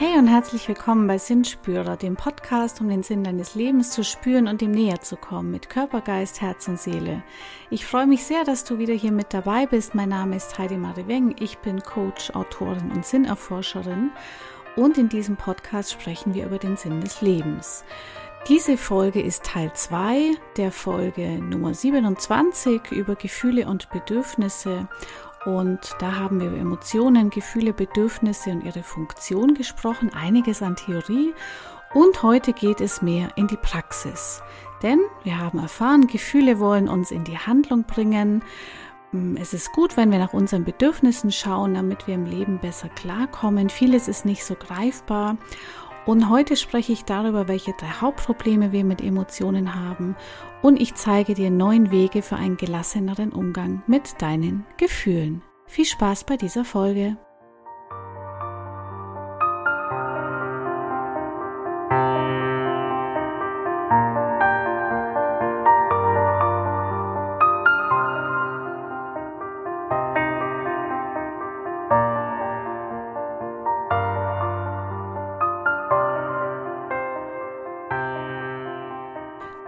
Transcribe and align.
Hey 0.00 0.16
und 0.16 0.28
herzlich 0.28 0.68
willkommen 0.68 1.08
bei 1.08 1.18
Sinnspürer, 1.18 1.96
dem 1.96 2.14
Podcast, 2.14 2.80
um 2.80 2.88
den 2.88 3.02
Sinn 3.02 3.24
deines 3.24 3.56
Lebens 3.56 3.90
zu 3.90 4.04
spüren 4.04 4.46
und 4.46 4.62
ihm 4.62 4.70
näher 4.70 5.00
zu 5.00 5.16
kommen, 5.16 5.50
mit 5.50 5.68
Körper, 5.70 6.02
Geist, 6.02 6.40
Herz 6.40 6.68
und 6.68 6.78
Seele. 6.78 7.24
Ich 7.68 7.84
freue 7.84 8.06
mich 8.06 8.22
sehr, 8.22 8.44
dass 8.44 8.62
du 8.62 8.78
wieder 8.78 8.94
hier 8.94 9.10
mit 9.10 9.34
dabei 9.34 9.66
bist. 9.66 9.96
Mein 9.96 10.10
Name 10.10 10.36
ist 10.36 10.56
Heidi 10.56 10.76
Marie 10.76 11.08
Weng. 11.08 11.34
Ich 11.40 11.58
bin 11.58 11.82
Coach, 11.82 12.30
Autorin 12.30 12.92
und 12.92 13.04
Sinnerforscherin. 13.04 14.12
Und 14.76 14.98
in 14.98 15.08
diesem 15.08 15.34
Podcast 15.34 15.90
sprechen 15.90 16.32
wir 16.32 16.46
über 16.46 16.58
den 16.58 16.76
Sinn 16.76 17.00
des 17.00 17.20
Lebens. 17.20 17.84
Diese 18.46 18.78
Folge 18.78 19.20
ist 19.20 19.42
Teil 19.42 19.72
2 19.74 20.36
der 20.56 20.70
Folge 20.70 21.40
Nummer 21.42 21.74
27 21.74 22.92
über 22.92 23.16
Gefühle 23.16 23.66
und 23.66 23.90
Bedürfnisse. 23.90 24.86
Und 25.48 25.96
da 25.98 26.16
haben 26.16 26.40
wir 26.40 26.48
über 26.48 26.58
Emotionen, 26.58 27.30
Gefühle, 27.30 27.72
Bedürfnisse 27.72 28.50
und 28.50 28.64
ihre 28.64 28.82
Funktion 28.82 29.54
gesprochen, 29.54 30.10
einiges 30.12 30.60
an 30.60 30.76
Theorie. 30.76 31.32
Und 31.94 32.22
heute 32.22 32.52
geht 32.52 32.82
es 32.82 33.00
mehr 33.00 33.30
in 33.36 33.46
die 33.46 33.56
Praxis. 33.56 34.42
Denn 34.82 35.00
wir 35.24 35.38
haben 35.38 35.58
erfahren, 35.58 36.06
Gefühle 36.06 36.60
wollen 36.60 36.86
uns 36.86 37.10
in 37.10 37.24
die 37.24 37.38
Handlung 37.38 37.84
bringen. 37.84 38.44
Hm, 39.12 39.38
es 39.40 39.54
ist 39.54 39.72
gut, 39.72 39.96
wenn 39.96 40.12
wir 40.12 40.18
nach 40.18 40.34
unseren 40.34 40.64
Bedürfnissen 40.64 41.32
schauen, 41.32 41.72
damit 41.72 42.06
wir 42.06 42.14
im 42.14 42.26
Leben 42.26 42.58
besser 42.58 42.90
klarkommen. 42.90 43.70
Vieles 43.70 44.06
ist 44.06 44.26
nicht 44.26 44.44
so 44.44 44.54
greifbar. 44.54 45.38
Und 46.04 46.28
heute 46.28 46.56
spreche 46.56 46.92
ich 46.92 47.06
darüber, 47.06 47.48
welche 47.48 47.72
drei 47.72 47.88
Hauptprobleme 48.02 48.70
wir 48.70 48.84
mit 48.84 49.00
Emotionen 49.00 49.74
haben. 49.74 50.14
Und 50.60 50.78
ich 50.78 50.94
zeige 50.94 51.32
dir 51.32 51.50
neun 51.50 51.90
Wege 51.90 52.20
für 52.20 52.36
einen 52.36 52.58
gelasseneren 52.58 53.32
Umgang 53.32 53.82
mit 53.86 54.20
deinen 54.20 54.66
Gefühlen. 54.76 55.42
Viel 55.68 55.84
Spaß 55.84 56.24
bei 56.24 56.36
dieser 56.38 56.64
Folge. 56.64 57.16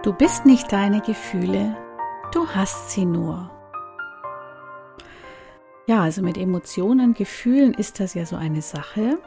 Du 0.01 0.13
bist 0.13 0.47
nicht 0.47 0.71
deine 0.71 1.01
Gefühle, 1.01 1.77
du 2.33 2.47
hast 2.47 2.89
sie 2.89 3.05
nur. 3.05 3.51
Ja, 5.91 6.03
also 6.03 6.21
mit 6.21 6.37
Emotionen, 6.37 7.13
Gefühlen 7.13 7.73
ist 7.73 7.99
das 7.99 8.13
ja 8.13 8.25
so 8.25 8.37
eine 8.37 8.61
Sache. 8.61 9.19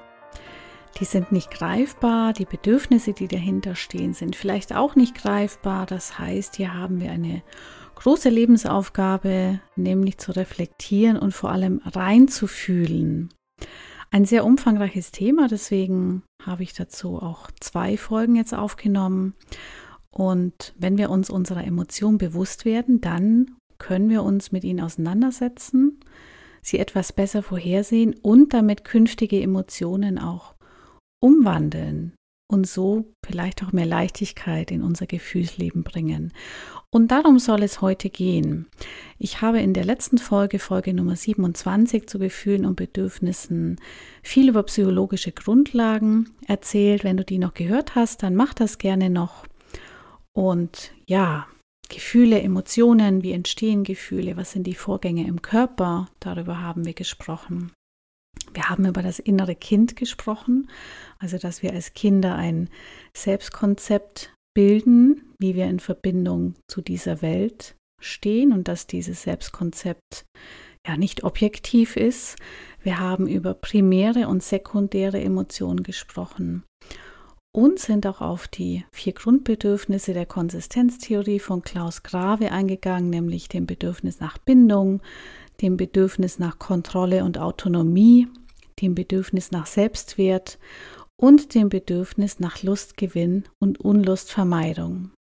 Die 0.99 1.05
sind 1.05 1.31
nicht 1.31 1.51
greifbar, 1.51 2.33
die 2.33 2.47
Bedürfnisse, 2.47 3.13
die 3.13 3.29
dahinter 3.29 3.75
stehen, 3.75 4.15
sind 4.15 4.35
vielleicht 4.35 4.75
auch 4.75 4.97
nicht 4.97 5.15
greifbar. 5.15 5.85
Das 5.85 6.19
heißt, 6.19 6.57
hier 6.57 6.73
haben 6.73 7.03
wir 7.03 7.11
eine 7.11 7.43
große 7.97 8.31
Lebensaufgabe, 8.31 9.61
nämlich 9.77 10.17
zu 10.17 10.33
reflektieren 10.33 11.19
und 11.19 11.35
vor 11.35 11.51
allem 11.51 11.83
reinzufühlen. 11.85 13.29
Ein 14.11 14.25
sehr 14.25 14.47
umfangreiches 14.47 15.11
Thema, 15.11 15.49
deswegen 15.49 16.23
habe 16.43 16.63
ich 16.63 16.73
dazu 16.73 17.19
auch 17.19 17.51
zwei 17.61 17.99
Folgen 17.99 18.37
jetzt 18.37 18.55
aufgenommen. 18.55 19.35
Und 20.11 20.73
wenn 20.79 20.97
wir 20.97 21.11
uns 21.11 21.29
unserer 21.29 21.65
Emotion 21.65 22.17
bewusst 22.17 22.65
werden, 22.65 23.03
dann 23.03 23.55
können 23.77 24.09
wir 24.09 24.23
uns 24.23 24.51
mit 24.51 24.65
ihnen 24.65 24.81
auseinandersetzen, 24.81 26.01
sie 26.65 26.79
etwas 26.79 27.13
besser 27.13 27.43
vorhersehen 27.43 28.15
und 28.23 28.53
damit 28.55 28.85
künftige 28.85 29.41
Emotionen 29.41 30.19
auch 30.19 30.55
umwandeln 31.21 32.15
und 32.51 32.67
so 32.67 33.05
vielleicht 33.25 33.65
auch 33.65 33.73
mehr 33.73 33.87
Leichtigkeit 33.87 34.71
in 34.71 34.83
unser 34.83 35.07
Gefühlsleben 35.07 35.83
bringen. 35.83 36.33
Und 36.91 37.11
darum 37.11 37.39
soll 37.39 37.63
es 37.63 37.81
heute 37.81 38.09
gehen. 38.09 38.67
Ich 39.19 39.41
habe 39.41 39.61
in 39.61 39.75
der 39.75 39.85
letzten 39.85 40.19
Folge, 40.19 40.59
Folge 40.59 40.95
Nummer 40.95 41.17
27 41.17 42.07
zu 42.07 42.19
Gefühlen 42.19 42.65
und 42.65 42.77
Bedürfnissen, 42.77 43.81
viel 44.23 44.49
über 44.49 44.63
psychologische 44.63 45.33
Grundlagen 45.33 46.31
erzählt. 46.47 47.03
Wenn 47.03 47.17
du 47.17 47.25
die 47.25 47.39
noch 47.39 47.55
gehört 47.55 47.97
hast, 47.97 48.23
dann 48.23 48.37
mach 48.37 48.55
das 48.55 48.79
gerne 48.79 49.11
noch. 49.11 49.47
Und 50.33 50.93
ja, 51.07 51.47
Gefühle, 51.89 52.41
Emotionen, 52.41 53.23
wie 53.23 53.33
entstehen 53.33 53.85
Gefühle, 53.85 54.37
was 54.37 54.53
sind 54.53 54.67
die 54.67 54.75
Vorgänge 54.75 55.27
im 55.27 55.43
Körper, 55.43 56.09
darüber 56.21 56.61
haben 56.61 56.85
wir 56.85 56.95
gesprochen. 56.95 57.73
Wir 58.53 58.69
haben 58.69 58.87
über 58.87 59.03
das 59.03 59.19
innere 59.19 59.57
Kind 59.57 59.97
gesprochen, 59.97 60.71
also 61.19 61.39
dass 61.39 61.63
wir 61.63 61.73
als 61.73 61.95
Kinder 61.95 62.37
ein 62.37 62.69
Selbstkonzept 63.17 64.33
bilden, 64.55 65.35
wie 65.39 65.55
wir 65.55 65.67
in 65.67 65.81
Verbindung 65.81 66.55
zu 66.69 66.81
dieser 66.81 67.23
Welt 67.23 67.77
stehen 68.01 68.53
und 68.53 68.69
dass 68.69 68.87
dieses 68.87 69.23
Selbstkonzept 69.23 70.25
ja 70.87 70.97
nicht 70.97 71.25
objektiv 71.25 71.97
ist. 71.97 72.37
Wir 72.83 73.01
haben 73.01 73.27
über 73.27 73.55
primäre 73.55 74.29
und 74.29 74.43
sekundäre 74.43 75.21
Emotionen 75.21 75.83
gesprochen 75.83 76.65
und 77.55 77.79
sind 77.79 78.07
auch 78.07 78.21
auf 78.21 78.49
die 78.49 78.85
vier 78.91 79.13
Grundbedürfnisse 79.13 80.13
der 80.13 80.27
Konsistenztheorie 80.27 81.39
von 81.39 81.63
Klaus 81.63 82.03
Grave 82.03 82.51
eingegangen, 82.51 83.11
nämlich 83.11 83.49
dem 83.49 83.67
Bedürfnis 83.67 84.19
nach 84.19 84.39
Bindung, 84.39 85.01
dem 85.63 85.77
Bedürfnis 85.77 86.41
nach 86.41 86.59
Kontrolle 86.59 87.25
und 87.25 87.39
Autonomie, 87.39 88.27
dem 88.83 88.97
Bedürfnis 88.97 89.53
nach 89.53 89.67
Selbstwert 89.67 90.59
und 91.17 91.55
dem 91.55 91.69
Bedürfnis 91.69 92.41
nach 92.41 92.65
Lustgewinn 92.65 93.45
und 93.61 93.81
Unlustvermeidung. 93.81 95.13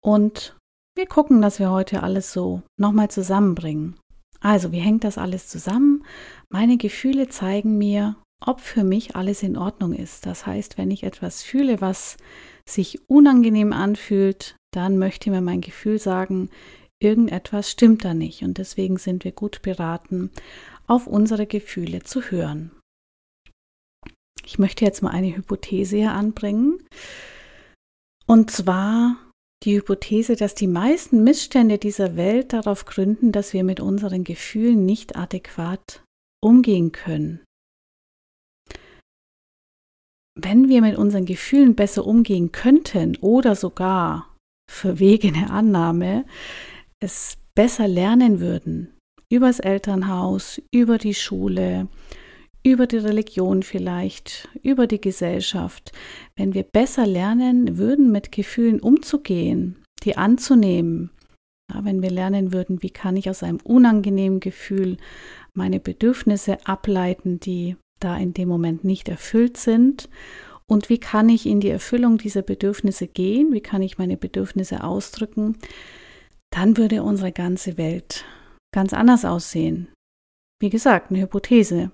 Und 0.00 0.56
wir 0.96 1.06
gucken, 1.06 1.42
dass 1.42 1.58
wir 1.58 1.70
heute 1.70 2.02
alles 2.02 2.32
so 2.32 2.62
nochmal 2.80 3.10
zusammenbringen. 3.10 3.96
Also, 4.40 4.72
wie 4.72 4.78
hängt 4.78 5.04
das 5.04 5.18
alles 5.18 5.48
zusammen? 5.48 6.02
Meine 6.48 6.78
Gefühle 6.78 7.28
zeigen 7.28 7.76
mir, 7.76 8.16
ob 8.46 8.60
für 8.60 8.84
mich 8.84 9.16
alles 9.16 9.42
in 9.42 9.56
Ordnung 9.56 9.92
ist. 9.92 10.24
Das 10.24 10.46
heißt, 10.46 10.78
wenn 10.78 10.90
ich 10.90 11.02
etwas 11.02 11.42
fühle, 11.42 11.80
was 11.80 12.16
sich 12.66 13.00
unangenehm 13.08 13.72
anfühlt, 13.72 14.56
dann 14.72 14.98
möchte 14.98 15.30
mir 15.30 15.40
mein 15.40 15.60
Gefühl 15.60 15.98
sagen, 15.98 16.50
irgendetwas 17.00 17.70
stimmt 17.70 18.04
da 18.04 18.14
nicht. 18.14 18.42
Und 18.42 18.58
deswegen 18.58 18.98
sind 18.98 19.24
wir 19.24 19.32
gut 19.32 19.62
beraten, 19.62 20.30
auf 20.86 21.06
unsere 21.06 21.46
Gefühle 21.46 22.04
zu 22.04 22.22
hören. 22.22 22.70
Ich 24.44 24.60
möchte 24.60 24.84
jetzt 24.84 25.02
mal 25.02 25.10
eine 25.10 25.36
Hypothese 25.36 25.96
hier 25.96 26.12
anbringen. 26.12 26.78
Und 28.26 28.52
zwar 28.52 29.16
die 29.64 29.76
Hypothese, 29.76 30.36
dass 30.36 30.54
die 30.54 30.68
meisten 30.68 31.24
Missstände 31.24 31.78
dieser 31.78 32.14
Welt 32.14 32.52
darauf 32.52 32.84
gründen, 32.84 33.32
dass 33.32 33.52
wir 33.52 33.64
mit 33.64 33.80
unseren 33.80 34.22
Gefühlen 34.22 34.86
nicht 34.86 35.16
adäquat 35.16 36.04
umgehen 36.40 36.92
können 36.92 37.40
wenn 40.36 40.68
wir 40.68 40.82
mit 40.82 40.96
unseren 40.96 41.24
Gefühlen 41.24 41.74
besser 41.74 42.06
umgehen 42.06 42.52
könnten 42.52 43.16
oder 43.16 43.56
sogar 43.56 44.36
verwegene 44.70 45.50
Annahme, 45.50 46.24
es 47.00 47.38
besser 47.54 47.88
lernen 47.88 48.38
würden, 48.40 48.92
übers 49.30 49.60
Elternhaus, 49.60 50.60
über 50.70 50.98
die 50.98 51.14
Schule, 51.14 51.88
über 52.62 52.86
die 52.86 52.98
Religion 52.98 53.62
vielleicht, 53.62 54.48
über 54.62 54.86
die 54.86 55.00
Gesellschaft, 55.00 55.92
wenn 56.36 56.52
wir 56.52 56.64
besser 56.64 57.06
lernen 57.06 57.78
würden, 57.78 58.12
mit 58.12 58.30
Gefühlen 58.30 58.80
umzugehen, 58.80 59.82
die 60.02 60.16
anzunehmen, 60.16 61.10
ja, 61.72 61.84
wenn 61.84 62.02
wir 62.02 62.10
lernen 62.10 62.52
würden, 62.52 62.82
wie 62.82 62.90
kann 62.90 63.16
ich 63.16 63.30
aus 63.30 63.42
einem 63.42 63.58
unangenehmen 63.64 64.40
Gefühl 64.40 64.98
meine 65.54 65.80
Bedürfnisse 65.80 66.58
ableiten, 66.66 67.40
die 67.40 67.76
da 68.00 68.16
in 68.16 68.34
dem 68.34 68.48
Moment 68.48 68.84
nicht 68.84 69.08
erfüllt 69.08 69.56
sind 69.56 70.08
und 70.66 70.88
wie 70.88 70.98
kann 70.98 71.28
ich 71.28 71.46
in 71.46 71.60
die 71.60 71.70
Erfüllung 71.70 72.18
dieser 72.18 72.42
Bedürfnisse 72.42 73.06
gehen, 73.06 73.52
wie 73.52 73.60
kann 73.60 73.82
ich 73.82 73.98
meine 73.98 74.16
Bedürfnisse 74.16 74.84
ausdrücken, 74.84 75.56
dann 76.50 76.76
würde 76.76 77.02
unsere 77.02 77.32
ganze 77.32 77.76
Welt 77.78 78.24
ganz 78.74 78.92
anders 78.92 79.24
aussehen. 79.24 79.88
Wie 80.60 80.70
gesagt, 80.70 81.10
eine 81.10 81.20
Hypothese. 81.20 81.90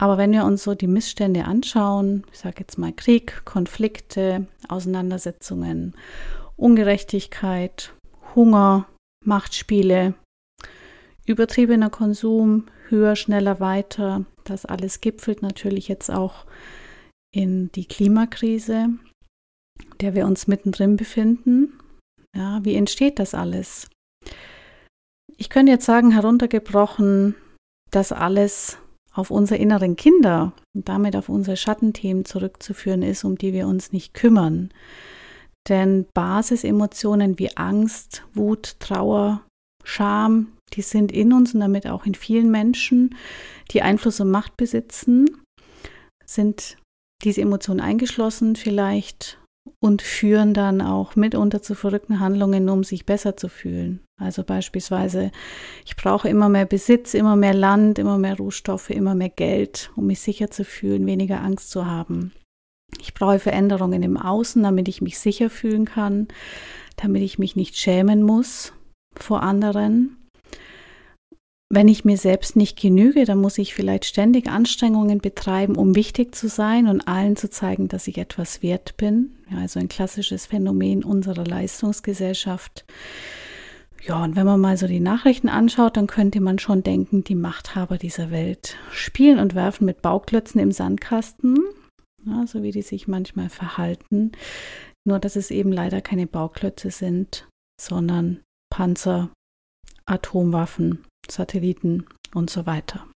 Aber 0.00 0.18
wenn 0.18 0.32
wir 0.32 0.44
uns 0.44 0.64
so 0.64 0.74
die 0.74 0.88
Missstände 0.88 1.44
anschauen, 1.44 2.24
ich 2.32 2.38
sage 2.38 2.56
jetzt 2.60 2.78
mal 2.78 2.92
Krieg, 2.92 3.44
Konflikte, 3.44 4.46
Auseinandersetzungen, 4.68 5.94
Ungerechtigkeit, 6.56 7.94
Hunger, 8.34 8.88
Machtspiele, 9.24 10.14
übertriebener 11.26 11.90
Konsum, 11.90 12.66
höher, 12.88 13.16
schneller, 13.16 13.60
weiter. 13.60 14.24
Das 14.44 14.66
alles 14.66 15.00
gipfelt 15.00 15.42
natürlich 15.42 15.88
jetzt 15.88 16.10
auch 16.10 16.44
in 17.34 17.70
die 17.72 17.86
Klimakrise, 17.86 18.90
der 20.00 20.14
wir 20.14 20.26
uns 20.26 20.46
mittendrin 20.46 20.96
befinden. 20.96 21.78
Ja, 22.36 22.64
wie 22.64 22.74
entsteht 22.74 23.18
das 23.18 23.34
alles? 23.34 23.88
Ich 25.36 25.50
könnte 25.50 25.72
jetzt 25.72 25.86
sagen, 25.86 26.12
heruntergebrochen, 26.12 27.34
das 27.90 28.12
alles 28.12 28.78
auf 29.12 29.30
unsere 29.30 29.60
inneren 29.60 29.96
Kinder 29.96 30.52
und 30.74 30.88
damit 30.88 31.16
auf 31.16 31.28
unsere 31.28 31.56
Schattenthemen 31.56 32.24
zurückzuführen 32.24 33.02
ist, 33.02 33.24
um 33.24 33.38
die 33.38 33.52
wir 33.52 33.66
uns 33.66 33.92
nicht 33.92 34.14
kümmern. 34.14 34.70
Denn 35.68 36.06
Basisemotionen 36.12 37.38
wie 37.38 37.56
Angst, 37.56 38.24
Wut, 38.34 38.76
Trauer, 38.80 39.42
Scham, 39.84 40.52
die 40.74 40.82
sind 40.82 41.12
in 41.12 41.32
uns 41.32 41.54
und 41.54 41.60
damit 41.60 41.86
auch 41.86 42.06
in 42.06 42.14
vielen 42.14 42.50
Menschen, 42.50 43.14
die 43.70 43.82
Einfluss 43.82 44.20
und 44.20 44.30
Macht 44.30 44.56
besitzen, 44.56 45.26
sind 46.24 46.76
diese 47.22 47.40
Emotionen 47.40 47.80
eingeschlossen 47.80 48.56
vielleicht 48.56 49.38
und 49.80 50.02
führen 50.02 50.52
dann 50.54 50.80
auch 50.80 51.16
mitunter 51.16 51.62
zu 51.62 51.74
verrückten 51.74 52.20
Handlungen, 52.20 52.68
um 52.68 52.84
sich 52.84 53.06
besser 53.06 53.36
zu 53.36 53.48
fühlen. 53.48 54.00
Also 54.20 54.44
beispielsweise, 54.44 55.30
ich 55.84 55.96
brauche 55.96 56.28
immer 56.28 56.48
mehr 56.48 56.66
Besitz, 56.66 57.14
immer 57.14 57.36
mehr 57.36 57.54
Land, 57.54 57.98
immer 57.98 58.18
mehr 58.18 58.36
Rohstoffe, 58.36 58.90
immer 58.90 59.14
mehr 59.14 59.30
Geld, 59.30 59.90
um 59.96 60.06
mich 60.06 60.20
sicher 60.20 60.50
zu 60.50 60.64
fühlen, 60.64 61.06
weniger 61.06 61.40
Angst 61.40 61.70
zu 61.70 61.86
haben. 61.86 62.32
Ich 63.00 63.14
brauche 63.14 63.38
Veränderungen 63.38 64.02
im 64.02 64.16
Außen, 64.16 64.62
damit 64.62 64.88
ich 64.88 65.02
mich 65.02 65.18
sicher 65.18 65.50
fühlen 65.50 65.84
kann, 65.84 66.28
damit 66.96 67.22
ich 67.22 67.38
mich 67.38 67.56
nicht 67.56 67.76
schämen 67.76 68.22
muss 68.22 68.72
vor 69.16 69.42
anderen. 69.42 70.16
Wenn 71.76 71.88
ich 71.88 72.04
mir 72.04 72.16
selbst 72.16 72.54
nicht 72.54 72.80
genüge, 72.80 73.24
dann 73.24 73.40
muss 73.40 73.58
ich 73.58 73.74
vielleicht 73.74 74.04
ständig 74.04 74.46
Anstrengungen 74.46 75.18
betreiben, 75.18 75.74
um 75.74 75.96
wichtig 75.96 76.32
zu 76.32 76.46
sein 76.46 76.86
und 76.86 77.08
allen 77.08 77.34
zu 77.34 77.50
zeigen, 77.50 77.88
dass 77.88 78.06
ich 78.06 78.16
etwas 78.16 78.62
wert 78.62 78.96
bin. 78.96 79.34
Ja, 79.50 79.58
also 79.58 79.80
ein 79.80 79.88
klassisches 79.88 80.46
Phänomen 80.46 81.02
unserer 81.02 81.44
Leistungsgesellschaft. 81.44 82.84
Ja, 84.06 84.22
und 84.22 84.36
wenn 84.36 84.46
man 84.46 84.60
mal 84.60 84.76
so 84.76 84.86
die 84.86 85.00
Nachrichten 85.00 85.48
anschaut, 85.48 85.96
dann 85.96 86.06
könnte 86.06 86.40
man 86.40 86.60
schon 86.60 86.84
denken, 86.84 87.24
die 87.24 87.34
Machthaber 87.34 87.98
dieser 87.98 88.30
Welt 88.30 88.76
spielen 88.92 89.40
und 89.40 89.56
werfen 89.56 89.84
mit 89.84 90.00
Bauklötzen 90.00 90.60
im 90.60 90.70
Sandkasten, 90.70 91.58
ja, 92.24 92.46
so 92.46 92.62
wie 92.62 92.70
die 92.70 92.82
sich 92.82 93.08
manchmal 93.08 93.48
verhalten. 93.48 94.30
Nur, 95.04 95.18
dass 95.18 95.34
es 95.34 95.50
eben 95.50 95.72
leider 95.72 96.00
keine 96.02 96.28
Bauklötze 96.28 96.92
sind, 96.92 97.48
sondern 97.80 98.42
Panzer, 98.70 99.30
Atomwaffen, 100.06 101.04
Satelliten 101.32 102.06
und 102.34 102.50
so 102.50 102.66
weiter. 102.66 103.06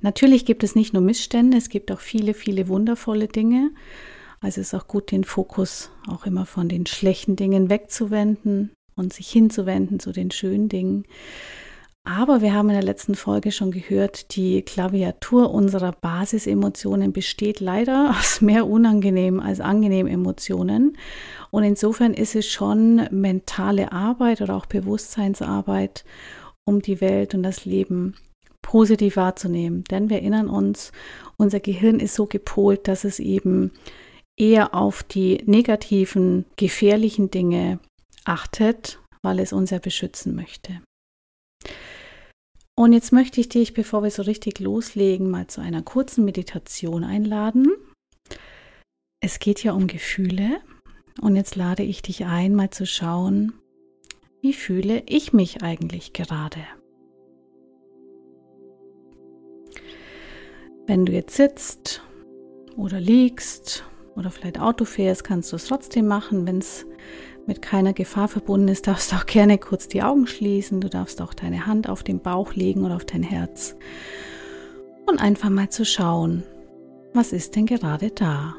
Natürlich 0.00 0.44
gibt 0.44 0.64
es 0.64 0.74
nicht 0.74 0.92
nur 0.92 1.02
Missstände, 1.02 1.56
es 1.56 1.68
gibt 1.68 1.92
auch 1.92 2.00
viele, 2.00 2.34
viele 2.34 2.68
wundervolle 2.68 3.28
Dinge. 3.28 3.70
Also 4.40 4.60
es 4.60 4.68
ist 4.68 4.74
auch 4.74 4.86
gut, 4.86 5.10
den 5.10 5.24
Fokus 5.24 5.90
auch 6.08 6.24
immer 6.24 6.46
von 6.46 6.68
den 6.68 6.86
schlechten 6.86 7.36
Dingen 7.36 7.68
wegzuwenden 7.68 8.72
und 8.96 9.12
sich 9.12 9.28
hinzuwenden 9.28 10.00
zu 10.00 10.12
den 10.12 10.30
schönen 10.30 10.68
Dingen. 10.68 11.04
Aber 12.04 12.40
wir 12.40 12.54
haben 12.54 12.70
in 12.70 12.74
der 12.74 12.82
letzten 12.82 13.14
Folge 13.14 13.52
schon 13.52 13.70
gehört, 13.70 14.34
die 14.34 14.62
Klaviatur 14.62 15.50
unserer 15.50 15.92
Basisemotionen 15.92 17.12
besteht 17.12 17.60
leider 17.60 18.14
aus 18.18 18.40
mehr 18.40 18.66
unangenehmen 18.66 19.40
als 19.40 19.60
angenehmen 19.60 20.10
Emotionen. 20.10 20.96
Und 21.50 21.64
insofern 21.64 22.14
ist 22.14 22.34
es 22.34 22.46
schon 22.46 23.06
mentale 23.10 23.92
Arbeit 23.92 24.40
oder 24.40 24.56
auch 24.56 24.66
Bewusstseinsarbeit, 24.66 26.04
um 26.70 26.80
die 26.80 27.00
Welt 27.00 27.34
und 27.34 27.42
das 27.42 27.64
Leben 27.64 28.14
positiv 28.62 29.16
wahrzunehmen. 29.16 29.84
Denn 29.84 30.08
wir 30.08 30.18
erinnern 30.18 30.48
uns, 30.48 30.92
unser 31.36 31.60
Gehirn 31.60 32.00
ist 32.00 32.14
so 32.14 32.26
gepolt, 32.26 32.88
dass 32.88 33.04
es 33.04 33.18
eben 33.18 33.72
eher 34.38 34.74
auf 34.74 35.02
die 35.02 35.42
negativen, 35.44 36.46
gefährlichen 36.56 37.30
Dinge 37.30 37.80
achtet, 38.24 39.00
weil 39.22 39.40
es 39.40 39.52
uns 39.52 39.70
ja 39.70 39.78
beschützen 39.78 40.34
möchte. 40.34 40.80
Und 42.78 42.92
jetzt 42.94 43.12
möchte 43.12 43.40
ich 43.40 43.48
dich, 43.50 43.74
bevor 43.74 44.02
wir 44.02 44.10
so 44.10 44.22
richtig 44.22 44.60
loslegen, 44.60 45.28
mal 45.28 45.48
zu 45.48 45.60
einer 45.60 45.82
kurzen 45.82 46.24
Meditation 46.24 47.04
einladen. 47.04 47.68
Es 49.22 49.38
geht 49.38 49.62
ja 49.62 49.72
um 49.72 49.86
Gefühle 49.86 50.60
und 51.20 51.36
jetzt 51.36 51.56
lade 51.56 51.82
ich 51.82 52.00
dich 52.00 52.24
ein, 52.24 52.54
mal 52.54 52.70
zu 52.70 52.86
schauen, 52.86 53.52
wie 54.40 54.52
fühle 54.52 55.02
ich 55.06 55.32
mich 55.32 55.62
eigentlich 55.62 56.12
gerade? 56.12 56.60
Wenn 60.86 61.06
du 61.06 61.12
jetzt 61.12 61.36
sitzt 61.36 62.02
oder 62.76 62.98
liegst 62.98 63.84
oder 64.16 64.30
vielleicht 64.30 64.58
Auto 64.58 64.84
fährst, 64.84 65.24
kannst 65.24 65.52
du 65.52 65.56
es 65.56 65.66
trotzdem 65.66 66.06
machen. 66.06 66.46
Wenn 66.46 66.58
es 66.58 66.86
mit 67.46 67.62
keiner 67.62 67.92
Gefahr 67.92 68.28
verbunden 68.28 68.68
ist, 68.68 68.86
darfst 68.86 69.12
du 69.12 69.16
auch 69.16 69.26
gerne 69.26 69.58
kurz 69.58 69.88
die 69.88 70.02
Augen 70.02 70.26
schließen. 70.26 70.80
Du 70.80 70.88
darfst 70.88 71.20
auch 71.20 71.34
deine 71.34 71.66
Hand 71.66 71.88
auf 71.88 72.02
den 72.02 72.20
Bauch 72.20 72.54
legen 72.54 72.84
oder 72.84 72.96
auf 72.96 73.04
dein 73.04 73.22
Herz 73.22 73.76
und 75.06 75.20
einfach 75.20 75.50
mal 75.50 75.68
zu 75.68 75.84
schauen, 75.84 76.44
was 77.12 77.32
ist 77.32 77.56
denn 77.56 77.66
gerade 77.66 78.10
da? 78.10 78.54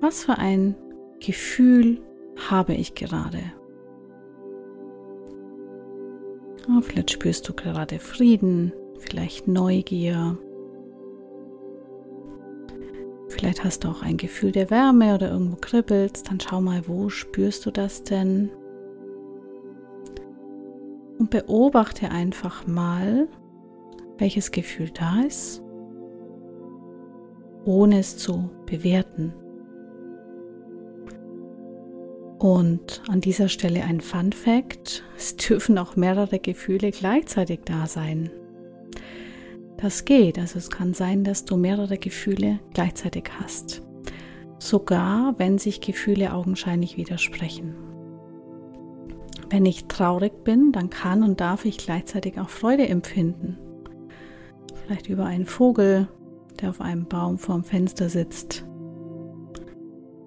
Was 0.00 0.24
für 0.24 0.38
ein 0.38 0.74
Gefühl 1.20 2.02
habe 2.50 2.74
ich 2.74 2.94
gerade? 2.94 3.40
Oh, 6.68 6.80
vielleicht 6.80 7.10
spürst 7.10 7.48
du 7.48 7.54
gerade 7.54 7.98
Frieden, 7.98 8.72
vielleicht 8.98 9.48
Neugier, 9.48 10.38
Vielleicht 13.32 13.64
hast 13.64 13.82
du 13.82 13.88
auch 13.88 14.02
ein 14.02 14.18
Gefühl 14.18 14.52
der 14.52 14.70
Wärme 14.70 15.14
oder 15.14 15.30
irgendwo 15.30 15.56
kribbelst. 15.56 16.30
Dann 16.30 16.38
schau 16.38 16.60
mal, 16.60 16.86
wo 16.86 17.08
spürst 17.08 17.64
du 17.64 17.70
das 17.70 18.04
denn? 18.04 18.50
Und 21.18 21.30
beobachte 21.30 22.10
einfach 22.10 22.66
mal, 22.66 23.26
welches 24.18 24.50
Gefühl 24.50 24.90
da 24.90 25.22
ist, 25.22 25.62
ohne 27.64 28.00
es 28.00 28.18
zu 28.18 28.50
bewerten. 28.66 29.32
Und 32.42 33.02
an 33.08 33.20
dieser 33.20 33.48
Stelle 33.48 33.84
ein 33.84 34.00
Fun 34.00 34.32
Fact, 34.32 35.04
es 35.16 35.36
dürfen 35.36 35.78
auch 35.78 35.94
mehrere 35.94 36.40
Gefühle 36.40 36.90
gleichzeitig 36.90 37.60
da 37.64 37.86
sein. 37.86 38.30
Das 39.76 40.04
geht. 40.04 40.40
Also 40.40 40.58
es 40.58 40.68
kann 40.68 40.92
sein, 40.92 41.22
dass 41.22 41.44
du 41.44 41.56
mehrere 41.56 41.98
Gefühle 41.98 42.58
gleichzeitig 42.74 43.30
hast. 43.38 43.82
Sogar 44.58 45.38
wenn 45.38 45.58
sich 45.58 45.80
Gefühle 45.80 46.34
augenscheinlich 46.34 46.96
widersprechen. 46.96 47.76
Wenn 49.48 49.64
ich 49.64 49.84
traurig 49.84 50.42
bin, 50.42 50.72
dann 50.72 50.90
kann 50.90 51.22
und 51.22 51.40
darf 51.40 51.64
ich 51.64 51.78
gleichzeitig 51.78 52.40
auch 52.40 52.48
Freude 52.48 52.88
empfinden. 52.88 53.56
Vielleicht 54.84 55.08
über 55.08 55.26
einen 55.26 55.46
Vogel, 55.46 56.08
der 56.60 56.70
auf 56.70 56.80
einem 56.80 57.04
Baum 57.04 57.38
vorm 57.38 57.62
Fenster 57.62 58.08
sitzt. 58.08 58.64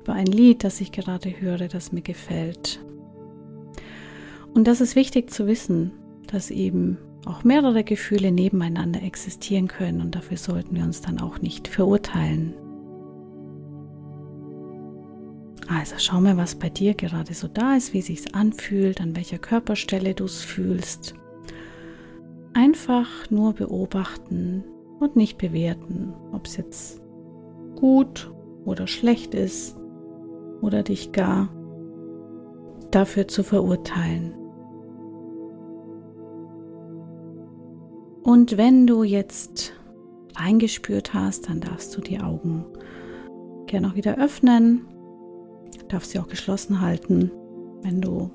Über 0.06 0.14
ein 0.14 0.28
Lied, 0.28 0.64
das 0.64 0.82
ich 0.82 0.92
gerade 0.92 1.42
höre, 1.42 1.68
das 1.68 1.92
mir 1.92 2.04
gefällt. 2.04 2.80
Und 4.54 4.68
das 4.68 4.80
ist 4.80 4.96
wichtig 4.96 5.32
zu 5.32 5.48
wissen, 5.48 5.94
dass 6.28 6.52
eben 6.52 7.00
auch 7.26 7.44
mehrere 7.44 7.84
Gefühle 7.84 8.32
nebeneinander 8.32 9.02
existieren 9.02 9.68
können 9.68 10.02
und 10.02 10.14
dafür 10.14 10.38
sollten 10.38 10.76
wir 10.76 10.84
uns 10.84 11.02
dann 11.02 11.20
auch 11.20 11.42
nicht 11.42 11.68
verurteilen. 11.68 12.54
Also 15.68 15.96
schau 15.98 16.22
mal, 16.22 16.38
was 16.38 16.54
bei 16.54 16.70
dir 16.70 16.94
gerade 16.94 17.34
so 17.34 17.48
da 17.48 17.76
ist, 17.76 17.96
wie 17.96 18.04
sich's 18.04 18.32
anfühlt, 18.32 19.02
an 19.02 19.16
welcher 19.16 19.40
Körperstelle 19.40 20.14
du 20.14 20.26
es 20.26 20.44
fühlst. 20.44 21.16
Einfach 22.54 23.10
nur 23.32 23.54
beobachten 23.54 24.66
und 25.00 25.16
nicht 25.16 25.40
bewerten, 25.40 26.14
ob 26.32 26.46
es 26.46 26.58
jetzt 26.58 27.02
gut 27.76 28.32
oder 28.66 28.86
schlecht 28.86 29.34
ist 29.34 29.76
oder 30.66 30.82
dich 30.82 31.12
gar 31.12 31.50
dafür 32.92 33.28
zu 33.28 33.44
verurteilen. 33.44 34.34
Und 38.24 38.58
wenn 38.58 38.88
du 38.88 39.04
jetzt 39.04 39.74
reingespürt 40.36 41.14
hast, 41.14 41.48
dann 41.48 41.62
darfst 41.62 41.96
du 41.96 42.02
die 42.02 42.20
Augen 42.20 42.66
gerne 43.68 43.90
auch 43.90 43.96
wieder 43.96 44.18
öffnen. 44.18 44.88
Darfst 45.90 46.12
sie 46.12 46.20
auch 46.20 46.28
geschlossen 46.28 46.82
halten, 46.82 47.32
wenn 47.84 48.02
du 48.02 48.32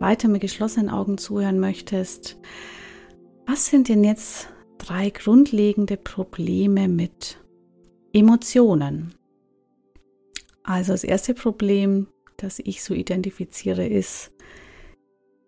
weiter 0.00 0.26
mit 0.26 0.40
geschlossenen 0.40 0.90
Augen 0.90 1.16
zuhören 1.16 1.60
möchtest. 1.60 2.36
Was 3.46 3.66
sind 3.66 3.88
denn 3.88 4.02
jetzt 4.02 4.48
drei 4.78 5.10
grundlegende 5.10 5.96
Probleme 5.96 6.88
mit 6.88 7.38
Emotionen? 8.12 9.14
Also 10.64 10.92
das 10.92 11.04
erste 11.04 11.34
Problem, 11.34 12.08
das 12.38 12.58
ich 12.58 12.82
so 12.82 12.94
identifiziere, 12.94 13.86
ist, 13.86 14.32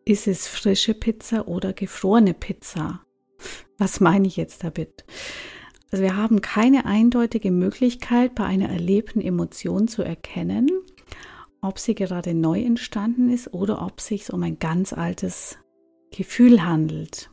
ist 0.05 0.29
es 0.29 0.47
frische 0.47 0.95
Pizza 0.95 1.49
oder 1.49 1.73
gefrorene 1.73 2.35
Pizza? 2.35 3.01
Was 3.79 4.01
meine 4.01 4.29
ich 4.29 4.37
jetzt 4.37 4.63
damit? 4.63 5.05
Also 5.91 6.05
wir 6.05 6.17
haben 6.17 6.43
keine 6.43 6.85
eindeutige 6.85 7.51
Möglichkeit, 7.51 8.35
bei 8.35 8.45
einer 8.45 8.69
erlebten 8.69 9.21
Emotion 9.21 9.89
zu 9.89 10.03
erkennen, 10.03 10.69
ob 11.63 11.79
sie 11.79 11.95
gerade 11.95 12.35
neu 12.35 12.63
entstanden 12.63 13.31
ist 13.31 13.53
oder 13.55 13.85
ob 13.85 13.99
es 13.99 14.07
sich 14.07 14.33
um 14.33 14.43
ein 14.43 14.59
ganz 14.59 14.93
altes 14.93 15.59
Gefühl 16.11 16.65
handelt. 16.65 17.31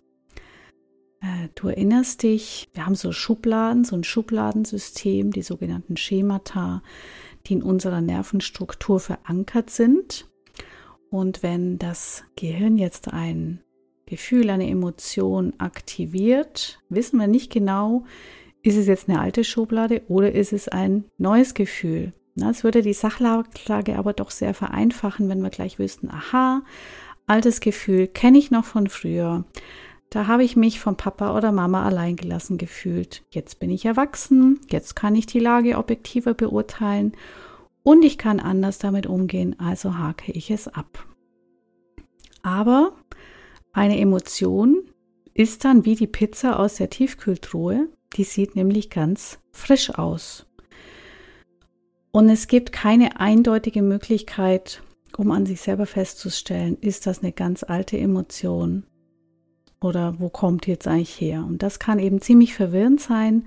Äh, 1.19 1.49
du 1.55 1.67
erinnerst 1.67 2.23
dich, 2.23 2.69
wir 2.73 2.85
haben 2.85 2.95
so 2.95 3.11
Schubladen, 3.11 3.83
so 3.83 3.95
ein 3.95 4.03
Schubladensystem, 4.03 5.31
die 5.31 5.41
sogenannten 5.41 5.97
Schemata, 5.97 6.83
die 7.47 7.53
in 7.53 7.63
unserer 7.63 8.01
Nervenstruktur 8.01 8.99
verankert 8.99 9.69
sind. 9.69 10.27
Und 11.09 11.43
wenn 11.43 11.77
das 11.77 12.23
Gehirn 12.35 12.77
jetzt 12.77 13.13
ein 13.13 13.61
Gefühl, 14.05 14.49
eine 14.49 14.69
Emotion 14.69 15.53
aktiviert, 15.57 16.81
wissen 16.89 17.19
wir 17.19 17.27
nicht 17.27 17.51
genau, 17.51 18.03
ist 18.61 18.77
es 18.77 18.87
jetzt 18.87 19.09
eine 19.09 19.19
alte 19.19 19.43
Schublade 19.43 20.01
oder 20.07 20.31
ist 20.31 20.53
es 20.53 20.67
ein 20.67 21.05
neues 21.17 21.53
Gefühl. 21.53 22.13
Es 22.35 22.63
würde 22.63 22.81
die 22.81 22.93
Sachlage 22.93 23.97
aber 23.97 24.13
doch 24.13 24.31
sehr 24.31 24.53
vereinfachen, 24.53 25.29
wenn 25.29 25.41
wir 25.41 25.49
gleich 25.49 25.77
wüssten, 25.77 26.09
aha, 26.09 26.63
altes 27.27 27.59
Gefühl 27.59 28.07
kenne 28.07 28.39
ich 28.39 28.49
noch 28.51 28.65
von 28.65 28.87
früher. 28.87 29.45
Da 30.13 30.27
habe 30.27 30.43
ich 30.43 30.55
mich 30.55 30.79
von 30.79 30.95
Papa 30.95 31.35
oder 31.35 31.51
Mama 31.51 31.83
alleingelassen 31.87 32.59
gefühlt. 32.59 33.23
Jetzt 33.31 33.59
bin 33.59 33.71
ich 33.71 33.85
erwachsen, 33.85 34.59
jetzt 34.69 34.95
kann 34.95 35.15
ich 35.15 35.25
die 35.25 35.39
Lage 35.39 35.75
objektiver 35.75 36.35
beurteilen 36.35 37.13
und 37.81 38.05
ich 38.05 38.19
kann 38.19 38.39
anders 38.39 38.77
damit 38.77 39.07
umgehen, 39.07 39.59
also 39.59 39.97
hake 39.97 40.31
ich 40.31 40.51
es 40.51 40.67
ab. 40.67 41.07
Aber 42.43 42.93
eine 43.71 43.99
Emotion 43.99 44.83
ist 45.33 45.65
dann 45.65 45.83
wie 45.83 45.95
die 45.95 46.05
Pizza 46.05 46.59
aus 46.59 46.75
der 46.75 46.91
Tiefkühltruhe, 46.91 47.87
die 48.15 48.23
sieht 48.23 48.55
nämlich 48.55 48.91
ganz 48.91 49.39
frisch 49.51 49.89
aus. 49.89 50.45
Und 52.11 52.29
es 52.29 52.45
gibt 52.45 52.71
keine 52.71 53.19
eindeutige 53.19 53.81
Möglichkeit, 53.81 54.83
um 55.17 55.31
an 55.31 55.47
sich 55.47 55.61
selber 55.61 55.87
festzustellen, 55.87 56.77
ist 56.81 57.07
das 57.07 57.23
eine 57.23 57.31
ganz 57.31 57.63
alte 57.63 57.97
Emotion 57.97 58.85
oder 59.83 60.15
wo 60.19 60.29
kommt 60.29 60.67
jetzt 60.67 60.87
eigentlich 60.87 61.19
her? 61.19 61.45
Und 61.47 61.63
das 61.63 61.79
kann 61.79 61.99
eben 61.99 62.21
ziemlich 62.21 62.53
verwirrend 62.53 63.01
sein, 63.01 63.45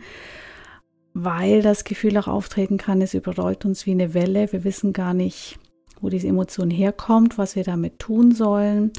weil 1.15 1.63
das 1.63 1.85
Gefühl 1.85 2.17
auch 2.19 2.29
auftreten 2.29 2.77
kann, 2.77 3.01
es 3.01 3.15
überrollt 3.15 3.65
uns 3.65 3.87
wie 3.87 3.93
eine 3.93 4.15
Welle. 4.15 4.53
Wir 4.53 4.65
wissen 4.65 4.93
gar 4.93 5.15
nicht, 5.15 5.59
wo 6.01 6.09
diese 6.09 6.29
Emotion 6.29 6.71
herkommt, 6.71 7.39
was 7.39 7.57
wir 7.57 7.65
damit 7.65 7.99
tun 7.99 8.33
sollen. 8.33 8.93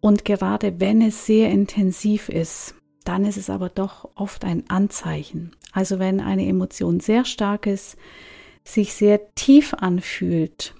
Und 0.00 0.24
gerade 0.24 0.80
wenn 0.80 1.02
es 1.02 1.26
sehr 1.26 1.50
intensiv 1.50 2.28
ist, 2.28 2.74
dann 3.04 3.24
ist 3.24 3.36
es 3.36 3.50
aber 3.50 3.68
doch 3.68 4.08
oft 4.14 4.44
ein 4.44 4.64
Anzeichen. 4.68 5.52
Also 5.72 5.98
wenn 5.98 6.20
eine 6.20 6.46
Emotion 6.46 7.00
sehr 7.00 7.24
stark 7.24 7.66
ist, 7.66 7.96
sich 8.64 8.92
sehr 8.92 9.34
tief 9.34 9.74
anfühlt, 9.74 10.74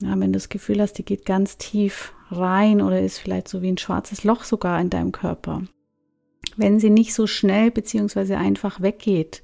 ja, 0.00 0.10
wenn 0.10 0.32
du 0.32 0.38
das 0.38 0.48
Gefühl 0.48 0.80
hast, 0.80 0.94
die 0.94 1.04
geht 1.04 1.24
ganz 1.24 1.56
tief 1.56 2.12
rein 2.30 2.82
oder 2.82 3.00
ist 3.00 3.18
vielleicht 3.18 3.48
so 3.48 3.62
wie 3.62 3.68
ein 3.68 3.78
schwarzes 3.78 4.24
Loch 4.24 4.44
sogar 4.44 4.80
in 4.80 4.90
deinem 4.90 5.12
Körper. 5.12 5.62
Wenn 6.56 6.80
sie 6.80 6.90
nicht 6.90 7.14
so 7.14 7.26
schnell 7.26 7.70
beziehungsweise 7.70 8.36
einfach 8.36 8.80
weggeht, 8.80 9.42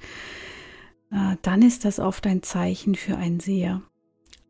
äh, 1.11 1.37
dann 1.43 1.63
ist 1.63 1.85
das 1.85 1.99
oft 1.99 2.27
ein 2.27 2.43
Zeichen 2.43 2.95
für 2.95 3.17
ein 3.17 3.41
sehr 3.41 3.83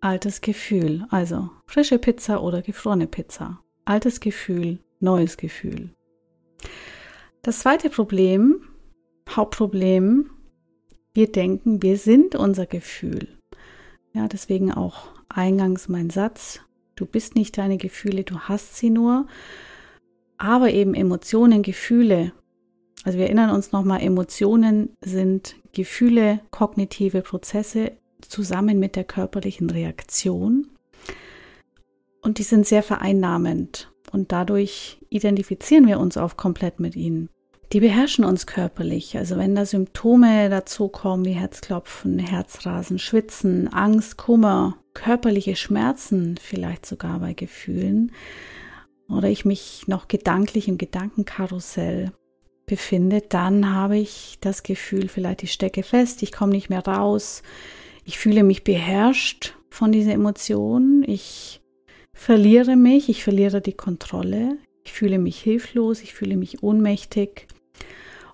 altes 0.00 0.40
Gefühl. 0.40 1.06
Also 1.10 1.50
frische 1.66 1.98
Pizza 1.98 2.42
oder 2.42 2.62
gefrorene 2.62 3.06
Pizza. 3.06 3.60
Altes 3.84 4.20
Gefühl, 4.20 4.78
neues 5.00 5.36
Gefühl. 5.36 5.90
Das 7.42 7.60
zweite 7.60 7.90
Problem, 7.90 8.62
Hauptproblem, 9.28 10.30
wir 11.14 11.30
denken, 11.30 11.82
wir 11.82 11.98
sind 11.98 12.34
unser 12.34 12.66
Gefühl. 12.66 13.28
Ja, 14.14 14.28
deswegen 14.28 14.72
auch 14.72 15.08
eingangs 15.34 15.88
mein 15.88 16.10
Satz, 16.10 16.60
du 16.96 17.06
bist 17.06 17.34
nicht 17.34 17.58
deine 17.58 17.78
Gefühle, 17.78 18.24
du 18.24 18.40
hast 18.40 18.76
sie 18.76 18.90
nur. 18.90 19.26
Aber 20.38 20.70
eben 20.70 20.94
Emotionen, 20.94 21.62
Gefühle, 21.62 22.32
also 23.04 23.18
wir 23.18 23.26
erinnern 23.26 23.50
uns 23.50 23.72
nochmal, 23.72 24.00
Emotionen 24.02 24.90
sind 25.00 25.56
Gefühle, 25.72 26.40
kognitive 26.50 27.22
Prozesse 27.22 27.92
zusammen 28.20 28.78
mit 28.78 28.96
der 28.96 29.04
körperlichen 29.04 29.70
Reaktion. 29.70 30.68
Und 32.22 32.38
die 32.38 32.44
sind 32.44 32.66
sehr 32.66 32.84
vereinnahmend 32.84 33.92
und 34.12 34.30
dadurch 34.30 34.98
identifizieren 35.08 35.88
wir 35.88 35.98
uns 35.98 36.16
auch 36.16 36.36
komplett 36.36 36.78
mit 36.78 36.94
ihnen. 36.94 37.28
Die 37.72 37.80
beherrschen 37.80 38.24
uns 38.24 38.46
körperlich. 38.46 39.16
Also 39.16 39.38
wenn 39.38 39.54
da 39.54 39.64
Symptome 39.64 40.50
dazu 40.50 40.88
kommen 40.88 41.24
wie 41.24 41.32
Herzklopfen, 41.32 42.18
Herzrasen, 42.18 42.98
Schwitzen, 42.98 43.72
Angst, 43.72 44.18
Kummer, 44.18 44.76
körperliche 44.94 45.56
Schmerzen, 45.56 46.36
vielleicht 46.40 46.86
sogar 46.86 47.20
bei 47.20 47.32
Gefühlen, 47.32 48.12
oder 49.08 49.28
ich 49.28 49.44
mich 49.44 49.84
noch 49.86 50.08
gedanklich 50.08 50.68
im 50.68 50.78
Gedankenkarussell 50.78 52.12
befinde, 52.66 53.22
dann 53.28 53.74
habe 53.74 53.98
ich 53.98 54.38
das 54.40 54.62
Gefühl, 54.62 55.08
vielleicht 55.08 55.42
ich 55.42 55.52
stecke 55.52 55.82
fest, 55.82 56.22
ich 56.22 56.32
komme 56.32 56.52
nicht 56.52 56.70
mehr 56.70 56.84
raus, 56.86 57.42
ich 58.04 58.18
fühle 58.18 58.42
mich 58.42 58.64
beherrscht 58.64 59.54
von 59.70 59.92
dieser 59.92 60.12
Emotion, 60.12 61.04
ich 61.06 61.60
verliere 62.14 62.76
mich, 62.76 63.08
ich 63.08 63.24
verliere 63.24 63.60
die 63.60 63.72
Kontrolle, 63.72 64.56
ich 64.84 64.92
fühle 64.92 65.18
mich 65.18 65.40
hilflos, 65.40 66.02
ich 66.02 66.14
fühle 66.14 66.36
mich 66.36 66.62
ohnmächtig. 66.62 67.46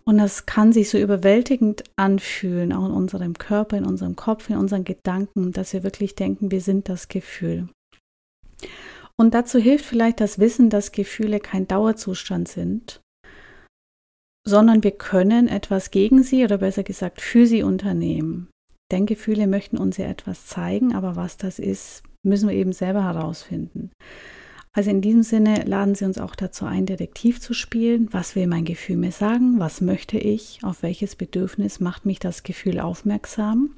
Und 0.08 0.16
das 0.16 0.46
kann 0.46 0.72
sich 0.72 0.88
so 0.88 0.96
überwältigend 0.96 1.84
anfühlen, 1.96 2.72
auch 2.72 2.86
in 2.86 2.92
unserem 2.92 3.34
Körper, 3.34 3.76
in 3.76 3.84
unserem 3.84 4.16
Kopf, 4.16 4.48
in 4.48 4.56
unseren 4.56 4.84
Gedanken, 4.84 5.52
dass 5.52 5.74
wir 5.74 5.82
wirklich 5.82 6.14
denken, 6.14 6.50
wir 6.50 6.62
sind 6.62 6.88
das 6.88 7.08
Gefühl. 7.08 7.68
Und 9.18 9.34
dazu 9.34 9.58
hilft 9.58 9.84
vielleicht 9.84 10.20
das 10.20 10.38
Wissen, 10.38 10.70
dass 10.70 10.92
Gefühle 10.92 11.40
kein 11.40 11.68
Dauerzustand 11.68 12.48
sind, 12.48 13.02
sondern 14.46 14.82
wir 14.82 14.92
können 14.92 15.46
etwas 15.46 15.90
gegen 15.90 16.22
sie 16.22 16.42
oder 16.42 16.56
besser 16.56 16.84
gesagt 16.84 17.20
für 17.20 17.46
sie 17.46 17.62
unternehmen. 17.62 18.48
Denn 18.90 19.04
Gefühle 19.04 19.46
möchten 19.46 19.76
uns 19.76 19.98
ja 19.98 20.06
etwas 20.06 20.46
zeigen, 20.46 20.94
aber 20.94 21.16
was 21.16 21.36
das 21.36 21.58
ist, 21.58 22.02
müssen 22.24 22.48
wir 22.48 22.56
eben 22.56 22.72
selber 22.72 23.04
herausfinden. 23.04 23.90
Also 24.78 24.90
in 24.90 25.00
diesem 25.00 25.24
Sinne 25.24 25.64
laden 25.64 25.96
Sie 25.96 26.04
uns 26.04 26.18
auch 26.18 26.36
dazu 26.36 26.64
ein, 26.64 26.86
Detektiv 26.86 27.40
zu 27.40 27.52
spielen. 27.52 28.12
Was 28.12 28.36
will 28.36 28.46
mein 28.46 28.64
Gefühl 28.64 28.96
mir 28.96 29.10
sagen? 29.10 29.58
Was 29.58 29.80
möchte 29.80 30.18
ich? 30.18 30.60
Auf 30.62 30.84
welches 30.84 31.16
Bedürfnis 31.16 31.80
macht 31.80 32.06
mich 32.06 32.20
das 32.20 32.44
Gefühl 32.44 32.78
aufmerksam? 32.78 33.74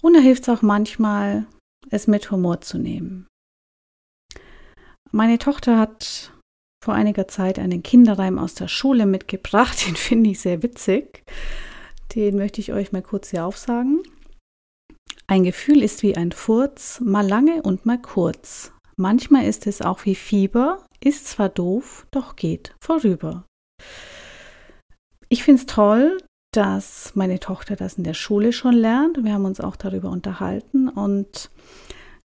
Und 0.00 0.14
da 0.14 0.20
hilft 0.20 0.44
es 0.44 0.48
auch 0.48 0.62
manchmal, 0.62 1.44
es 1.90 2.06
mit 2.06 2.30
Humor 2.30 2.62
zu 2.62 2.78
nehmen. 2.78 3.26
Meine 5.10 5.36
Tochter 5.36 5.78
hat 5.78 6.32
vor 6.82 6.94
einiger 6.94 7.28
Zeit 7.28 7.58
einen 7.58 7.82
Kinderreim 7.82 8.38
aus 8.38 8.54
der 8.54 8.68
Schule 8.68 9.04
mitgebracht. 9.04 9.86
Den 9.86 9.96
finde 9.96 10.30
ich 10.30 10.40
sehr 10.40 10.62
witzig. 10.62 11.22
Den 12.14 12.36
möchte 12.36 12.62
ich 12.62 12.72
euch 12.72 12.92
mal 12.92 13.02
kurz 13.02 13.28
hier 13.28 13.44
aufsagen. 13.44 14.00
Ein 15.26 15.44
Gefühl 15.44 15.82
ist 15.82 16.02
wie 16.02 16.16
ein 16.16 16.32
Furz, 16.32 16.98
mal 17.00 17.28
lange 17.28 17.60
und 17.60 17.84
mal 17.84 18.00
kurz. 18.00 18.71
Manchmal 18.96 19.46
ist 19.46 19.66
es 19.66 19.82
auch 19.82 20.04
wie 20.04 20.14
Fieber, 20.14 20.86
ist 21.00 21.26
zwar 21.26 21.48
doof, 21.48 22.06
doch 22.10 22.36
geht 22.36 22.74
vorüber. 22.80 23.44
Ich 25.28 25.44
finde 25.44 25.60
es 25.60 25.66
toll, 25.66 26.18
dass 26.52 27.14
meine 27.14 27.40
Tochter 27.40 27.76
das 27.76 27.94
in 27.94 28.04
der 28.04 28.14
Schule 28.14 28.52
schon 28.52 28.74
lernt. 28.74 29.24
Wir 29.24 29.32
haben 29.32 29.46
uns 29.46 29.60
auch 29.60 29.76
darüber 29.76 30.10
unterhalten 30.10 30.88
und 30.88 31.50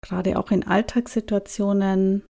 gerade 0.01 0.37
auch 0.37 0.51
in 0.51 0.67
Alltagssituationen, 0.67 2.25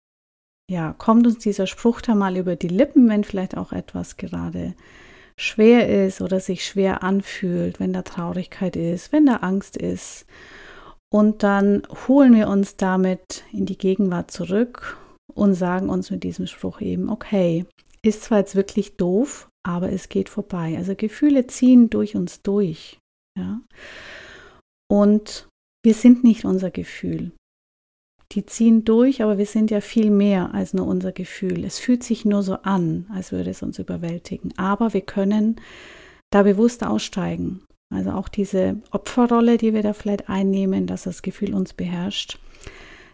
ja, 0.71 0.95
kommt 0.95 1.27
uns 1.27 1.39
dieser 1.39 1.67
Spruch 1.67 2.01
da 2.01 2.15
mal 2.15 2.37
über 2.37 2.57
die 2.57 2.69
Lippen, 2.69 3.09
wenn 3.09 3.25
vielleicht 3.25 3.57
auch 3.57 3.73
etwas 3.73 4.17
gerade 4.17 4.75
schwer 5.39 6.07
ist 6.07 6.21
oder 6.21 6.41
sich 6.41 6.65
schwer 6.65 7.03
anfühlt, 7.03 7.81
wenn 7.81 7.93
da 7.93 8.03
Traurigkeit 8.03 8.77
ist, 8.77 9.13
wenn 9.13 9.27
da 9.27 9.37
Angst 9.37 9.77
ist. 9.77 10.27
Und 11.13 11.43
dann 11.43 11.83
holen 12.09 12.35
wir 12.35 12.49
uns 12.49 12.77
damit 12.77 13.45
in 13.53 13.67
die 13.67 13.77
Gegenwart 13.77 14.31
zurück 14.31 14.99
und 15.35 15.55
sagen 15.55 15.89
uns 15.89 16.11
mit 16.11 16.25
diesem 16.25 16.47
Spruch 16.47 16.81
eben, 16.81 17.11
okay, 17.11 17.67
ist 18.03 18.25
zwar 18.25 18.39
jetzt 18.39 18.57
wirklich 18.57 18.97
doof, 18.97 19.49
aber 19.65 19.93
es 19.93 20.09
geht 20.09 20.29
vorbei. 20.29 20.77
Also 20.77 20.95
Gefühle 20.97 21.47
ziehen 21.47 21.91
durch 21.91 22.17
uns 22.17 22.43
durch. 22.43 22.99
Ja? 23.39 23.61
Und 24.91 25.49
wir 25.85 25.95
sind 25.95 26.25
nicht 26.25 26.45
unser 26.45 26.71
Gefühl 26.71 27.33
die 28.35 28.47
ziehen 28.47 28.85
durch, 28.85 29.23
aber 29.23 29.39
wir 29.39 29.47
sind 29.47 29.71
ja 29.71 29.81
viel 29.81 30.11
mehr 30.11 30.55
als 30.55 30.75
nur 30.75 30.87
unser 30.87 31.13
Gefühl. 31.13 31.65
Es 31.65 31.79
fühlt 31.79 32.03
sich 32.03 32.25
nur 32.25 32.43
so 32.43 32.55
an, 32.63 33.07
als 33.13 33.33
würde 33.33 33.51
es 33.51 33.63
uns 33.63 33.79
überwältigen. 33.79 34.57
Aber 34.57 34.95
wir 34.95 35.03
können 35.03 35.61
da 36.31 36.43
bewusst 36.43 36.85
aussteigen. 36.85 37.63
Also 37.93 38.11
auch 38.13 38.29
diese 38.29 38.77
Opferrolle, 38.91 39.59
die 39.59 39.75
wir 39.75 39.83
da 39.83 39.93
vielleicht 39.93 40.29
einnehmen, 40.29 40.87
dass 40.87 41.03
das 41.03 41.23
Gefühl 41.23 41.55
uns 41.55 41.73
beherrscht, 41.75 42.39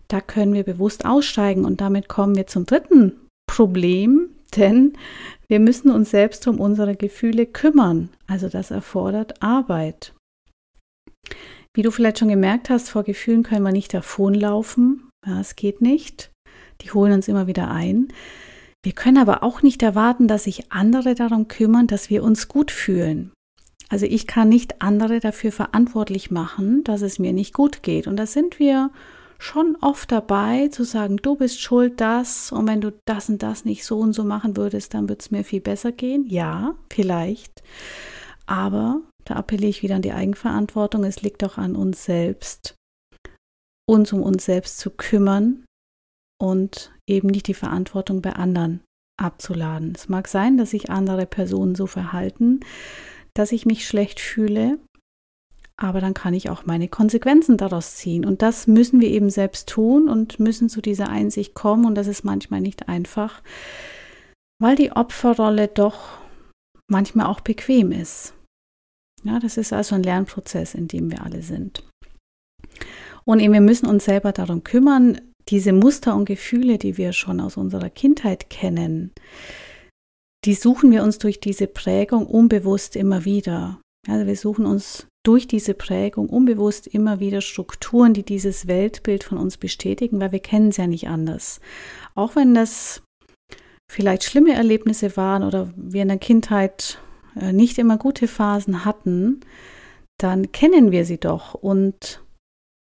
da 0.08 0.20
können 0.20 0.54
wir 0.54 0.64
bewusst 0.64 1.04
aussteigen. 1.04 1.64
Und 1.64 1.80
damit 1.80 2.08
kommen 2.08 2.36
wir 2.36 2.46
zum 2.46 2.64
dritten 2.64 3.12
Problem, 3.46 4.30
denn 4.56 4.94
wir 5.48 5.60
müssen 5.60 5.90
uns 5.90 6.10
selbst 6.10 6.46
um 6.46 6.60
unsere 6.60 6.96
Gefühle 6.96 7.46
kümmern. 7.46 8.08
Also 8.26 8.48
das 8.48 8.70
erfordert 8.70 9.42
Arbeit. 9.42 10.14
Wie 11.74 11.82
du 11.82 11.90
vielleicht 11.90 12.18
schon 12.18 12.28
gemerkt 12.28 12.70
hast, 12.70 12.88
vor 12.88 13.04
Gefühlen 13.04 13.42
können 13.42 13.62
wir 13.62 13.72
nicht 13.72 13.92
davonlaufen. 13.92 15.08
Ja, 15.26 15.40
es 15.40 15.56
geht 15.56 15.80
nicht. 15.80 16.30
Die 16.80 16.92
holen 16.92 17.12
uns 17.12 17.28
immer 17.28 17.46
wieder 17.46 17.70
ein. 17.70 18.08
Wir 18.84 18.92
können 18.92 19.18
aber 19.18 19.42
auch 19.42 19.62
nicht 19.62 19.82
erwarten, 19.82 20.28
dass 20.28 20.44
sich 20.44 20.70
andere 20.70 21.14
darum 21.14 21.48
kümmern, 21.48 21.88
dass 21.88 22.10
wir 22.10 22.22
uns 22.22 22.48
gut 22.48 22.70
fühlen. 22.70 23.32
Also 23.88 24.06
ich 24.06 24.26
kann 24.26 24.48
nicht 24.48 24.82
andere 24.82 25.20
dafür 25.20 25.52
verantwortlich 25.52 26.30
machen, 26.30 26.84
dass 26.84 27.02
es 27.02 27.18
mir 27.18 27.32
nicht 27.32 27.54
gut 27.54 27.82
geht. 27.82 28.06
Und 28.06 28.16
da 28.16 28.26
sind 28.26 28.58
wir 28.58 28.90
schon 29.38 29.76
oft 29.80 30.12
dabei 30.12 30.68
zu 30.68 30.84
sagen, 30.84 31.16
du 31.16 31.36
bist 31.36 31.60
schuld, 31.60 32.00
das 32.00 32.52
und 32.52 32.66
wenn 32.66 32.80
du 32.80 32.92
das 33.06 33.28
und 33.28 33.42
das 33.42 33.64
nicht 33.64 33.84
so 33.84 33.98
und 33.98 34.12
so 34.12 34.24
machen 34.24 34.56
würdest, 34.56 34.94
dann 34.94 35.08
wird 35.08 35.22
es 35.22 35.30
mir 35.30 35.44
viel 35.44 35.60
besser 35.60 35.92
gehen. 35.92 36.26
Ja, 36.26 36.74
vielleicht. 36.90 37.62
Aber 38.46 39.02
da 39.24 39.36
appelliere 39.36 39.70
ich 39.70 39.82
wieder 39.82 39.96
an 39.96 40.02
die 40.02 40.12
Eigenverantwortung. 40.12 41.04
Es 41.04 41.22
liegt 41.22 41.42
doch 41.42 41.56
an 41.56 41.76
uns 41.76 42.04
selbst, 42.04 42.74
uns 43.86 44.12
um 44.12 44.22
uns 44.22 44.44
selbst 44.44 44.78
zu 44.78 44.90
kümmern 44.90 45.64
und 46.40 46.92
eben 47.06 47.28
nicht 47.28 47.46
die 47.46 47.54
Verantwortung 47.54 48.22
bei 48.22 48.32
anderen 48.32 48.80
abzuladen. 49.18 49.92
Es 49.94 50.08
mag 50.08 50.28
sein, 50.28 50.56
dass 50.56 50.70
sich 50.70 50.90
andere 50.90 51.26
Personen 51.26 51.74
so 51.74 51.86
verhalten, 51.86 52.60
dass 53.38 53.52
ich 53.52 53.66
mich 53.66 53.86
schlecht 53.86 54.18
fühle, 54.20 54.78
aber 55.76 56.00
dann 56.00 56.12
kann 56.12 56.34
ich 56.34 56.50
auch 56.50 56.66
meine 56.66 56.88
Konsequenzen 56.88 57.56
daraus 57.56 57.94
ziehen. 57.94 58.24
Und 58.24 58.42
das 58.42 58.66
müssen 58.66 59.00
wir 59.00 59.08
eben 59.10 59.30
selbst 59.30 59.68
tun 59.68 60.08
und 60.08 60.40
müssen 60.40 60.68
zu 60.68 60.80
dieser 60.80 61.08
Einsicht 61.08 61.54
kommen. 61.54 61.84
Und 61.86 61.94
das 61.94 62.08
ist 62.08 62.24
manchmal 62.24 62.60
nicht 62.60 62.88
einfach, 62.88 63.40
weil 64.60 64.74
die 64.74 64.90
Opferrolle 64.90 65.68
doch 65.68 66.18
manchmal 66.88 67.26
auch 67.26 67.40
bequem 67.40 67.92
ist. 67.92 68.34
Ja, 69.22 69.38
das 69.38 69.56
ist 69.56 69.72
also 69.72 69.94
ein 69.94 70.02
Lernprozess, 70.02 70.74
in 70.74 70.88
dem 70.88 71.12
wir 71.12 71.22
alle 71.22 71.42
sind. 71.42 71.84
Und 73.24 73.38
eben 73.38 73.52
wir 73.52 73.60
müssen 73.60 73.86
uns 73.86 74.04
selber 74.04 74.32
darum 74.32 74.64
kümmern, 74.64 75.20
diese 75.48 75.72
Muster 75.72 76.16
und 76.16 76.24
Gefühle, 76.24 76.78
die 76.78 76.96
wir 76.96 77.12
schon 77.12 77.40
aus 77.40 77.56
unserer 77.56 77.88
Kindheit 77.88 78.50
kennen, 78.50 79.12
die 80.44 80.54
suchen 80.54 80.90
wir 80.90 81.02
uns 81.02 81.18
durch 81.18 81.40
diese 81.40 81.66
Prägung 81.66 82.26
unbewusst 82.26 82.96
immer 82.96 83.24
wieder. 83.24 83.80
Also 84.08 84.26
wir 84.26 84.36
suchen 84.36 84.66
uns 84.66 85.06
durch 85.24 85.46
diese 85.46 85.74
Prägung 85.74 86.28
unbewusst 86.28 86.86
immer 86.86 87.20
wieder 87.20 87.40
Strukturen, 87.40 88.14
die 88.14 88.22
dieses 88.22 88.66
Weltbild 88.66 89.24
von 89.24 89.36
uns 89.36 89.56
bestätigen, 89.56 90.20
weil 90.20 90.32
wir 90.32 90.38
kennen 90.38 90.68
es 90.68 90.78
ja 90.78 90.86
nicht 90.86 91.08
anders. 91.08 91.60
Auch 92.14 92.36
wenn 92.36 92.54
das 92.54 93.02
vielleicht 93.90 94.24
schlimme 94.24 94.54
Erlebnisse 94.54 95.16
waren 95.16 95.42
oder 95.42 95.72
wir 95.76 96.02
in 96.02 96.08
der 96.08 96.18
Kindheit 96.18 96.98
äh, 97.38 97.52
nicht 97.52 97.78
immer 97.78 97.98
gute 97.98 98.28
Phasen 98.28 98.84
hatten, 98.84 99.40
dann 100.18 100.52
kennen 100.52 100.92
wir 100.92 101.04
sie 101.04 101.18
doch 101.18 101.54
und 101.54 102.22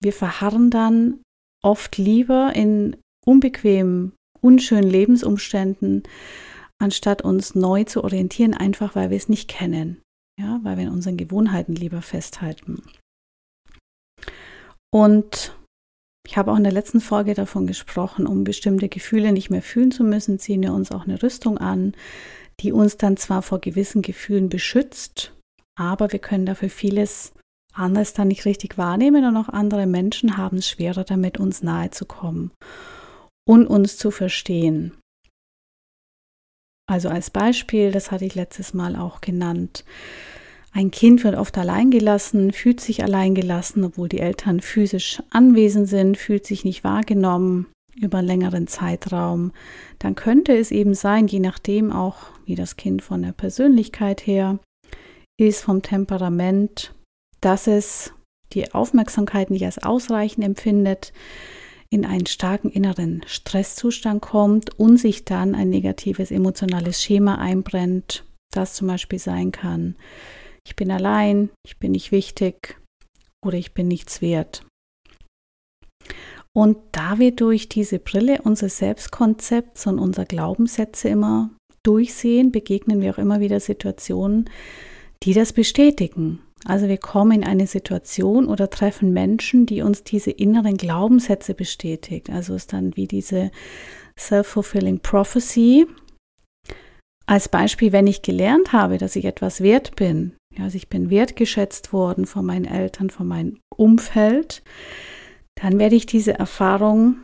wir 0.03 0.13
verharren 0.13 0.71
dann 0.71 1.21
oft 1.63 1.97
lieber 1.97 2.53
in 2.55 2.97
unbequemen, 3.25 4.13
unschönen 4.41 4.91
Lebensumständen, 4.91 6.03
anstatt 6.85 7.23
uns 7.23 7.55
neu 7.55 7.85
zu 7.85 8.05
orientieren, 8.05 8.55
einfach 8.55 8.95
weil 8.95 9.11
wir 9.11 9.17
es 9.17 9.29
nicht 9.29 9.49
kennen. 9.49 10.03
Ja, 10.39 10.61
weil 10.63 10.77
wir 10.77 10.85
in 10.85 10.93
unseren 10.93 11.17
Gewohnheiten 11.17 11.75
lieber 11.75 12.03
festhalten. 12.03 12.83
Und 14.93 15.57
ich 16.27 16.37
habe 16.37 16.53
auch 16.53 16.57
in 16.57 16.65
der 16.65 16.73
letzten 16.73 17.01
Folge 17.01 17.35
davon 17.35 17.67
gesprochen, 17.67 18.27
um 18.27 18.45
bestimmte 18.45 18.89
Gefühle 18.89 19.33
nicht 19.33 19.51
mehr 19.51 19.63
fühlen 19.63 19.93
zu 19.93 20.05
müssen, 20.05 20.39
ziehen 20.39 20.63
wir 20.63 20.73
uns 20.73 20.91
auch 20.93 21.05
eine 21.05 21.23
Rüstung 21.23 21.59
an, 21.59 21.95
die 22.61 22.73
uns 22.73 22.97
dann 22.97 23.17
zwar 23.17 23.43
vor 23.43 23.61
gewissen 23.61 24.03
Gefühlen 24.03 24.49
beschützt, 24.49 25.33
aber 25.79 26.13
wir 26.13 26.21
können 26.21 26.47
dafür 26.47 26.71
vieles 26.71 27.33
anderes 27.73 28.13
dann 28.13 28.29
nicht 28.29 28.45
richtig 28.45 28.79
wahrnehmen 28.79 29.25
und 29.25 29.37
auch 29.37 29.49
andere 29.49 29.87
Menschen 29.87 30.37
haben 30.37 30.59
es 30.59 30.69
schwerer 30.69 31.05
damit, 31.05 31.39
uns 31.39 31.63
nahe 31.63 31.91
zu 31.91 32.07
kommen 32.07 32.53
und 33.47 33.67
uns 33.67 33.97
zu 33.97 34.11
verstehen. 34.11 34.93
Also 36.87 37.09
als 37.09 37.31
Beispiel, 37.31 37.91
das 37.91 38.11
hatte 38.11 38.25
ich 38.25 38.35
letztes 38.35 38.75
Mal 38.75 38.97
auch 38.97 39.21
genannt. 39.21 39.85
Ein 40.73 40.91
Kind 40.91 41.23
wird 41.23 41.37
oft 41.37 41.57
allein 41.57 41.91
gelassen, 41.91 42.53
fühlt 42.53 42.81
sich 42.81 43.03
allein 43.03 43.35
gelassen, 43.35 43.85
obwohl 43.85 44.09
die 44.09 44.19
Eltern 44.19 44.61
physisch 44.61 45.23
anwesend 45.31 45.89
sind, 45.89 46.19
fühlt 46.19 46.47
sich 46.47 46.65
nicht 46.65 46.83
wahrgenommen 46.83 47.67
über 48.01 48.19
einen 48.19 48.27
längeren 48.27 48.67
Zeitraum. 48.67 49.53
Dann 50.01 50.17
könnte 50.17 50.57
es 50.57 50.73
eben 50.73 50.95
sein, 50.95 51.29
je 51.29 51.39
nachdem 51.39 51.93
auch, 51.93 52.17
wie 52.45 52.57
das 52.57 52.77
Kind 52.77 53.03
von 53.03 53.23
der 53.23 53.33
Persönlichkeit 53.33 54.27
her 54.27 54.59
ist, 55.39 55.63
vom 55.63 55.81
Temperament, 55.81 56.93
dass 57.41 57.67
es 57.67 58.13
die 58.53 58.73
Aufmerksamkeit 58.75 59.51
nicht 59.51 59.65
als 59.65 59.79
ausreichend 59.79 60.45
empfindet, 60.45 61.13
in 61.95 62.05
einen 62.05 62.27
starken 62.27 62.71
inneren 62.71 63.23
Stresszustand 63.25 64.21
kommt 64.21 64.77
und 64.81 64.97
sich 64.97 65.25
dann 65.25 65.55
ein 65.55 65.71
negatives 65.71 66.33
emotionales 66.33 67.01
Schema 67.01 67.37
einbrennt, 67.37 68.25
das 68.51 68.75
zum 68.75 68.89
Beispiel 68.89 69.21
sein 69.21 69.53
kann, 69.53 69.95
ich 70.67 70.75
bin 70.75 70.91
allein, 70.91 71.51
ich 71.65 71.79
bin 71.79 71.93
nicht 71.93 72.11
wichtig 72.11 72.81
oder 73.45 73.57
ich 73.57 73.75
bin 73.75 73.87
nichts 73.87 74.21
wert. 74.21 74.67
Und 76.53 76.79
da 76.91 77.21
wir 77.21 77.33
durch 77.33 77.69
diese 77.69 78.01
Brille 78.01 78.43
unseres 78.43 78.79
Selbstkonzepts 78.79 79.87
und 79.87 80.01
unserer 80.01 80.25
Glaubenssätze 80.25 81.09
immer 81.09 81.51
durchsehen, 81.85 82.51
begegnen 82.51 83.01
wir 83.03 83.13
auch 83.13 83.19
immer 83.19 83.39
wieder 83.39 83.61
Situationen, 83.61 84.51
die 85.23 85.33
das 85.35 85.53
bestätigen. 85.53 86.41
Also 86.65 86.89
wir 86.89 86.99
kommen 86.99 87.43
in 87.43 87.45
eine 87.45 87.67
Situation 87.67 88.47
oder 88.47 88.71
treffen 88.71 89.13
Menschen, 89.13 89.67
die 89.67 89.83
uns 89.83 90.03
diese 90.03 90.31
inneren 90.31 90.77
Glaubenssätze 90.77 91.55
bestätigt. 91.55 92.31
Also 92.31 92.55
ist 92.55 92.73
dann 92.73 92.97
wie 92.97 93.07
diese 93.07 93.51
Self-Fulfilling 94.19 95.01
Prophecy. 95.01 95.87
Als 97.27 97.49
Beispiel, 97.49 97.93
wenn 97.93 98.07
ich 98.07 98.23
gelernt 98.23 98.73
habe, 98.73 98.99
dass 98.99 99.17
ich 99.17 99.25
etwas 99.25 99.61
wert 99.61 99.97
bin, 99.97 100.37
also 100.59 100.77
ich 100.77 100.89
bin 100.89 101.11
wertgeschätzt 101.11 101.93
worden 101.93 102.27
von 102.27 102.45
meinen 102.45 102.67
Eltern, 102.67 103.11
von 103.11 103.27
meinem 103.27 103.61
Umfeld, 103.75 104.63
dann 105.55 105.79
werde 105.79 105.97
ich 105.97 106.07
diese 106.07 106.39
Erfahrung 106.39 107.17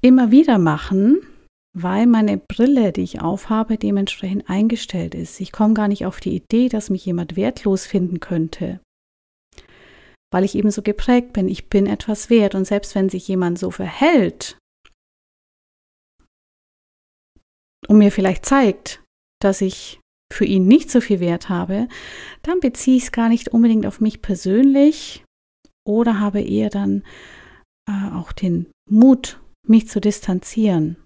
immer 0.00 0.30
wieder 0.30 0.58
machen, 0.58 1.18
weil 1.82 2.06
meine 2.06 2.38
Brille, 2.38 2.92
die 2.92 3.02
ich 3.02 3.20
aufhabe, 3.20 3.78
dementsprechend 3.78 4.48
eingestellt 4.48 5.14
ist. 5.14 5.40
Ich 5.40 5.52
komme 5.52 5.74
gar 5.74 5.88
nicht 5.88 6.06
auf 6.06 6.20
die 6.20 6.34
Idee, 6.34 6.68
dass 6.68 6.90
mich 6.90 7.04
jemand 7.04 7.36
wertlos 7.36 7.86
finden 7.86 8.20
könnte, 8.20 8.80
weil 10.32 10.44
ich 10.44 10.54
eben 10.54 10.70
so 10.70 10.82
geprägt 10.82 11.32
bin, 11.32 11.48
ich 11.48 11.68
bin 11.68 11.86
etwas 11.86 12.30
wert. 12.30 12.54
Und 12.54 12.64
selbst 12.64 12.94
wenn 12.94 13.08
sich 13.08 13.28
jemand 13.28 13.58
so 13.58 13.70
verhält 13.70 14.58
und 17.86 17.98
mir 17.98 18.12
vielleicht 18.12 18.44
zeigt, 18.44 19.02
dass 19.40 19.60
ich 19.60 20.00
für 20.32 20.44
ihn 20.44 20.66
nicht 20.66 20.90
so 20.90 21.00
viel 21.00 21.20
Wert 21.20 21.48
habe, 21.48 21.88
dann 22.42 22.60
beziehe 22.60 22.96
ich 22.96 23.04
es 23.04 23.12
gar 23.12 23.28
nicht 23.28 23.48
unbedingt 23.48 23.86
auf 23.86 24.00
mich 24.00 24.20
persönlich 24.20 25.24
oder 25.86 26.20
habe 26.20 26.42
eher 26.42 26.68
dann 26.68 27.02
äh, 27.88 28.10
auch 28.14 28.32
den 28.32 28.66
Mut, 28.90 29.40
mich 29.66 29.88
zu 29.88 30.00
distanzieren 30.00 30.96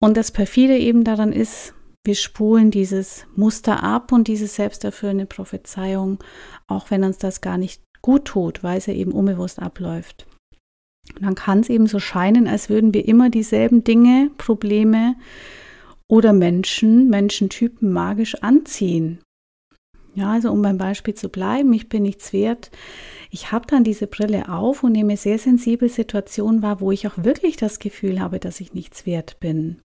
und 0.00 0.16
das 0.16 0.30
perfide 0.30 0.76
eben 0.76 1.04
daran 1.04 1.32
ist, 1.32 1.74
wir 2.04 2.14
spulen 2.14 2.70
dieses 2.70 3.26
Muster 3.34 3.82
ab 3.82 4.12
und 4.12 4.28
diese 4.28 4.46
selbsterfüllende 4.46 5.26
Prophezeiung, 5.26 6.18
auch 6.68 6.90
wenn 6.90 7.02
uns 7.02 7.18
das 7.18 7.40
gar 7.40 7.58
nicht 7.58 7.82
gut 8.00 8.26
tut, 8.26 8.62
weil 8.62 8.78
es 8.78 8.86
ja 8.86 8.94
eben 8.94 9.10
unbewusst 9.10 9.58
abläuft. 9.58 10.26
Und 11.16 11.24
dann 11.24 11.34
kann 11.34 11.60
es 11.60 11.68
eben 11.68 11.86
so 11.86 11.98
scheinen, 11.98 12.46
als 12.46 12.68
würden 12.68 12.94
wir 12.94 13.06
immer 13.08 13.30
dieselben 13.30 13.82
Dinge, 13.82 14.30
Probleme 14.38 15.16
oder 16.08 16.32
Menschen, 16.32 17.08
Menschentypen 17.08 17.92
magisch 17.92 18.36
anziehen. 18.36 19.18
Ja, 20.14 20.32
also 20.32 20.50
um 20.50 20.62
beim 20.62 20.78
Beispiel 20.78 21.14
zu 21.14 21.28
bleiben, 21.28 21.72
ich 21.72 21.88
bin 21.88 22.04
nichts 22.04 22.32
wert. 22.32 22.70
Ich 23.30 23.52
habe 23.52 23.66
dann 23.66 23.84
diese 23.84 24.06
Brille 24.06 24.48
auf 24.48 24.82
und 24.82 24.92
nehme 24.92 25.16
sehr 25.16 25.38
sensibel 25.38 25.88
Situationen 25.88 26.62
wahr, 26.62 26.80
wo 26.80 26.90
ich 26.90 27.06
auch 27.06 27.18
wirklich 27.18 27.56
das 27.56 27.80
Gefühl 27.80 28.20
habe, 28.20 28.38
dass 28.38 28.60
ich 28.60 28.72
nichts 28.72 29.04
wert 29.04 29.38
bin. 29.40 29.82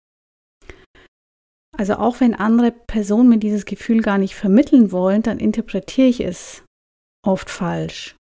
Also 1.76 1.96
auch 1.96 2.20
wenn 2.20 2.34
andere 2.34 2.72
Personen 2.72 3.30
mir 3.30 3.38
dieses 3.38 3.66
Gefühl 3.66 4.02
gar 4.02 4.18
nicht 4.18 4.36
vermitteln 4.36 4.92
wollen, 4.92 5.22
dann 5.22 5.40
interpretiere 5.40 6.08
ich 6.08 6.22
es 6.22 6.64
oft 7.26 7.50
falsch. 7.50 8.16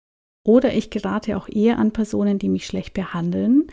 Oder 0.46 0.74
ich 0.74 0.90
gerate 0.90 1.36
auch 1.36 1.48
eher 1.48 1.78
an 1.78 1.92
Personen, 1.92 2.38
die 2.38 2.48
mich 2.48 2.66
schlecht 2.66 2.94
behandeln, 2.94 3.66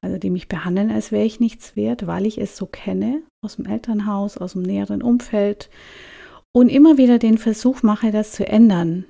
also 0.00 0.18
die 0.18 0.30
mich 0.30 0.48
behandeln, 0.48 0.90
als 0.90 1.12
wäre 1.12 1.24
ich 1.24 1.40
nichts 1.40 1.76
wert, 1.76 2.06
weil 2.06 2.26
ich 2.26 2.38
es 2.38 2.56
so 2.56 2.66
kenne 2.66 3.22
aus 3.44 3.56
dem 3.56 3.66
Elternhaus, 3.66 4.36
aus 4.36 4.52
dem 4.52 4.62
näheren 4.62 5.02
Umfeld 5.02 5.70
und 6.52 6.68
immer 6.68 6.98
wieder 6.98 7.18
den 7.18 7.38
Versuch 7.38 7.82
mache, 7.82 8.10
das 8.10 8.32
zu 8.32 8.46
ändern. 8.46 9.04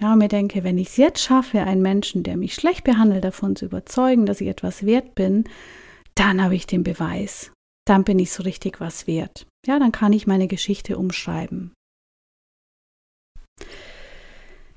Ja, 0.00 0.14
mir 0.14 0.28
denke, 0.28 0.62
wenn 0.62 0.78
ich 0.78 0.88
es 0.88 0.96
jetzt 0.96 1.20
schaffe, 1.20 1.60
einen 1.62 1.82
Menschen, 1.82 2.22
der 2.22 2.36
mich 2.36 2.54
schlecht 2.54 2.84
behandelt, 2.84 3.24
davon 3.24 3.56
zu 3.56 3.64
überzeugen, 3.64 4.26
dass 4.26 4.40
ich 4.40 4.46
etwas 4.46 4.86
wert 4.86 5.16
bin, 5.16 5.44
dann 6.14 6.42
habe 6.42 6.54
ich 6.54 6.66
den 6.66 6.84
Beweis 6.84 7.52
dann 7.88 8.04
bin 8.04 8.18
ich 8.18 8.32
so 8.32 8.42
richtig 8.42 8.80
was 8.80 9.06
wert. 9.06 9.46
Ja, 9.66 9.78
dann 9.78 9.92
kann 9.92 10.12
ich 10.12 10.26
meine 10.26 10.48
Geschichte 10.48 10.98
umschreiben. 10.98 11.72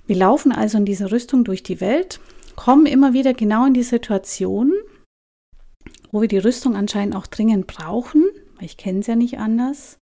Wir 0.08 0.16
laufen 0.16 0.52
also 0.52 0.78
in 0.78 0.86
dieser 0.86 1.12
Rüstung 1.12 1.44
durch 1.44 1.64
die 1.64 1.80
Welt, 1.80 2.20
kommen 2.56 2.86
immer 2.86 3.14
wieder 3.14 3.34
genau 3.34 3.66
in 3.66 3.74
die 3.74 3.84
Situation 3.84 4.74
wo 6.12 6.22
wir 6.22 6.28
die 6.28 6.38
Rüstung 6.38 6.76
anscheinend 6.76 7.16
auch 7.16 7.28
dringend 7.28 7.68
brauchen, 7.68 8.26
weil 8.56 8.66
ich 8.66 8.78
kenne 8.78 9.00
es 9.00 9.08
ja 9.08 9.16
nicht 9.16 9.40
anders. 9.40 9.98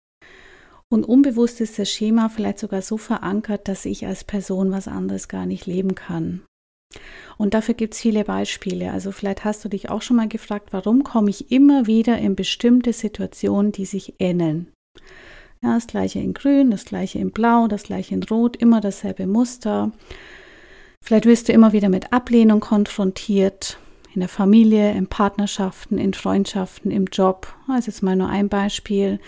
Und 0.89 1.03
unbewusst 1.03 1.61
ist 1.61 1.79
das 1.79 1.89
Schema 1.89 2.29
vielleicht 2.29 2.59
sogar 2.59 2.81
so 2.81 2.97
verankert, 2.97 3.67
dass 3.67 3.85
ich 3.85 4.05
als 4.05 4.23
Person 4.23 4.71
was 4.71 4.87
anderes 4.87 5.27
gar 5.27 5.45
nicht 5.45 5.65
leben 5.65 5.95
kann. 5.95 6.43
Und 7.37 7.53
dafür 7.53 7.73
gibt 7.73 7.93
es 7.93 7.99
viele 7.99 8.23
Beispiele. 8.23 8.91
Also 8.91 9.11
vielleicht 9.11 9.43
hast 9.43 9.63
du 9.65 9.69
dich 9.69 9.89
auch 9.89 10.01
schon 10.01 10.17
mal 10.17 10.27
gefragt, 10.27 10.69
warum 10.71 11.03
komme 11.03 11.29
ich 11.29 11.51
immer 11.51 11.87
wieder 11.87 12.17
in 12.17 12.35
bestimmte 12.35 12.93
Situationen, 12.93 13.71
die 13.71 13.85
sich 13.85 14.15
ähneln. 14.19 14.71
Ja, 15.61 15.75
das 15.75 15.87
gleiche 15.87 16.19
in 16.19 16.33
Grün, 16.33 16.71
das 16.71 16.85
gleiche 16.85 17.19
in 17.19 17.31
Blau, 17.31 17.67
das 17.67 17.83
gleiche 17.83 18.13
in 18.13 18.23
Rot, 18.23 18.55
immer 18.55 18.81
dasselbe 18.81 19.27
Muster. 19.27 19.91
Vielleicht 21.01 21.25
wirst 21.25 21.49
du 21.49 21.53
immer 21.53 21.73
wieder 21.73 21.89
mit 21.89 22.13
Ablehnung 22.13 22.59
konfrontiert, 22.59 23.77
in 24.13 24.21
der 24.21 24.29
Familie, 24.29 24.91
in 24.93 25.07
Partnerschaften, 25.07 25.97
in 25.97 26.13
Freundschaften, 26.13 26.89
im 26.89 27.05
Job. 27.05 27.53
Das 27.67 27.79
ist 27.79 27.87
jetzt 27.87 28.03
mal 28.03 28.15
nur 28.15 28.29
ein 28.29 28.47
Beispiel. 28.47 29.19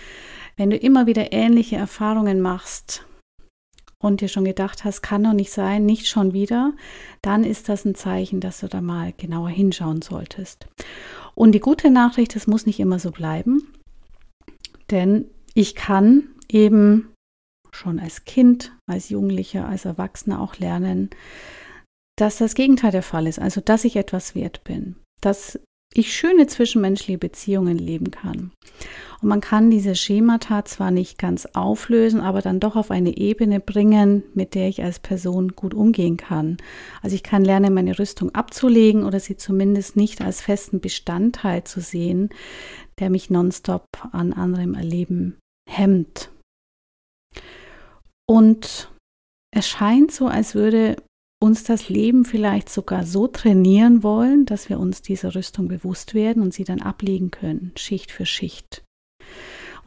Wenn 0.56 0.70
du 0.70 0.78
immer 0.78 1.06
wieder 1.06 1.34
ähnliche 1.34 1.76
Erfahrungen 1.76 2.40
machst 2.42 3.06
und 4.04 4.22
dir 4.22 4.28
schon 4.28 4.46
gedacht 4.46 4.84
hast, 4.84 5.02
kann 5.02 5.24
doch 5.24 5.34
nicht 5.34 5.52
sein, 5.52 5.86
nicht 5.86 6.08
schon 6.08 6.34
wieder, 6.34 6.74
dann 7.22 7.44
ist 7.44 7.70
das 7.70 7.86
ein 7.86 7.96
Zeichen, 7.96 8.40
dass 8.40 8.60
du 8.60 8.68
da 8.68 8.82
mal 8.82 9.14
genauer 9.18 9.50
hinschauen 9.50 10.02
solltest. 10.02 10.68
Und 11.36 11.54
die 11.54 11.60
gute 11.60 11.90
Nachricht, 11.90 12.36
es 12.36 12.48
muss 12.48 12.66
nicht 12.66 12.80
immer 12.80 13.00
so 13.00 13.12
bleiben, 13.12 13.74
denn 14.92 15.26
ich 15.54 15.76
kann 15.76 16.30
eben 16.50 17.14
schon 17.72 18.00
als 18.00 18.26
Kind, 18.26 18.74
als 18.88 19.10
Jugendlicher, 19.10 19.68
als 19.68 19.86
Erwachsener 19.86 20.42
auch 20.42 20.58
lernen, 20.58 21.10
dass 22.18 22.38
das 22.38 22.56
Gegenteil 22.56 22.92
der 22.92 23.04
Fall 23.04 23.28
ist, 23.28 23.40
also 23.40 23.62
dass 23.62 23.86
ich 23.86 23.96
etwas 23.96 24.34
wert 24.36 24.64
bin, 24.64 24.96
dass 25.22 25.60
ich 25.94 26.16
schöne 26.16 26.48
zwischenmenschliche 26.48 27.18
Beziehungen 27.18 27.78
leben 27.78 28.12
kann. 28.12 28.52
Und 29.22 29.30
man 29.30 29.42
kann 29.42 29.72
diese 29.72 29.96
Schemata 29.96 30.64
zwar 30.66 30.92
nicht 30.92 31.18
ganz 31.18 31.48
auflösen, 31.54 32.22
aber 32.22 32.42
dann 32.42 32.60
doch 32.60 32.76
auf 32.76 32.92
eine 32.92 33.18
Ebene 33.18 33.60
bringen, 33.60 34.24
mit 34.36 34.54
der 34.54 34.68
ich 34.68 34.84
als 34.84 35.00
Person 35.00 35.50
gut 35.56 35.74
umgehen 35.74 36.18
kann. 36.18 36.58
Also 37.02 37.16
ich 37.16 37.24
kann 37.24 37.44
lernen, 37.44 37.74
meine 37.74 37.98
Rüstung 37.98 38.34
abzulegen 38.36 39.04
oder 39.04 39.20
sie 39.20 39.36
zumindest 39.36 39.96
nicht 39.96 40.22
als 40.22 40.42
festen 40.42 40.80
Bestandteil 40.80 41.64
zu 41.64 41.82
sehen, 41.82 42.30
der 43.00 43.10
mich 43.10 43.30
nonstop 43.30 43.86
an 44.12 44.34
anderem 44.34 44.76
Erleben 44.76 45.38
hemmt. 45.68 46.30
Und 48.30 48.92
es 49.52 49.68
scheint 49.68 50.12
so, 50.12 50.28
als 50.28 50.54
würde 50.54 50.98
uns 51.40 51.64
das 51.64 51.90
Leben 51.90 52.26
vielleicht 52.26 52.70
sogar 52.70 53.06
so 53.06 53.28
trainieren 53.28 54.04
wollen, 54.04 54.46
dass 54.46 54.70
wir 54.70 54.80
uns 54.80 55.02
dieser 55.02 55.36
Rüstung 55.36 55.68
bewusst 55.68 56.14
werden 56.14 56.42
und 56.42 56.54
sie 56.54 56.64
dann 56.64 56.82
ablegen 56.82 57.32
können, 57.32 57.72
Schicht 57.76 58.12
für 58.12 58.26
Schicht. 58.26 58.84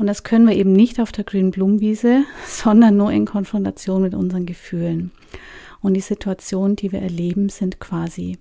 Und 0.00 0.06
das 0.06 0.22
können 0.22 0.48
wir 0.48 0.56
eben 0.56 0.72
nicht 0.72 0.98
auf 0.98 1.12
der 1.12 1.24
grünen 1.24 1.50
Blumenwiese, 1.50 2.24
sondern 2.46 2.96
nur 2.96 3.12
in 3.12 3.26
Konfrontation 3.26 4.00
mit 4.00 4.14
unseren 4.14 4.46
Gefühlen. 4.46 5.10
Und 5.82 5.92
die 5.92 6.00
Situationen, 6.00 6.74
die 6.74 6.90
wir 6.90 7.02
erleben, 7.02 7.50
sind 7.50 7.80
quasi 7.80 8.38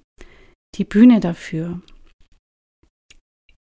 die 0.76 0.86
Bühne 0.86 1.20
dafür. 1.20 1.82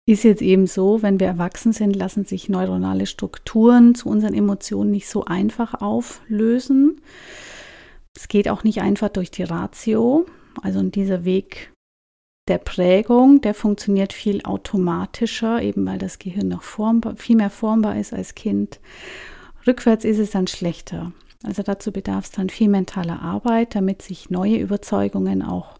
Ist 0.07 0.25
jetzt 0.25 0.43
eben 0.43 0.67
so, 0.67 1.03
wenn 1.03 1.19
wir 1.19 1.27
erwachsen 1.27 1.73
sind, 1.73 1.97
lassen 1.97 2.27
sich 2.27 2.51
neuronale 2.51 3.07
Strukturen 3.07 3.95
zu 3.95 4.11
unseren 4.11 4.35
Emotionen 4.35 4.91
nicht 4.91 5.09
so 5.09 5.25
einfach 5.25 5.81
auflösen. 5.81 7.01
Es 8.15 8.29
geht 8.29 8.49
auch 8.49 8.63
nicht 8.63 8.83
einfach 8.83 9.09
durch 9.09 9.31
die 9.31 9.43
Ratio. 9.43 10.27
Also 10.63 10.83
dieser 10.83 11.25
Weg 11.25 11.73
der 12.49 12.59
Prägung, 12.59 13.41
der 13.41 13.55
funktioniert 13.55 14.13
viel 14.13 14.43
automatischer, 14.45 15.61
eben 15.63 15.85
weil 15.87 15.99
das 15.99 16.19
Gehirn 16.19 16.49
noch 16.49 16.63
formbar, 16.63 17.17
viel 17.17 17.37
mehr 17.37 17.51
formbar 17.51 17.99
ist 17.99 18.13
als 18.13 18.35
Kind. 18.35 18.81
Rückwärts 19.67 20.05
ist 20.05 20.19
es 20.19 20.31
dann 20.31 20.47
schlechter. 20.47 21.13
Also 21.43 21.63
dazu 21.63 21.93
bedarf 21.93 22.27
es 22.27 22.31
dann 22.31 22.49
viel 22.49 22.69
mentaler 22.69 23.21
Arbeit, 23.21 23.75
damit 23.75 24.03
sich 24.03 24.31
neue 24.31 24.59
Überzeugungen 24.59 25.43
auch 25.43 25.79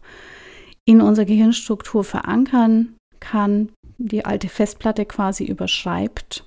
in 0.85 1.01
unserer 1.01 1.25
Gehirnstruktur 1.25 2.03
verankern 2.03 2.95
kann, 3.19 3.71
die 3.97 4.25
alte 4.25 4.49
Festplatte 4.49 5.05
quasi 5.05 5.45
überschreibt. 5.45 6.45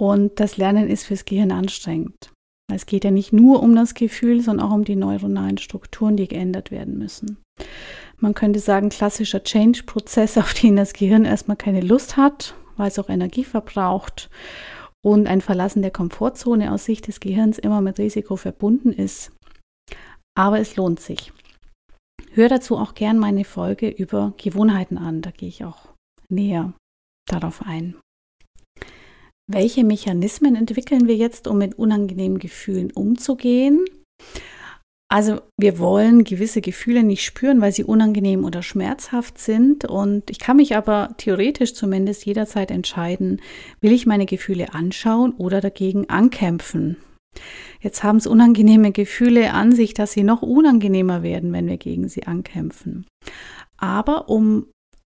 Und 0.00 0.40
das 0.40 0.56
Lernen 0.56 0.88
ist 0.88 1.04
fürs 1.04 1.24
Gehirn 1.24 1.52
anstrengend. 1.52 2.32
Es 2.72 2.86
geht 2.86 3.04
ja 3.04 3.10
nicht 3.10 3.32
nur 3.32 3.62
um 3.62 3.74
das 3.74 3.94
Gefühl, 3.94 4.40
sondern 4.40 4.66
auch 4.66 4.74
um 4.74 4.84
die 4.84 4.96
neuronalen 4.96 5.58
Strukturen, 5.58 6.16
die 6.16 6.28
geändert 6.28 6.70
werden 6.70 6.98
müssen. 6.98 7.38
Man 8.18 8.34
könnte 8.34 8.60
sagen, 8.60 8.88
klassischer 8.88 9.42
Change-Prozess, 9.42 10.38
auf 10.38 10.54
den 10.54 10.76
das 10.76 10.92
Gehirn 10.92 11.24
erstmal 11.24 11.56
keine 11.56 11.80
Lust 11.80 12.16
hat, 12.16 12.54
weil 12.76 12.88
es 12.88 12.98
auch 12.98 13.08
Energie 13.08 13.44
verbraucht 13.44 14.30
und 15.04 15.26
ein 15.26 15.40
Verlassen 15.40 15.82
der 15.82 15.90
Komfortzone 15.90 16.72
aus 16.72 16.84
Sicht 16.84 17.06
des 17.08 17.20
Gehirns 17.20 17.58
immer 17.58 17.80
mit 17.80 17.98
Risiko 17.98 18.36
verbunden 18.36 18.92
ist. 18.92 19.32
Aber 20.36 20.58
es 20.58 20.76
lohnt 20.76 21.00
sich. 21.00 21.32
Hör 22.32 22.48
dazu 22.48 22.76
auch 22.76 22.94
gern 22.94 23.18
meine 23.18 23.44
Folge 23.44 23.88
über 23.88 24.32
Gewohnheiten 24.38 24.98
an, 24.98 25.22
da 25.22 25.30
gehe 25.30 25.48
ich 25.48 25.64
auch 25.64 25.88
näher 26.28 26.72
darauf 27.28 27.62
ein. 27.62 27.96
Welche 29.46 29.84
Mechanismen 29.84 30.56
entwickeln 30.56 31.06
wir 31.06 31.16
jetzt, 31.16 31.46
um 31.46 31.58
mit 31.58 31.74
unangenehmen 31.78 32.38
Gefühlen 32.38 32.90
umzugehen? 32.90 33.84
Also 35.14 35.42
wir 35.56 35.78
wollen 35.78 36.24
gewisse 36.24 36.60
Gefühle 36.60 37.04
nicht 37.04 37.22
spüren, 37.22 37.60
weil 37.60 37.70
sie 37.70 37.84
unangenehm 37.84 38.44
oder 38.44 38.62
schmerzhaft 38.62 39.38
sind. 39.38 39.84
Und 39.84 40.28
ich 40.28 40.40
kann 40.40 40.56
mich 40.56 40.74
aber 40.74 41.14
theoretisch 41.18 41.74
zumindest 41.74 42.26
jederzeit 42.26 42.72
entscheiden, 42.72 43.40
will 43.80 43.92
ich 43.92 44.06
meine 44.06 44.26
Gefühle 44.26 44.74
anschauen 44.74 45.30
oder 45.34 45.60
dagegen 45.60 46.10
ankämpfen. 46.10 46.96
Jetzt 47.80 48.02
haben 48.02 48.16
es 48.16 48.26
unangenehme 48.26 48.90
Gefühle 48.90 49.52
an 49.52 49.70
sich, 49.70 49.94
dass 49.94 50.10
sie 50.10 50.24
noch 50.24 50.42
unangenehmer 50.42 51.22
werden, 51.22 51.52
wenn 51.52 51.68
wir 51.68 51.76
gegen 51.76 52.08
sie 52.08 52.24
ankämpfen. 52.24 53.06
Aber 53.76 54.28
um 54.28 54.66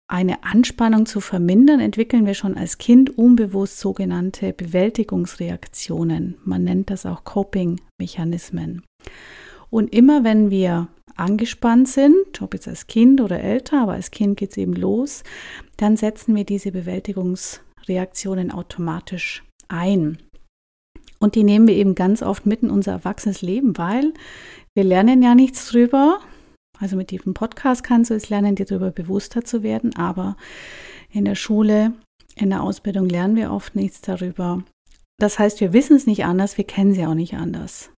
eine 0.07 0.43
Anspannung 0.43 1.07
zu 1.07 1.19
vermindern, 1.19 1.79
entwickeln 1.79 2.27
wir 2.27 2.35
schon 2.35 2.57
als 2.57 2.77
Kind 2.77 3.17
unbewusst 3.17 3.79
sogenannte 3.79 4.53
Bewältigungsreaktionen. 4.53 6.35
Man 6.43 6.63
nennt 6.63 6.91
das 6.91 7.07
auch 7.07 7.23
Coping-Mechanismen. 7.23 8.83
Und 9.69 9.93
immer 9.93 10.23
wenn 10.23 10.49
wir 10.49 10.87
angespannt 11.15 11.87
sind, 11.87 12.41
ob 12.41 12.53
jetzt 12.53 12.67
als 12.67 12.87
Kind 12.87 13.21
oder 13.21 13.39
älter, 13.39 13.83
aber 13.83 13.93
als 13.93 14.11
Kind 14.11 14.37
geht 14.37 14.51
es 14.51 14.57
eben 14.57 14.73
los, 14.73 15.23
dann 15.77 15.97
setzen 15.97 16.35
wir 16.35 16.43
diese 16.43 16.71
Bewältigungsreaktionen 16.71 18.51
automatisch 18.51 19.43
ein. 19.67 20.17
Und 21.19 21.35
die 21.35 21.43
nehmen 21.43 21.67
wir 21.67 21.75
eben 21.75 21.95
ganz 21.95 22.21
oft 22.21 22.45
mit 22.45 22.63
in 22.63 22.69
unser 22.69 22.91
erwachsenes 22.91 23.41
Leben, 23.41 23.77
weil 23.77 24.13
wir 24.75 24.83
lernen 24.83 25.23
ja 25.23 25.35
nichts 25.35 25.69
drüber, 25.69 26.19
also 26.79 26.97
mit 26.97 27.11
diesem 27.11 27.33
Podcast 27.33 27.83
kannst 27.83 28.11
du 28.11 28.15
es 28.15 28.29
lernen, 28.29 28.55
dir 28.55 28.65
darüber 28.65 28.91
bewusster 28.91 29.43
zu 29.45 29.63
werden, 29.63 29.95
aber 29.95 30.35
in 31.09 31.23
der 31.23 31.35
Schule, 31.35 31.93
in 32.35 32.49
der 32.49 32.61
Ausbildung 32.61 33.07
lernen 33.07 33.37
wir 33.37 33.51
oft 33.51 33.75
nichts 33.75 34.01
darüber. 34.01 34.63
Das 35.17 35.39
heißt, 35.39 35.61
wir 35.61 35.71
wissen 35.71 35.95
es 35.95 36.05
nicht 36.05 36.25
anders, 36.25 36.57
wir 36.57 36.65
kennen 36.65 36.93
sie 36.93 37.05
auch 37.05 37.13
nicht 37.13 37.35
anders. 37.35 37.91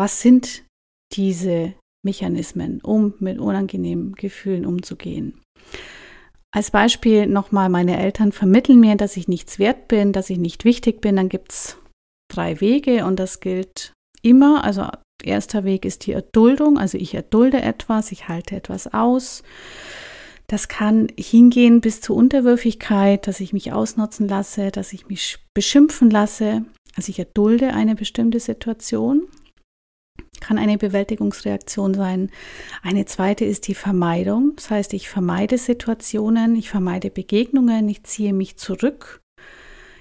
Was 0.00 0.22
sind 0.22 0.64
diese 1.12 1.74
Mechanismen, 2.02 2.80
um 2.80 3.12
mit 3.18 3.38
unangenehmen 3.38 4.14
Gefühlen 4.14 4.64
umzugehen? 4.64 5.42
Als 6.54 6.70
Beispiel 6.70 7.26
nochmal, 7.26 7.68
meine 7.68 7.98
Eltern 7.98 8.32
vermitteln 8.32 8.80
mir, 8.80 8.96
dass 8.96 9.18
ich 9.18 9.28
nichts 9.28 9.58
wert 9.58 9.88
bin, 9.88 10.14
dass 10.14 10.30
ich 10.30 10.38
nicht 10.38 10.64
wichtig 10.64 11.02
bin. 11.02 11.16
Dann 11.16 11.28
gibt 11.28 11.52
es 11.52 11.76
drei 12.32 12.62
Wege 12.62 13.04
und 13.04 13.20
das 13.20 13.40
gilt 13.40 13.92
immer. 14.22 14.64
Also 14.64 14.88
Erster 15.22 15.64
Weg 15.64 15.84
ist 15.84 16.06
die 16.06 16.12
Erduldung, 16.12 16.78
also 16.78 16.96
ich 16.96 17.12
erdulde 17.12 17.60
etwas, 17.60 18.10
ich 18.10 18.26
halte 18.26 18.56
etwas 18.56 18.94
aus. 18.94 19.42
Das 20.46 20.68
kann 20.68 21.08
hingehen 21.18 21.82
bis 21.82 22.00
zur 22.00 22.16
Unterwürfigkeit, 22.16 23.26
dass 23.26 23.40
ich 23.40 23.52
mich 23.52 23.74
ausnutzen 23.74 24.28
lasse, 24.28 24.70
dass 24.70 24.94
ich 24.94 25.08
mich 25.08 25.38
beschimpfen 25.54 26.08
lasse. 26.08 26.64
Also 26.96 27.10
ich 27.10 27.18
erdulde 27.18 27.74
eine 27.74 27.96
bestimmte 27.96 28.40
Situation. 28.40 29.28
Kann 30.40 30.58
eine 30.58 30.78
Bewältigungsreaktion 30.78 31.94
sein. 31.94 32.30
Eine 32.82 33.04
zweite 33.04 33.44
ist 33.44 33.68
die 33.68 33.74
Vermeidung. 33.74 34.54
Das 34.56 34.70
heißt, 34.70 34.94
ich 34.94 35.08
vermeide 35.08 35.58
Situationen, 35.58 36.56
ich 36.56 36.70
vermeide 36.70 37.10
Begegnungen, 37.10 37.88
ich 37.88 38.04
ziehe 38.04 38.32
mich 38.32 38.56
zurück. 38.56 39.20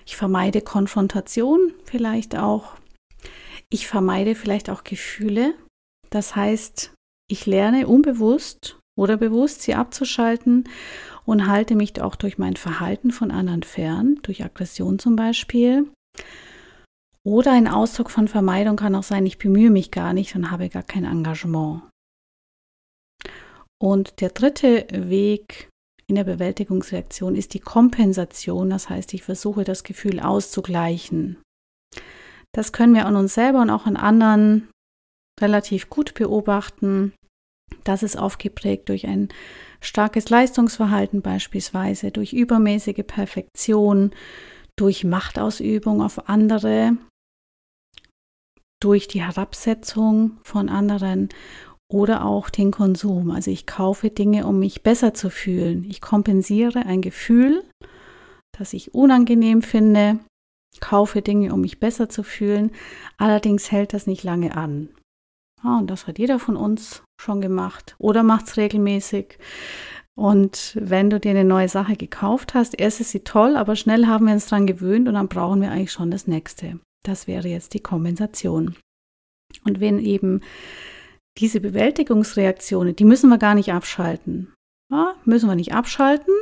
Ich 0.05 0.17
vermeide 0.17 0.61
Konfrontation 0.61 1.73
vielleicht 1.83 2.35
auch. 2.35 2.75
Ich 3.69 3.87
vermeide 3.87 4.33
vielleicht 4.33 4.69
auch 4.69 4.83
Gefühle. 4.83 5.53
Das 6.09 6.35
heißt, 6.35 6.93
ich 7.29 7.45
lerne 7.45 7.87
unbewusst 7.87 8.79
oder 8.97 9.17
bewusst 9.17 9.61
sie 9.61 9.75
abzuschalten 9.75 10.67
und 11.25 11.47
halte 11.47 11.75
mich 11.75 12.01
auch 12.01 12.15
durch 12.15 12.39
mein 12.39 12.55
Verhalten 12.55 13.11
von 13.11 13.29
anderen 13.29 13.61
fern, 13.61 14.19
durch 14.23 14.43
Aggression 14.43 14.97
zum 14.97 15.15
Beispiel. 15.15 15.87
Oder 17.25 17.51
ein 17.51 17.67
Ausdruck 17.67 18.09
von 18.09 18.27
Vermeidung 18.27 18.75
kann 18.75 18.95
auch 18.95 19.03
sein, 19.03 19.25
ich 19.25 19.37
bemühe 19.37 19.69
mich 19.69 19.91
gar 19.91 20.13
nicht 20.13 20.35
und 20.35 20.51
habe 20.51 20.69
gar 20.69 20.83
kein 20.83 21.05
Engagement. 21.05 21.83
Und 23.81 24.21
der 24.21 24.29
dritte 24.29 24.87
Weg 24.91 25.69
in 26.07 26.15
der 26.15 26.23
Bewältigungsreaktion 26.23 27.35
ist 27.35 27.53
die 27.53 27.59
Kompensation. 27.59 28.69
Das 28.69 28.89
heißt, 28.89 29.13
ich 29.13 29.23
versuche 29.23 29.63
das 29.63 29.83
Gefühl 29.83 30.19
auszugleichen. 30.19 31.37
Das 32.51 32.71
können 32.71 32.95
wir 32.95 33.05
an 33.05 33.15
uns 33.15 33.35
selber 33.35 33.61
und 33.61 33.69
auch 33.69 33.85
an 33.85 33.95
anderen 33.95 34.69
relativ 35.39 35.89
gut 35.89 36.15
beobachten. 36.15 37.13
Das 37.83 38.03
ist 38.03 38.17
aufgeprägt 38.17 38.89
durch 38.89 39.05
ein 39.05 39.29
starkes 39.81 40.29
Leistungsverhalten 40.29 41.21
beispielsweise, 41.21 42.11
durch 42.11 42.33
übermäßige 42.33 43.05
Perfektion, 43.05 44.11
durch 44.79 45.03
Machtausübung 45.03 46.01
auf 46.01 46.29
andere, 46.29 46.95
durch 48.81 49.09
die 49.09 49.21
Herabsetzung 49.21 50.39
von 50.43 50.69
anderen 50.69 51.27
oder 51.91 52.23
auch 52.23 52.49
den 52.49 52.71
Konsum. 52.71 53.31
Also 53.31 53.51
ich 53.51 53.65
kaufe 53.65 54.09
Dinge, 54.09 54.47
um 54.47 54.59
mich 54.59 54.81
besser 54.81 55.13
zu 55.13 55.29
fühlen. 55.29 55.83
Ich 55.83 55.99
kompensiere 55.99 56.85
ein 56.85 57.01
Gefühl, 57.01 57.63
das 58.57 58.71
ich 58.71 58.93
unangenehm 58.93 59.61
finde, 59.61 60.19
kaufe 60.79 61.21
Dinge, 61.21 61.53
um 61.53 61.61
mich 61.61 61.81
besser 61.81 62.07
zu 62.07 62.23
fühlen. 62.23 62.71
Allerdings 63.17 63.71
hält 63.71 63.93
das 63.93 64.07
nicht 64.07 64.23
lange 64.23 64.55
an. 64.55 64.89
Ja, 65.61 65.77
und 65.77 65.89
das 65.89 66.07
hat 66.07 66.19
jeder 66.19 66.39
von 66.39 66.55
uns 66.55 67.03
schon 67.19 67.41
gemacht 67.41 67.95
oder 67.99 68.23
macht 68.23 68.47
es 68.47 68.55
regelmäßig. 68.55 69.39
Und 70.19 70.77
wenn 70.77 71.09
du 71.09 71.17
dir 71.17 71.31
eine 71.31 71.45
neue 71.45 71.69
Sache 71.69 71.95
gekauft 71.95 72.53
hast, 72.53 72.77
erst 72.77 72.99
ist 72.99 73.11
sie 73.11 73.21
toll, 73.21 73.55
aber 73.55 73.77
schnell 73.77 74.05
haben 74.05 74.25
wir 74.25 74.33
uns 74.33 74.47
daran 74.47 74.67
gewöhnt 74.67 75.07
und 75.07 75.13
dann 75.13 75.29
brauchen 75.29 75.61
wir 75.61 75.71
eigentlich 75.71 75.93
schon 75.93 76.11
das 76.11 76.27
nächste. 76.27 76.77
Das 77.05 77.25
wäre 77.25 77.47
jetzt 77.47 77.73
die 77.73 77.79
Kompensation. 77.79 78.75
Und 79.63 79.79
wenn 79.79 79.97
eben 79.97 80.41
diese 81.37 81.61
Bewältigungsreaktionen, 81.61 82.97
die 82.97 83.05
müssen 83.05 83.29
wir 83.29 83.37
gar 83.37 83.55
nicht 83.55 83.71
abschalten. 83.71 84.53
Ja, 84.91 85.15
müssen 85.23 85.47
wir 85.47 85.55
nicht 85.55 85.73
abschalten. 85.73 86.33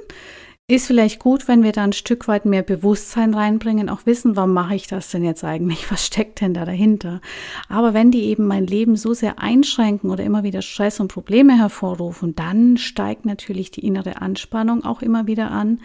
Ist 0.70 0.88
vielleicht 0.88 1.20
gut, 1.20 1.48
wenn 1.48 1.64
wir 1.64 1.72
da 1.72 1.86
ein 1.86 1.94
Stück 1.94 2.28
weit 2.28 2.44
mehr 2.44 2.62
Bewusstsein 2.62 3.34
reinbringen, 3.34 3.88
auch 3.88 4.06
wissen, 4.06 4.36
warum 4.36 4.52
mache 4.52 4.76
ich 4.76 4.86
das 4.86 5.10
denn 5.10 5.24
jetzt 5.24 5.46
eigentlich? 5.46 5.90
Was 5.92 6.06
steckt 6.06 6.42
denn 6.42 6.54
da 6.54 6.66
dahinter? 6.66 7.22
Aber 7.70 7.94
wenn 7.94 8.12
die 8.12 8.26
eben 8.26 8.48
mein 8.48 8.68
Leben 8.68 8.98
so 8.98 9.14
sehr 9.14 9.40
einschränken 9.40 10.10
oder 10.10 10.26
immer 10.26 10.44
wieder 10.44 10.62
Stress 10.62 11.00
und 11.00 11.08
Probleme 11.08 11.58
hervorrufen, 11.58 12.36
dann 12.36 12.76
steigt 12.76 13.26
natürlich 13.26 13.72
die 13.72 13.86
innere 13.86 14.22
Anspannung 14.22 14.84
auch 14.84 15.02
immer 15.02 15.26
wieder 15.26 15.52
an 15.52 15.80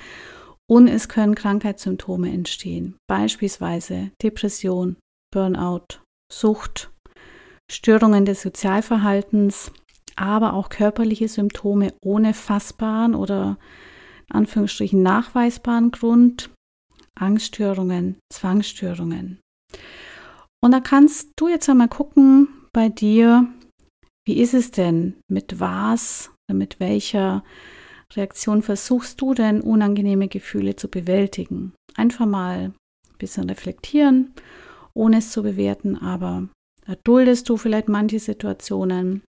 und 0.66 0.88
es 0.88 1.08
können 1.08 1.36
Krankheitssymptome 1.36 2.32
entstehen, 2.32 2.96
beispielsweise 3.06 4.10
Depression, 4.20 4.96
Burnout, 5.32 6.00
Sucht, 6.28 6.90
Störungen 7.70 8.24
des 8.24 8.42
Sozialverhaltens, 8.42 9.70
aber 10.16 10.54
auch 10.54 10.70
körperliche 10.70 11.28
Symptome 11.28 11.94
ohne 12.02 12.34
fassbaren 12.34 13.14
oder 13.14 13.58
Anführungsstrichen 14.32 15.02
nachweisbaren 15.02 15.90
Grund, 15.90 16.50
Angststörungen, 17.14 18.18
Zwangsstörungen. 18.32 19.40
Und 20.64 20.72
da 20.72 20.80
kannst 20.80 21.32
du 21.36 21.48
jetzt 21.48 21.68
einmal 21.68 21.88
gucken 21.88 22.48
bei 22.72 22.88
dir, 22.88 23.48
wie 24.26 24.40
ist 24.40 24.54
es 24.54 24.70
denn, 24.70 25.16
mit 25.28 25.58
was, 25.60 26.30
mit 26.48 26.78
welcher 26.78 27.42
Reaktion 28.14 28.62
versuchst 28.62 29.20
du 29.20 29.34
denn 29.34 29.60
unangenehme 29.60 30.28
Gefühle 30.28 30.76
zu 30.76 30.88
bewältigen? 30.88 31.72
Einfach 31.96 32.26
mal 32.26 32.72
ein 32.72 33.18
bisschen 33.18 33.48
reflektieren, 33.48 34.32
ohne 34.94 35.18
es 35.18 35.30
zu 35.30 35.42
bewerten, 35.42 35.96
aber 35.96 36.48
erduldest 36.86 37.48
du 37.48 37.56
vielleicht 37.56 37.88
manche 37.88 38.20
Situationen, 38.20 39.22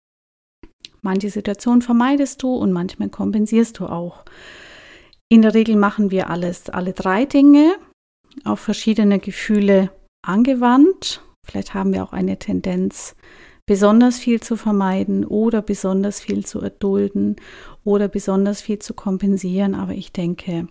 manche 1.01 1.29
Situationen 1.29 1.81
vermeidest 1.81 2.43
du 2.43 2.53
und 2.53 2.71
manchmal 2.71 3.09
kompensierst 3.09 3.79
du 3.79 3.85
auch. 3.85 4.25
In 5.31 5.43
der 5.43 5.53
Regel 5.53 5.77
machen 5.77 6.11
wir 6.11 6.29
alles, 6.29 6.69
alle 6.69 6.91
drei 6.91 7.23
Dinge 7.23 7.75
auf 8.43 8.59
verschiedene 8.59 9.17
Gefühle 9.17 9.89
angewandt. 10.27 11.21
Vielleicht 11.47 11.73
haben 11.73 11.93
wir 11.93 12.03
auch 12.03 12.11
eine 12.11 12.37
Tendenz, 12.37 13.15
besonders 13.65 14.19
viel 14.19 14.41
zu 14.41 14.57
vermeiden 14.57 15.23
oder 15.23 15.61
besonders 15.61 16.19
viel 16.19 16.45
zu 16.45 16.59
erdulden 16.59 17.37
oder 17.85 18.09
besonders 18.09 18.61
viel 18.61 18.79
zu 18.79 18.93
kompensieren. 18.93 19.73
Aber 19.73 19.93
ich 19.93 20.11
denke, 20.11 20.67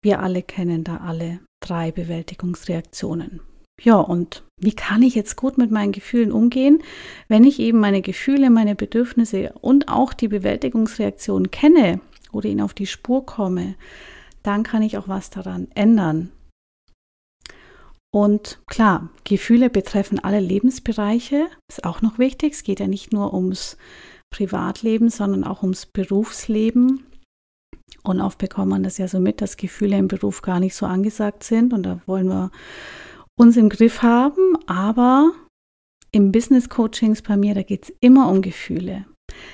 wir 0.00 0.20
alle 0.20 0.42
kennen 0.42 0.84
da 0.84 0.96
alle 1.06 1.40
drei 1.62 1.92
Bewältigungsreaktionen. 1.92 3.42
Ja, 3.78 3.96
und 3.96 4.42
wie 4.58 4.72
kann 4.72 5.02
ich 5.02 5.14
jetzt 5.14 5.36
gut 5.36 5.58
mit 5.58 5.70
meinen 5.70 5.92
Gefühlen 5.92 6.32
umgehen, 6.32 6.82
wenn 7.28 7.44
ich 7.44 7.60
eben 7.60 7.78
meine 7.78 8.00
Gefühle, 8.00 8.48
meine 8.48 8.74
Bedürfnisse 8.74 9.52
und 9.60 9.88
auch 9.88 10.14
die 10.14 10.28
Bewältigungsreaktion 10.28 11.50
kenne? 11.50 12.00
Oder 12.32 12.48
ihnen 12.48 12.60
auf 12.60 12.74
die 12.74 12.86
Spur 12.86 13.24
komme, 13.24 13.76
dann 14.42 14.62
kann 14.62 14.82
ich 14.82 14.98
auch 14.98 15.08
was 15.08 15.30
daran 15.30 15.68
ändern. 15.74 16.32
Und 18.14 18.60
klar, 18.66 19.08
Gefühle 19.24 19.70
betreffen 19.70 20.18
alle 20.18 20.40
Lebensbereiche, 20.40 21.46
ist 21.68 21.84
auch 21.84 22.02
noch 22.02 22.18
wichtig. 22.18 22.52
Es 22.52 22.62
geht 22.62 22.80
ja 22.80 22.86
nicht 22.86 23.12
nur 23.12 23.32
ums 23.32 23.78
Privatleben, 24.30 25.08
sondern 25.08 25.44
auch 25.44 25.62
ums 25.62 25.86
Berufsleben. 25.86 27.06
Und 28.02 28.20
oft 28.20 28.38
bekommt 28.38 28.70
man 28.70 28.82
das 28.82 28.98
ja 28.98 29.08
so 29.08 29.18
mit, 29.18 29.40
dass 29.40 29.56
Gefühle 29.56 29.96
im 29.96 30.08
Beruf 30.08 30.42
gar 30.42 30.60
nicht 30.60 30.74
so 30.74 30.86
angesagt 30.86 31.44
sind 31.44 31.72
und 31.72 31.84
da 31.84 32.00
wollen 32.06 32.28
wir 32.28 32.50
uns 33.38 33.56
im 33.56 33.68
Griff 33.68 34.02
haben. 34.02 34.56
Aber 34.66 35.32
im 36.10 36.32
Business 36.32 36.68
Coachings 36.68 37.22
bei 37.22 37.36
mir, 37.36 37.54
da 37.54 37.62
geht 37.62 37.84
es 37.84 37.94
immer 38.00 38.28
um 38.28 38.42
Gefühle. 38.42 39.06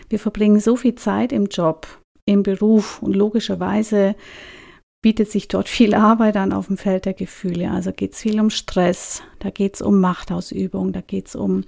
Wir 0.08 0.18
verbringen 0.18 0.58
so 0.58 0.74
viel 0.76 0.96
Zeit 0.96 1.32
im 1.32 1.46
Job, 1.46 1.86
im 2.28 2.42
Beruf 2.42 3.02
und 3.02 3.16
logischerweise 3.16 4.14
bietet 5.00 5.30
sich 5.30 5.48
dort 5.48 5.68
viel 5.68 5.94
Arbeit 5.94 6.36
an 6.36 6.52
auf 6.52 6.66
dem 6.66 6.76
Feld 6.76 7.04
der 7.04 7.14
Gefühle. 7.14 7.70
Also 7.70 7.92
geht 7.92 8.14
es 8.14 8.20
viel 8.20 8.40
um 8.40 8.50
Stress, 8.50 9.22
da 9.38 9.50
geht 9.50 9.74
es 9.74 9.82
um 9.82 10.00
Machtausübung, 10.00 10.92
da 10.92 11.00
geht 11.00 11.28
es 11.28 11.36
um 11.36 11.64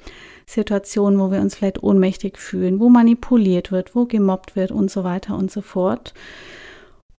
Situationen, 0.47 1.19
wo 1.21 1.31
wir 1.31 1.41
uns 1.41 1.55
vielleicht 1.55 1.83
ohnmächtig 1.83 2.39
fühlen, 2.39 2.81
wo 2.81 2.89
manipuliert 2.89 3.71
wird, 3.71 3.95
wo 3.95 4.07
gemobbt 4.07 4.57
wird 4.57 4.73
und 4.73 4.91
so 4.91 5.05
weiter 5.05 5.37
und 5.37 5.51
so 5.51 5.63
fort. 5.63 6.13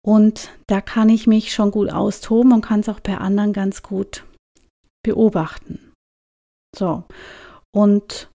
Und 0.03 0.51
da 0.67 0.81
kann 0.81 1.09
ich 1.09 1.27
mich 1.27 1.53
schon 1.53 1.71
gut 1.71 1.91
austoben 1.91 2.53
und 2.53 2.63
kann 2.63 2.81
es 2.81 2.89
auch 2.89 3.01
bei 3.01 3.19
anderen 3.19 3.53
ganz 3.53 3.83
gut 3.83 4.25
beobachten. 5.05 5.93
So, 6.77 7.05
und 7.73 8.30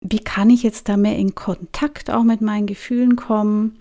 wie 0.00 0.20
kann 0.20 0.50
ich 0.50 0.62
jetzt 0.62 0.88
da 0.88 0.96
mehr 0.96 1.16
in 1.16 1.34
Kontakt 1.34 2.10
auch 2.10 2.24
mit 2.24 2.40
meinen 2.40 2.66
Gefühlen 2.66 3.16
kommen? 3.16 3.78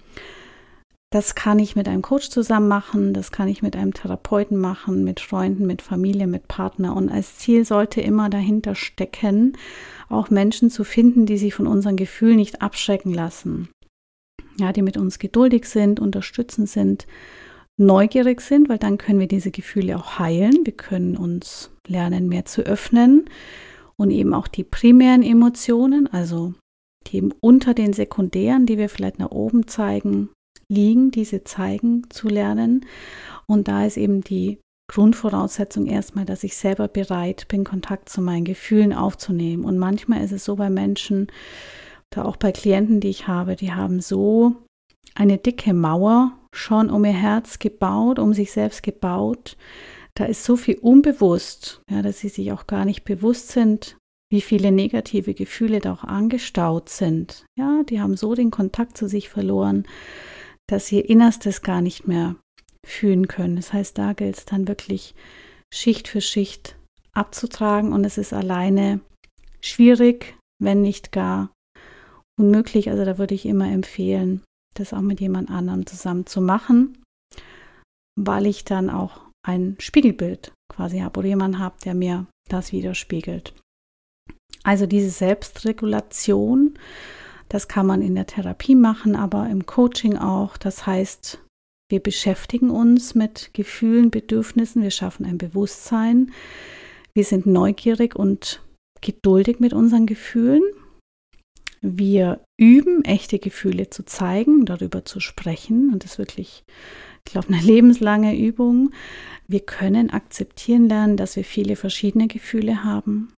Das 1.11 1.33
kann 1.33 1.57
ich 1.57 1.75
mit 1.75 1.87
einem 1.87 2.03
Coach 2.03 2.29
zusammen 2.29 2.67
machen, 2.67 3.13
das 3.13 3.31
kann 3.31 3.47
ich 3.47 3.63
mit 3.63 3.75
einem 3.75 3.95
Therapeuten 3.95 4.57
machen, 4.57 5.03
mit 5.03 5.19
Freunden, 5.19 5.65
mit 5.65 5.81
Familie, 5.81 6.27
mit 6.27 6.47
Partner. 6.47 6.95
Und 6.95 7.09
als 7.09 7.37
Ziel 7.37 7.65
sollte 7.65 7.99
immer 8.01 8.29
dahinter 8.29 8.75
stecken, 8.75 9.57
auch 10.07 10.29
Menschen 10.29 10.69
zu 10.69 10.83
finden, 10.83 11.25
die 11.25 11.39
sich 11.39 11.55
von 11.55 11.65
unseren 11.65 11.95
Gefühlen 11.95 12.35
nicht 12.35 12.61
abschrecken 12.61 13.11
lassen. 13.11 13.69
Ja, 14.57 14.71
die 14.71 14.83
mit 14.83 14.97
uns 14.97 15.17
geduldig 15.17 15.65
sind, 15.65 15.99
unterstützend 15.99 16.69
sind, 16.69 17.07
neugierig 17.77 18.41
sind, 18.41 18.69
weil 18.69 18.77
dann 18.77 18.99
können 18.99 19.19
wir 19.19 19.27
diese 19.27 19.51
Gefühle 19.51 19.97
auch 19.97 20.19
heilen. 20.19 20.59
Wir 20.63 20.73
können 20.73 21.17
uns 21.17 21.71
lernen, 21.87 22.27
mehr 22.27 22.45
zu 22.45 22.61
öffnen 22.61 23.25
und 23.99 24.11
eben 24.11 24.33
auch 24.33 24.47
die 24.47 24.63
primären 24.63 25.23
Emotionen, 25.23 26.07
also 26.07 26.53
die 27.07 27.17
eben 27.17 27.33
unter 27.41 27.73
den 27.73 27.91
sekundären, 27.91 28.65
die 28.65 28.77
wir 28.77 28.87
vielleicht 28.87 29.19
nach 29.19 29.31
oben 29.31 29.67
zeigen, 29.67 30.29
liegen, 30.71 31.11
diese 31.11 31.43
zeigen 31.43 32.09
zu 32.09 32.29
lernen. 32.29 32.85
Und 33.45 33.67
da 33.67 33.85
ist 33.85 33.97
eben 33.97 34.21
die 34.21 34.59
Grundvoraussetzung 34.89 35.85
erstmal, 35.85 36.25
dass 36.25 36.45
ich 36.45 36.55
selber 36.55 36.87
bereit 36.87 37.47
bin, 37.49 37.65
Kontakt 37.65 38.07
zu 38.07 38.21
meinen 38.21 38.45
Gefühlen 38.45 38.93
aufzunehmen. 38.93 39.65
Und 39.65 39.77
manchmal 39.77 40.23
ist 40.23 40.31
es 40.31 40.45
so 40.45 40.55
bei 40.55 40.69
Menschen, 40.69 41.27
da 42.09 42.23
auch 42.23 42.37
bei 42.37 42.53
Klienten, 42.53 43.01
die 43.01 43.09
ich 43.09 43.27
habe, 43.27 43.57
die 43.57 43.73
haben 43.73 43.99
so 43.99 44.55
eine 45.13 45.37
dicke 45.37 45.73
Mauer 45.73 46.31
schon 46.55 46.89
um 46.89 47.03
ihr 47.03 47.11
Herz 47.11 47.59
gebaut, 47.59 48.17
um 48.17 48.33
sich 48.33 48.51
selbst 48.51 48.81
gebaut, 48.81 49.57
da 50.19 50.25
ist 50.25 50.43
so 50.43 50.57
viel 50.57 50.77
unbewusst, 50.79 51.81
ja, 51.89 52.01
dass 52.01 52.19
sie 52.19 52.27
sich 52.27 52.51
auch 52.51 52.67
gar 52.67 52.83
nicht 52.83 53.05
bewusst 53.05 53.47
sind, 53.47 53.95
wie 54.29 54.41
viele 54.41 54.69
negative 54.69 55.33
Gefühle 55.33 55.79
da 55.79 55.93
auch 55.93 56.03
angestaut 56.03 56.89
sind. 56.89 57.45
Ja, 57.57 57.83
die 57.83 58.01
haben 58.01 58.17
so 58.17 58.35
den 58.35 58.51
Kontakt 58.51 58.97
zu 58.97 59.07
sich 59.07 59.29
verloren, 59.29 59.87
dass 60.67 60.87
sie 60.87 60.97
ihr 60.97 61.09
Innerstes 61.09 61.61
gar 61.61 61.79
nicht 61.79 62.05
mehr 62.05 62.35
fühlen 62.85 63.29
können. 63.29 63.55
Das 63.55 63.71
heißt, 63.71 63.97
da 63.97 64.11
gilt 64.11 64.37
es 64.37 64.43
dann 64.43 64.67
wirklich 64.67 65.15
Schicht 65.73 66.09
für 66.09 66.19
Schicht 66.19 66.75
abzutragen 67.13 67.93
und 67.93 68.03
es 68.03 68.17
ist 68.17 68.33
alleine 68.33 68.99
schwierig, 69.61 70.37
wenn 70.61 70.81
nicht 70.81 71.13
gar 71.13 71.53
unmöglich. 72.37 72.89
Also 72.89 73.05
da 73.05 73.17
würde 73.17 73.35
ich 73.35 73.45
immer 73.45 73.71
empfehlen, 73.71 74.43
das 74.75 74.91
auch 74.91 74.99
mit 74.99 75.21
jemand 75.21 75.49
anderem 75.49 75.85
zusammen 75.85 76.25
zu 76.25 76.41
machen, 76.41 77.01
weil 78.17 78.47
ich 78.47 78.65
dann 78.65 78.89
auch 78.89 79.28
ein 79.45 79.75
Spiegelbild 79.79 80.51
quasi 80.71 80.99
habe 80.99 81.19
oder 81.19 81.27
jemanden 81.27 81.59
habe, 81.59 81.75
der 81.83 81.93
mir 81.93 82.27
das 82.49 82.71
widerspiegelt. 82.71 83.53
Also 84.63 84.85
diese 84.85 85.09
Selbstregulation, 85.09 86.77
Das 87.49 87.67
kann 87.67 87.87
man 87.87 88.03
in 88.03 88.13
der 88.15 88.27
Therapie 88.27 88.75
machen, 88.75 89.15
aber 89.15 89.49
im 89.49 89.65
Coaching 89.65 90.17
auch. 90.17 90.55
Das 90.55 90.85
heißt, 90.85 91.43
wir 91.89 91.99
beschäftigen 91.99 92.69
uns 92.69 93.15
mit 93.15 93.49
Gefühlen, 93.53 94.11
Bedürfnissen, 94.11 94.83
wir 94.83 94.91
schaffen 94.91 95.25
ein 95.25 95.39
Bewusstsein, 95.39 96.31
wir 97.15 97.23
sind 97.25 97.47
neugierig 97.47 98.15
und 98.15 98.61
geduldig 99.01 99.59
mit 99.59 99.73
unseren 99.73 100.05
Gefühlen. 100.05 100.61
Wir 101.81 102.43
üben, 102.59 103.03
echte 103.03 103.39
Gefühle 103.39 103.89
zu 103.89 104.03
zeigen, 104.05 104.65
darüber 104.65 105.05
zu 105.05 105.19
sprechen 105.19 105.91
und 105.91 106.03
das 106.03 106.17
wirklich, 106.19 106.63
ich 107.25 107.31
glaube, 107.31 107.49
eine 107.49 107.61
lebenslange 107.61 108.37
Übung. 108.37 108.91
Wir 109.47 109.61
können 109.61 110.09
akzeptieren 110.09 110.87
lernen, 110.87 111.17
dass 111.17 111.35
wir 111.35 111.43
viele 111.43 111.75
verschiedene 111.75 112.27
Gefühle 112.27 112.83
haben. 112.83 113.33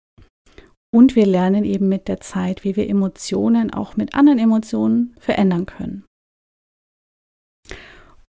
Und 0.92 1.14
wir 1.14 1.26
lernen 1.26 1.64
eben 1.64 1.88
mit 1.88 2.08
der 2.08 2.20
Zeit, 2.20 2.64
wie 2.64 2.74
wir 2.76 2.88
Emotionen 2.88 3.72
auch 3.72 3.96
mit 3.96 4.14
anderen 4.14 4.40
Emotionen 4.40 5.14
verändern 5.20 5.66
können. 5.66 6.04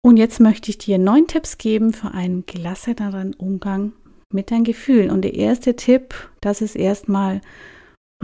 Und 0.03 0.17
jetzt 0.17 0.39
möchte 0.39 0.71
ich 0.71 0.77
dir 0.77 0.97
neun 0.97 1.27
Tipps 1.27 1.57
geben 1.57 1.93
für 1.93 2.11
einen 2.11 2.45
gelasseneren 2.45 3.33
Umgang 3.33 3.91
mit 4.33 4.51
deinen 4.51 4.63
Gefühlen. 4.63 5.11
Und 5.11 5.21
der 5.21 5.33
erste 5.33 5.75
Tipp, 5.75 6.15
das 6.41 6.61
ist 6.61 6.75
erstmal 6.75 7.41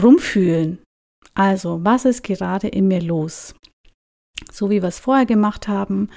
rumfühlen. 0.02 0.80
Also, 1.36 1.84
was 1.84 2.06
ist 2.06 2.24
gerade 2.24 2.68
in 2.68 2.88
mir 2.88 3.02
los? 3.02 3.56
So 4.52 4.70
wie 4.70 4.82
wir 4.82 4.90
es 4.90 5.00
vorher 5.00 5.26
gemacht 5.26 5.68
haben, 5.68 6.10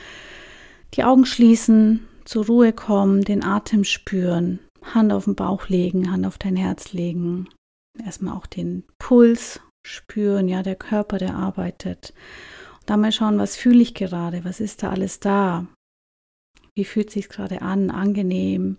die 0.95 1.05
Augen 1.05 1.27
schließen, 1.27 2.07
zur 2.25 2.47
Ruhe 2.47 2.73
kommen, 2.73 3.23
den 3.23 3.45
Atem 3.45 3.85
spüren, 3.85 4.59
Hand 4.83 5.13
auf 5.13 5.25
den 5.25 5.35
Bauch 5.35 5.69
legen, 5.69 6.11
Hand 6.11 6.27
auf 6.27 6.39
dein 6.39 6.57
Herz 6.57 6.93
legen, 6.93 7.49
erstmal 8.05 8.37
auch 8.37 8.47
den 8.47 8.85
Puls 8.99 9.61
spüren, 9.87 10.49
ja, 10.49 10.63
der 10.63 10.77
Körper, 10.77 11.19
der 11.19 11.35
arbeitet. 11.35 12.13
Und 12.81 12.91
dann 12.91 13.01
mal 13.01 13.13
schauen, 13.13 13.39
was 13.39 13.57
fühle 13.57 13.83
ich 13.83 13.95
gerade, 13.95 14.45
was 14.45 14.61
ist 14.61 14.83
da 14.83 14.91
alles 14.91 15.21
da? 15.21 15.67
Wie 16.75 16.85
fühlt 16.85 17.11
sich 17.11 17.29
gerade 17.29 17.63
an, 17.63 17.91
angenehm, 17.91 18.77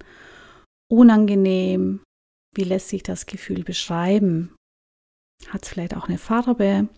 unangenehm? 0.92 2.02
Wie 2.56 2.64
lässt 2.64 2.90
sich 2.90 3.04
das 3.04 3.26
Gefühl 3.26 3.64
beschreiben? 3.64 4.56
Hat 5.50 5.64
es 5.64 5.70
vielleicht 5.70 5.96
auch 5.96 6.08
eine 6.08 6.18
Farbe? 6.18 6.90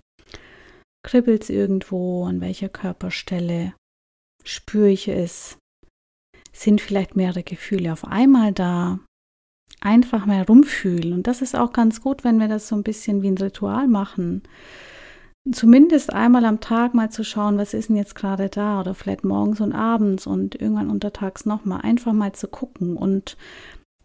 Kribbelt 1.03 1.43
es 1.43 1.49
irgendwo? 1.49 2.25
An 2.25 2.41
welcher 2.41 2.69
Körperstelle? 2.69 3.73
Spüre 4.49 4.89
ich 4.89 5.07
es? 5.07 5.59
Sind 6.51 6.81
vielleicht 6.81 7.15
mehrere 7.15 7.43
Gefühle 7.43 7.93
auf 7.93 8.03
einmal 8.03 8.51
da? 8.51 8.97
Einfach 9.79 10.25
mal 10.25 10.41
rumfühlen. 10.41 11.13
Und 11.13 11.27
das 11.27 11.43
ist 11.43 11.55
auch 11.55 11.71
ganz 11.71 12.01
gut, 12.01 12.23
wenn 12.23 12.39
wir 12.39 12.47
das 12.47 12.67
so 12.67 12.75
ein 12.75 12.81
bisschen 12.81 13.21
wie 13.21 13.27
ein 13.27 13.37
Ritual 13.37 13.87
machen. 13.87 14.41
Zumindest 15.51 16.11
einmal 16.11 16.45
am 16.45 16.61
Tag 16.61 16.95
mal 16.95 17.11
zu 17.11 17.23
schauen, 17.23 17.59
was 17.59 17.75
ist 17.75 17.89
denn 17.89 17.95
jetzt 17.95 18.15
gerade 18.15 18.49
da 18.49 18.79
oder 18.79 18.95
vielleicht 18.95 19.23
morgens 19.23 19.61
und 19.61 19.71
abends 19.71 20.25
und 20.25 20.59
irgendwann 20.59 20.89
untertags 20.89 21.45
nochmal. 21.45 21.81
Einfach 21.81 22.13
mal 22.13 22.33
zu 22.33 22.47
gucken. 22.47 22.97
Und 22.97 23.37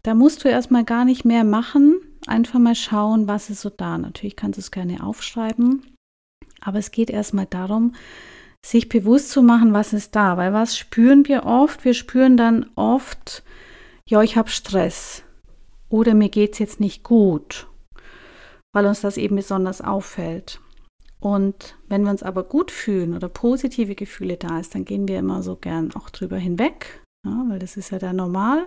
da 0.03 0.13
musst 0.13 0.43
du 0.43 0.47
erstmal 0.47 0.83
gar 0.83 1.05
nicht 1.05 1.25
mehr 1.25 1.43
machen. 1.43 1.95
Einfach 2.27 2.59
mal 2.59 2.75
schauen, 2.75 3.27
was 3.27 3.49
ist 3.49 3.61
so 3.61 3.71
da. 3.71 3.97
Natürlich 3.97 4.35
kannst 4.35 4.57
du 4.57 4.61
es 4.61 4.69
gerne 4.69 5.03
aufschreiben. 5.03 5.81
Aber 6.61 6.77
es 6.77 6.91
geht 6.91 7.09
erstmal 7.09 7.47
darum, 7.47 7.93
sich 8.65 8.89
bewusst 8.89 9.29
zu 9.29 9.43
machen, 9.43 9.73
was 9.73 9.93
ist 9.93 10.15
da. 10.15 10.37
Weil 10.37 10.51
was 10.51 10.77
spüren 10.77 11.27
wir 11.27 11.45
oft? 11.45 11.85
Wir 11.85 11.93
spüren 11.93 12.35
dann 12.35 12.65
oft, 12.75 13.43
ja, 14.07 14.23
ich 14.23 14.37
habe 14.37 14.49
Stress 14.49 15.23
oder 15.89 16.15
mir 16.15 16.29
geht 16.29 16.53
es 16.53 16.59
jetzt 16.59 16.79
nicht 16.79 17.03
gut, 17.03 17.67
weil 18.73 18.87
uns 18.87 19.01
das 19.01 19.17
eben 19.17 19.35
besonders 19.35 19.81
auffällt. 19.81 20.59
Und 21.19 21.77
wenn 21.87 22.03
wir 22.03 22.11
uns 22.11 22.23
aber 22.23 22.43
gut 22.43 22.71
fühlen 22.71 23.15
oder 23.15 23.29
positive 23.29 23.95
Gefühle 23.95 24.37
da 24.37 24.59
ist, 24.59 24.73
dann 24.73 24.83
gehen 24.83 25.07
wir 25.07 25.19
immer 25.19 25.43
so 25.43 25.55
gern 25.55 25.93
auch 25.95 26.09
drüber 26.09 26.37
hinweg, 26.37 27.03
ja, 27.25 27.45
weil 27.47 27.59
das 27.59 27.77
ist 27.77 27.91
ja 27.91 27.99
dann 27.99 28.15
normal. 28.15 28.65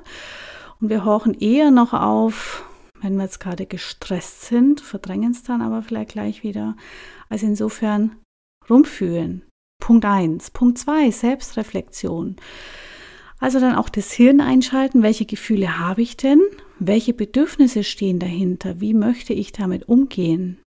Und 0.81 0.91
wir 0.91 1.05
horchen 1.05 1.35
eher 1.35 1.71
noch 1.71 1.93
auf, 1.93 2.65
wenn 3.01 3.17
wir 3.17 3.25
jetzt 3.25 3.41
gerade 3.41 3.67
gestresst 3.67 4.43
sind, 4.43 4.81
verdrängen 4.81 5.33
es 5.33 5.43
dann 5.43 5.61
aber 5.61 5.83
vielleicht 5.83 6.11
gleich 6.11 6.43
wieder. 6.43 6.77
Also 7.29 7.47
insofern 7.47 8.17
rumfühlen, 8.69 9.48
Punkt 9.79 10.05
1. 10.05 10.51
Punkt 10.51 10.79
2, 10.79 11.11
Selbstreflexion. 11.11 12.37
Also 13.39 13.61
dann 13.61 13.77
auch 13.77 13.89
das 13.89 14.13
Hirn 14.13 14.41
einschalten, 14.41 15.03
welche 15.03 15.25
Gefühle 15.25 15.79
habe 15.79 16.03
ich 16.03 16.17
denn? 16.17 16.41
Welche 16.79 17.15
Bedürfnisse 17.15 17.85
stehen 17.85 18.19
dahinter? 18.19 18.81
Wie 18.81 18.95
möchte 18.95 19.33
ich 19.33 19.53
damit 19.53 19.89
umgehen? 19.89 20.61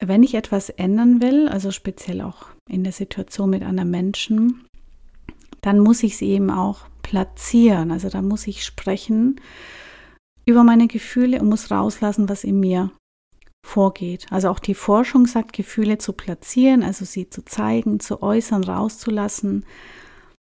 Wenn 0.00 0.22
ich 0.22 0.34
etwas 0.34 0.68
ändern 0.70 1.20
will, 1.20 1.48
also 1.48 1.70
speziell 1.70 2.20
auch 2.20 2.46
in 2.68 2.84
der 2.84 2.92
Situation 2.92 3.50
mit 3.50 3.62
anderen 3.62 3.90
Menschen, 3.90 4.66
dann 5.60 5.80
muss 5.80 6.02
ich 6.02 6.14
es 6.14 6.22
eben 6.22 6.50
auch 6.50 6.86
platzieren. 7.02 7.90
Also 7.90 8.08
da 8.08 8.22
muss 8.22 8.46
ich 8.46 8.64
sprechen 8.64 9.40
über 10.44 10.64
meine 10.64 10.86
Gefühle 10.86 11.40
und 11.40 11.48
muss 11.48 11.70
rauslassen, 11.70 12.28
was 12.28 12.44
in 12.44 12.60
mir 12.60 12.90
vorgeht. 13.68 14.26
Also 14.30 14.48
auch 14.48 14.58
die 14.58 14.74
Forschung 14.74 15.26
sagt, 15.26 15.52
Gefühle 15.52 15.98
zu 15.98 16.12
platzieren, 16.12 16.82
also 16.82 17.04
sie 17.04 17.30
zu 17.30 17.44
zeigen, 17.44 18.00
zu 18.00 18.22
äußern, 18.22 18.64
rauszulassen. 18.64 19.64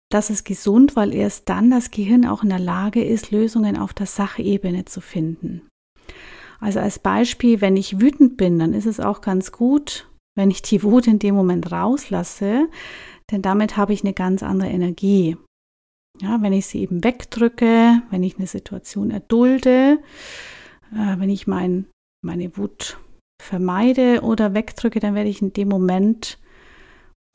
Das 0.10 0.30
ist 0.30 0.46
gesund, 0.46 0.96
weil 0.96 1.14
erst 1.14 1.50
dann 1.50 1.70
das 1.70 1.92
Gehirn 1.92 2.26
auch 2.26 2.44
in 2.44 2.50
der 2.50 2.60
Lage 2.60 3.04
ist, 3.04 3.32
Lösungen 3.32 3.78
auf 3.78 3.94
der 3.94 4.06
Sachebene 4.06 4.86
zu 4.86 5.02
finden. 5.02 5.68
Also 6.60 6.80
als 6.80 7.00
Beispiel, 7.00 7.62
wenn 7.62 7.76
ich 7.76 8.00
wütend 8.00 8.38
bin, 8.38 8.58
dann 8.58 8.74
ist 8.74 8.86
es 8.86 9.00
auch 9.00 9.22
ganz 9.22 9.52
gut, 9.52 10.08
wenn 10.36 10.50
ich 10.50 10.62
die 10.62 10.82
Wut 10.84 11.08
in 11.08 11.20
dem 11.20 11.36
Moment 11.36 11.72
rauslasse, 11.72 12.70
denn 13.32 13.42
damit 13.42 13.76
habe 13.76 13.94
ich 13.94 14.04
eine 14.04 14.14
ganz 14.14 14.44
andere 14.44 14.70
Energie. 14.70 15.36
Ja, 16.22 16.42
wenn 16.42 16.54
ich 16.54 16.66
sie 16.66 16.82
eben 16.82 17.04
wegdrücke, 17.04 18.02
wenn 18.10 18.24
ich 18.24 18.38
eine 18.38 18.48
Situation 18.48 19.12
erdulde, 19.12 20.00
äh, 20.94 21.20
wenn 21.20 21.30
ich 21.30 21.46
mein, 21.46 21.86
meine 22.24 22.56
Wut 22.58 22.98
vermeide 23.42 24.22
oder 24.22 24.54
wegdrücke, 24.54 25.00
dann 25.00 25.16
werde 25.16 25.30
ich 25.30 25.42
in 25.42 25.54
dem 25.54 25.68
Moment 25.68 26.40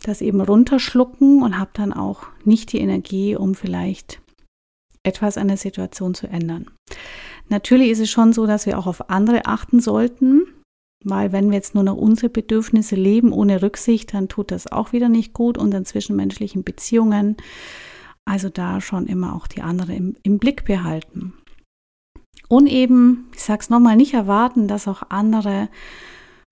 das 0.03 0.21
eben 0.21 0.41
runterschlucken 0.41 1.43
und 1.43 1.59
habe 1.59 1.71
dann 1.75 1.93
auch 1.93 2.25
nicht 2.45 2.73
die 2.73 2.79
Energie, 2.79 3.37
um 3.37 3.55
vielleicht 3.55 4.21
etwas 5.05 5.37
an 5.39 5.49
der 5.49 5.57
Situation 5.57 6.15
zu 6.15 6.27
ändern. 6.27 6.71
Natürlich 7.49 7.91
ist 7.91 8.01
es 8.01 8.11
schon 8.11 8.33
so, 8.33 8.47
dass 8.47 8.67
wir 8.67 8.79
auch 8.79 8.87
auf 8.87 9.11
andere 9.11 9.47
achten 9.47 9.81
sollten, 9.81 10.43
weil 11.05 11.33
wenn 11.33 11.51
wir 11.51 11.57
jetzt 11.57 11.75
nur 11.75 11.85
noch 11.85 11.97
unsere 11.97 12.29
Bedürfnisse 12.29 12.95
leben 12.95 13.33
ohne 13.33 13.63
Rücksicht, 13.63 14.15
dann 14.15 14.29
tut 14.29 14.51
das 14.51 14.71
auch 14.71 14.93
wieder 14.93 15.09
nicht 15.09 15.33
gut 15.33 15.59
unseren 15.59 15.85
zwischenmenschlichen 15.85 16.63
Beziehungen. 16.63 17.37
Also 18.25 18.49
da 18.49 18.81
schon 18.81 19.07
immer 19.07 19.35
auch 19.35 19.49
die 19.49 19.63
andere 19.63 19.95
im, 19.95 20.17
im 20.23 20.39
Blick 20.39 20.65
behalten. 20.65 21.35
Und 22.53 22.67
eben, 22.67 23.31
ich 23.35 23.41
sage 23.41 23.61
es 23.63 23.71
nochmal, 23.71 23.97
nicht 23.97 24.13
erwarten, 24.13 24.69
dass 24.69 24.87
auch 24.87 25.05
andere 25.09 25.71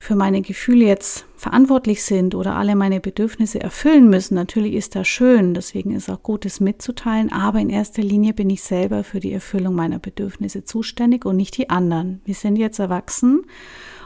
für 0.02 0.16
meine 0.16 0.40
Gefühle 0.40 0.86
jetzt 0.86 1.26
verantwortlich 1.36 2.02
sind 2.04 2.34
oder 2.34 2.56
alle 2.56 2.74
meine 2.74 3.00
Bedürfnisse 3.00 3.60
erfüllen 3.60 4.08
müssen. 4.08 4.34
Natürlich 4.34 4.72
ist 4.72 4.96
das 4.96 5.06
schön, 5.06 5.52
deswegen 5.52 5.94
ist 5.94 6.08
auch 6.08 6.22
gut, 6.22 6.46
es 6.46 6.58
mitzuteilen, 6.58 7.30
aber 7.30 7.58
in 7.58 7.68
erster 7.68 8.00
Linie 8.00 8.32
bin 8.32 8.48
ich 8.48 8.62
selber 8.62 9.04
für 9.04 9.20
die 9.20 9.30
Erfüllung 9.30 9.74
meiner 9.74 9.98
Bedürfnisse 9.98 10.64
zuständig 10.64 11.26
und 11.26 11.36
nicht 11.36 11.58
die 11.58 11.68
anderen. 11.68 12.22
Wir 12.24 12.34
sind 12.34 12.56
jetzt 12.56 12.78
erwachsen 12.78 13.42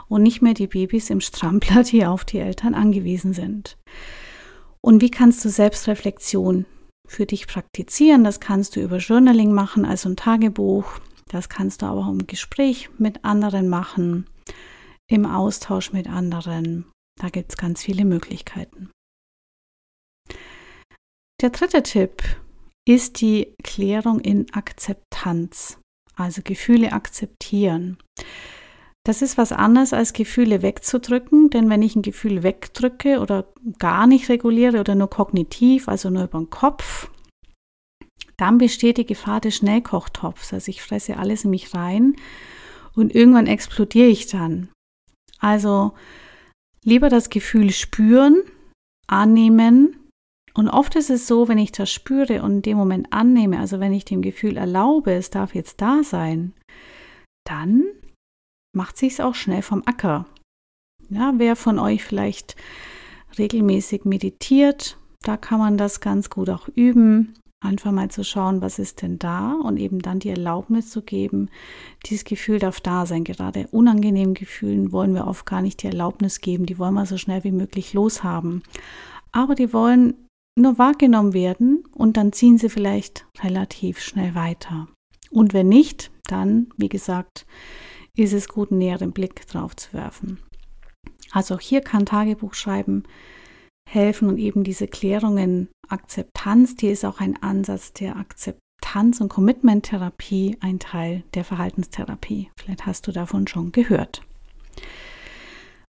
und 0.08 0.24
nicht 0.24 0.42
mehr 0.42 0.54
die 0.54 0.66
Babys 0.66 1.10
im 1.10 1.20
Strampler, 1.20 1.84
die 1.84 2.04
auf 2.04 2.24
die 2.24 2.38
Eltern 2.38 2.74
angewiesen 2.74 3.34
sind. 3.34 3.76
Und 4.80 5.00
wie 5.00 5.12
kannst 5.12 5.44
du 5.44 5.48
Selbstreflexion 5.48 6.66
für 7.06 7.24
dich 7.24 7.46
praktizieren? 7.46 8.24
Das 8.24 8.40
kannst 8.40 8.74
du 8.74 8.80
über 8.80 8.96
Journaling 8.96 9.52
machen, 9.52 9.84
also 9.84 10.08
ein 10.08 10.16
Tagebuch. 10.16 10.86
Das 11.34 11.48
kannst 11.48 11.82
du 11.82 11.86
aber 11.86 12.06
auch 12.06 12.10
im 12.10 12.28
Gespräch 12.28 12.90
mit 12.96 13.24
anderen 13.24 13.68
machen 13.68 14.26
im 15.08 15.26
Austausch 15.26 15.92
mit 15.92 16.08
anderen. 16.08 16.86
Da 17.20 17.28
gibt 17.28 17.50
es 17.50 17.56
ganz 17.56 17.82
viele 17.82 18.04
Möglichkeiten. 18.04 18.90
Der 21.42 21.50
dritte 21.50 21.82
Tipp 21.82 22.22
ist 22.88 23.20
die 23.20 23.52
Klärung 23.64 24.20
in 24.20 24.46
Akzeptanz, 24.52 25.80
also 26.14 26.40
Gefühle 26.44 26.92
akzeptieren. 26.92 27.98
Das 29.04 29.20
ist 29.20 29.36
was 29.36 29.50
anderes 29.50 29.92
als 29.92 30.12
Gefühle 30.12 30.62
wegzudrücken, 30.62 31.50
denn 31.50 31.68
wenn 31.68 31.82
ich 31.82 31.96
ein 31.96 32.02
Gefühl 32.02 32.44
wegdrücke 32.44 33.18
oder 33.18 33.52
gar 33.80 34.06
nicht 34.06 34.28
reguliere 34.28 34.78
oder 34.78 34.94
nur 34.94 35.10
kognitiv, 35.10 35.88
also 35.88 36.10
nur 36.10 36.24
über 36.24 36.38
den 36.38 36.48
Kopf, 36.48 37.10
dann 38.36 38.58
besteht 38.58 38.98
die 38.98 39.06
Gefahr 39.06 39.40
des 39.40 39.56
Schnellkochtopfs. 39.56 40.52
Also 40.52 40.70
ich 40.70 40.82
fresse 40.82 41.16
alles 41.16 41.44
in 41.44 41.50
mich 41.50 41.74
rein 41.74 42.16
und 42.94 43.14
irgendwann 43.14 43.46
explodiere 43.46 44.08
ich 44.08 44.26
dann. 44.26 44.68
Also 45.38 45.92
lieber 46.84 47.08
das 47.08 47.30
Gefühl 47.30 47.70
spüren, 47.70 48.42
annehmen. 49.06 49.96
Und 50.54 50.68
oft 50.68 50.94
ist 50.94 51.10
es 51.10 51.26
so, 51.26 51.48
wenn 51.48 51.58
ich 51.58 51.72
das 51.72 51.90
spüre 51.90 52.42
und 52.42 52.52
in 52.52 52.62
dem 52.62 52.76
Moment 52.76 53.12
annehme, 53.12 53.58
also 53.58 53.80
wenn 53.80 53.92
ich 53.92 54.04
dem 54.04 54.22
Gefühl 54.22 54.56
erlaube, 54.56 55.12
es 55.12 55.30
darf 55.30 55.54
jetzt 55.54 55.80
da 55.80 56.02
sein, 56.04 56.54
dann 57.44 57.84
macht 58.74 58.96
sich 58.96 59.14
es 59.14 59.20
auch 59.20 59.34
schnell 59.34 59.62
vom 59.62 59.82
Acker. 59.84 60.26
Ja, 61.10 61.34
wer 61.36 61.56
von 61.56 61.78
euch 61.78 62.04
vielleicht 62.04 62.56
regelmäßig 63.36 64.04
meditiert, 64.04 64.96
da 65.22 65.36
kann 65.36 65.58
man 65.58 65.76
das 65.76 66.00
ganz 66.00 66.30
gut 66.30 66.50
auch 66.50 66.68
üben. 66.68 67.34
Einfach 67.64 67.92
mal 67.92 68.10
zu 68.10 68.24
schauen, 68.24 68.60
was 68.60 68.78
ist 68.78 69.00
denn 69.00 69.18
da 69.18 69.52
und 69.52 69.78
eben 69.78 70.00
dann 70.00 70.18
die 70.18 70.28
Erlaubnis 70.28 70.90
zu 70.90 71.00
geben, 71.00 71.48
dieses 72.04 72.24
Gefühl 72.24 72.58
darf 72.58 72.78
da 72.78 73.06
sein. 73.06 73.24
Gerade 73.24 73.68
unangenehmen 73.70 74.34
Gefühlen 74.34 74.92
wollen 74.92 75.14
wir 75.14 75.26
oft 75.26 75.46
gar 75.46 75.62
nicht 75.62 75.82
die 75.82 75.86
Erlaubnis 75.86 76.42
geben, 76.42 76.66
die 76.66 76.78
wollen 76.78 76.92
wir 76.92 77.06
so 77.06 77.16
schnell 77.16 77.42
wie 77.42 77.52
möglich 77.52 77.94
loshaben. 77.94 78.62
Aber 79.32 79.54
die 79.54 79.72
wollen 79.72 80.12
nur 80.58 80.76
wahrgenommen 80.76 81.32
werden 81.32 81.84
und 81.94 82.18
dann 82.18 82.34
ziehen 82.34 82.58
sie 82.58 82.68
vielleicht 82.68 83.24
relativ 83.42 83.98
schnell 83.98 84.34
weiter. 84.34 84.86
Und 85.30 85.54
wenn 85.54 85.68
nicht, 85.70 86.10
dann, 86.26 86.68
wie 86.76 86.90
gesagt, 86.90 87.46
ist 88.14 88.34
es 88.34 88.46
gut, 88.46 88.72
einen 88.72 88.78
näheren 88.78 89.12
Blick 89.12 89.46
drauf 89.46 89.74
zu 89.74 89.94
werfen. 89.94 90.38
Also 91.32 91.54
auch 91.54 91.60
hier 91.60 91.80
kann 91.80 92.04
Tagebuch 92.04 92.52
schreiben 92.52 93.04
helfen 93.88 94.28
und 94.28 94.38
eben 94.38 94.64
diese 94.64 94.88
Klärungen, 94.88 95.68
Akzeptanz, 95.88 96.76
die 96.76 96.88
ist 96.88 97.04
auch 97.04 97.20
ein 97.20 97.40
Ansatz 97.42 97.92
der 97.92 98.16
Akzeptanz 98.16 99.20
und 99.20 99.28
Commitment-Therapie, 99.28 100.56
ein 100.60 100.78
Teil 100.78 101.22
der 101.34 101.44
Verhaltenstherapie. 101.44 102.50
Vielleicht 102.56 102.86
hast 102.86 103.06
du 103.06 103.12
davon 103.12 103.46
schon 103.46 103.72
gehört. 103.72 104.22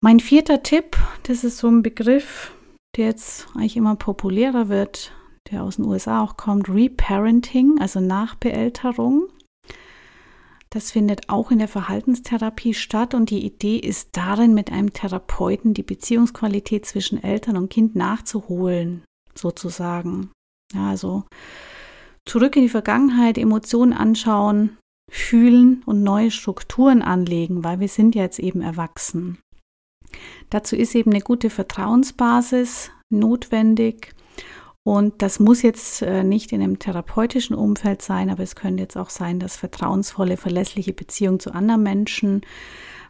Mein 0.00 0.20
vierter 0.20 0.62
Tipp, 0.62 0.96
das 1.24 1.42
ist 1.42 1.58
so 1.58 1.68
ein 1.68 1.82
Begriff, 1.82 2.52
der 2.96 3.06
jetzt 3.06 3.48
eigentlich 3.54 3.76
immer 3.76 3.96
populärer 3.96 4.68
wird, 4.68 5.12
der 5.50 5.62
aus 5.62 5.76
den 5.76 5.86
USA 5.86 6.22
auch 6.22 6.36
kommt, 6.36 6.68
Reparenting, 6.68 7.80
also 7.80 8.00
Nachbeälterung. 8.00 9.28
Das 10.70 10.90
findet 10.90 11.30
auch 11.30 11.50
in 11.50 11.58
der 11.58 11.68
Verhaltenstherapie 11.68 12.74
statt 12.74 13.14
und 13.14 13.30
die 13.30 13.44
Idee 13.44 13.78
ist 13.78 14.10
darin, 14.12 14.52
mit 14.52 14.70
einem 14.70 14.92
Therapeuten 14.92 15.72
die 15.72 15.82
Beziehungsqualität 15.82 16.84
zwischen 16.84 17.22
Eltern 17.22 17.56
und 17.56 17.70
Kind 17.70 17.96
nachzuholen, 17.96 19.04
sozusagen. 19.34 20.30
Ja, 20.74 20.90
also 20.90 21.24
zurück 22.26 22.56
in 22.56 22.62
die 22.62 22.68
Vergangenheit, 22.68 23.38
Emotionen 23.38 23.94
anschauen, 23.94 24.76
fühlen 25.10 25.82
und 25.86 26.02
neue 26.02 26.30
Strukturen 26.30 27.00
anlegen, 27.00 27.64
weil 27.64 27.80
wir 27.80 27.88
sind 27.88 28.14
jetzt 28.14 28.38
eben 28.38 28.60
erwachsen. 28.60 29.38
Dazu 30.50 30.76
ist 30.76 30.94
eben 30.94 31.12
eine 31.12 31.22
gute 31.22 31.48
Vertrauensbasis 31.48 32.90
notwendig 33.10 34.14
und 34.88 35.20
das 35.20 35.38
muss 35.38 35.60
jetzt 35.60 36.00
äh, 36.00 36.24
nicht 36.24 36.50
in 36.50 36.62
einem 36.62 36.78
therapeutischen 36.78 37.54
Umfeld 37.54 38.00
sein, 38.00 38.30
aber 38.30 38.42
es 38.42 38.56
könnte 38.56 38.84
jetzt 38.84 38.96
auch 38.96 39.10
sein, 39.10 39.38
dass 39.38 39.54
vertrauensvolle, 39.54 40.38
verlässliche 40.38 40.94
Beziehungen 40.94 41.40
zu 41.40 41.52
anderen 41.52 41.82
Menschen 41.82 42.40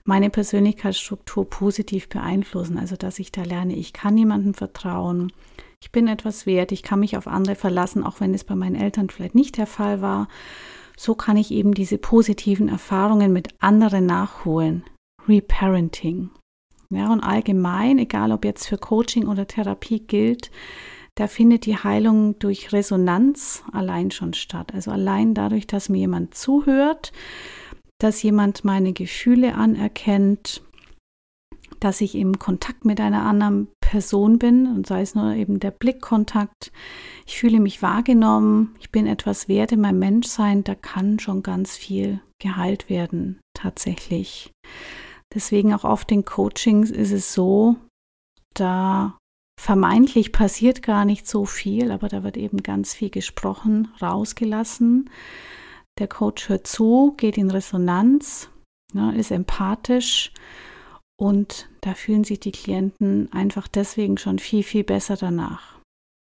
meine 0.03 0.29
Persönlichkeitsstruktur 0.29 1.49
positiv 1.49 2.09
beeinflussen. 2.09 2.79
Also, 2.79 2.97
dass 2.97 3.21
ich 3.21 3.31
da 3.31 3.45
lerne, 3.45 3.77
ich 3.77 3.93
kann 3.93 4.15
niemandem 4.15 4.55
vertrauen, 4.55 5.33
ich 5.81 5.93
bin 5.93 6.09
etwas 6.09 6.47
wert, 6.47 6.73
ich 6.73 6.83
kann 6.83 6.99
mich 6.99 7.17
auf 7.17 7.29
andere 7.29 7.55
verlassen, 7.55 8.03
auch 8.03 8.19
wenn 8.19 8.35
es 8.35 8.43
bei 8.43 8.57
meinen 8.57 8.75
Eltern 8.75 9.09
vielleicht 9.09 9.37
nicht 9.37 9.57
der 9.57 9.69
Fall 9.69 10.03
war. 10.03 10.27
So 10.97 11.15
kann 11.15 11.37
ich 11.37 11.53
eben 11.53 11.75
diese 11.75 11.97
positiven 11.97 12.69
Erfahrungen 12.69 13.33
mit 13.33 13.51
anderen 13.61 14.05
nachholen. 14.05 14.83
Reparenting. 15.29 16.31
Ja, 16.91 17.13
und 17.13 17.21
allgemein, 17.21 18.01
egal 18.01 18.33
ob 18.33 18.45
jetzt 18.45 18.67
für 18.67 18.79
Coaching 18.79 19.29
oder 19.29 19.47
Therapie 19.47 20.01
gilt, 20.01 20.51
da 21.19 21.27
findet 21.27 21.67
die 21.67 21.77
Heilung 21.77 22.39
durch 22.39 22.73
Resonanz 22.73 23.65
allein 23.73 24.13
schon 24.13 24.35
statt. 24.35 24.73
Also 24.73 24.93
allein 24.93 25.35
dadurch, 25.35 25.67
dass 25.67 25.89
mir 25.89 25.99
jemand 25.99 26.35
zuhört, 26.35 27.13
dass 27.99 28.23
jemand 28.23 28.65
meine 28.65 28.93
Gefühle 28.93 29.57
anerkennt, 29.57 30.63
dass 31.81 32.01
ich 32.01 32.15
im 32.15 32.39
Kontakt 32.39 32.85
mit 32.85 33.01
einer 33.01 33.23
anderen 33.23 33.67
Person 33.81 34.39
bin 34.39 34.69
und 34.69 34.87
sei 34.87 35.01
es 35.01 35.17
nur 35.17 35.35
eben 35.35 35.59
der 35.59 35.73
Blickkontakt. 35.73 36.71
Ich 37.27 37.41
fühle 37.41 37.59
mich 37.59 37.83
wahrgenommen, 37.83 38.77
ich 38.79 38.93
bin 38.93 39.09
etwas 39.09 39.49
wert 39.49 39.73
in 39.73 39.81
meinem 39.81 39.99
Menschsein, 39.99 40.63
da 40.63 40.77
kann 40.77 41.19
schon 41.19 41.43
ganz 41.43 41.77
viel 41.77 42.21
geheilt 42.41 42.89
werden, 42.89 43.41
tatsächlich. 43.55 44.53
Deswegen 45.35 45.75
auch 45.75 45.83
oft 45.83 46.13
in 46.13 46.25
Coachings 46.25 46.93
ist 46.93 47.11
es 47.11 47.35
so, 47.35 47.75
da 48.55 49.18
vermeintlich 49.59 50.31
passiert 50.31 50.83
gar 50.83 51.05
nicht 51.05 51.27
so 51.27 51.45
viel, 51.45 51.91
aber 51.91 52.09
da 52.09 52.23
wird 52.23 52.37
eben 52.37 52.63
ganz 52.63 52.95
viel 52.95 53.11
gesprochen, 53.11 53.89
rausgelassen. 54.01 55.11
Der 55.99 56.07
Coach 56.07 56.49
hört 56.49 56.69
zu, 56.69 57.15
geht 57.17 57.37
in 57.37 57.51
Resonanz, 57.51 58.51
ne, 58.95 59.17
ist 59.17 59.33
empathisch 59.33 60.33
und 61.21 61.69
da 61.81 61.95
fühlen 61.95 62.23
sich 62.23 62.39
die 62.39 62.53
Klienten 62.53 63.33
einfach 63.33 63.67
deswegen 63.67 64.17
schon 64.17 64.39
viel, 64.39 64.63
viel 64.63 64.85
besser 64.85 65.17
danach, 65.17 65.81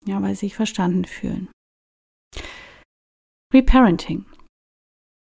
ja, 0.06 0.22
weil 0.22 0.34
sie 0.34 0.46
sich 0.46 0.54
verstanden 0.54 1.04
fühlen. 1.04 1.48
Reparenting. 3.52 4.24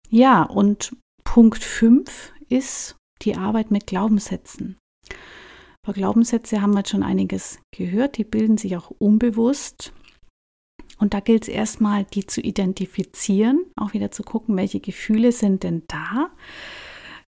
Ja, 0.10 0.44
und 0.44 0.94
Punkt 1.24 1.64
5 1.64 2.34
ist 2.50 2.98
die 3.22 3.38
Arbeit 3.38 3.72
mit 3.72 3.88
Glaubenssätzen. 3.88 4.78
Über 5.88 5.94
Glaubenssätze 5.94 6.62
haben 6.62 6.74
wir 6.74 6.80
jetzt 6.80 6.90
schon 6.90 7.02
einiges 7.02 7.60
gehört, 7.74 8.18
die 8.18 8.26
bilden 8.26 8.58
sich 8.58 8.76
auch 8.76 8.92
unbewusst. 9.00 9.94
Und 10.98 11.14
da 11.14 11.22
gilt 11.22 11.44
es 11.44 11.48
erstmal, 11.48 12.04
die 12.04 12.28
zu 12.28 12.42
identifizieren, 12.42 13.64
auch 13.78 13.94
wieder 13.94 14.12
zu 14.12 14.24
gucken, 14.24 14.58
welche 14.58 14.82
Gefühle 14.82 15.32
sind 15.32 15.64
denn 15.64 15.84
da. 15.88 16.30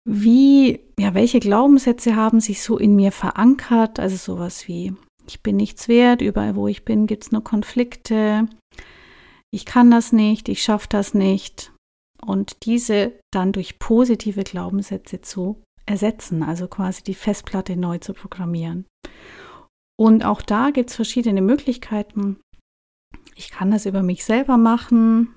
Wie, 0.03 0.79
ja, 0.99 1.13
welche 1.13 1.39
Glaubenssätze 1.39 2.15
haben 2.15 2.39
sich 2.39 2.63
so 2.63 2.79
in 2.79 2.95
mir 2.95 3.11
verankert? 3.11 3.99
Also 3.99 4.15
sowas 4.15 4.67
wie, 4.67 4.95
ich 5.27 5.43
bin 5.43 5.55
nichts 5.55 5.87
wert, 5.87 6.23
überall 6.23 6.55
wo 6.55 6.67
ich 6.67 6.83
bin, 6.85 7.05
gibt 7.05 7.25
es 7.25 7.31
nur 7.31 7.43
Konflikte, 7.43 8.47
ich 9.51 9.65
kann 9.65 9.91
das 9.91 10.11
nicht, 10.11 10.49
ich 10.49 10.63
schaffe 10.63 10.87
das 10.89 11.13
nicht. 11.13 11.71
Und 12.25 12.65
diese 12.65 13.13
dann 13.31 13.51
durch 13.51 13.77
positive 13.77 14.43
Glaubenssätze 14.43 15.21
zu 15.21 15.61
ersetzen, 15.89 16.43
also 16.43 16.67
quasi 16.67 17.03
die 17.03 17.15
Festplatte 17.15 17.75
neu 17.75 17.97
zu 17.97 18.13
programmieren. 18.13 18.85
Und 19.97 20.23
auch 20.23 20.41
da 20.41 20.69
gibt 20.69 20.91
es 20.91 20.95
verschiedene 20.95 21.41
Möglichkeiten. 21.41 22.39
Ich 23.35 23.51
kann 23.51 23.71
das 23.71 23.85
über 23.85 24.03
mich 24.03 24.23
selber 24.23 24.57
machen, 24.57 25.33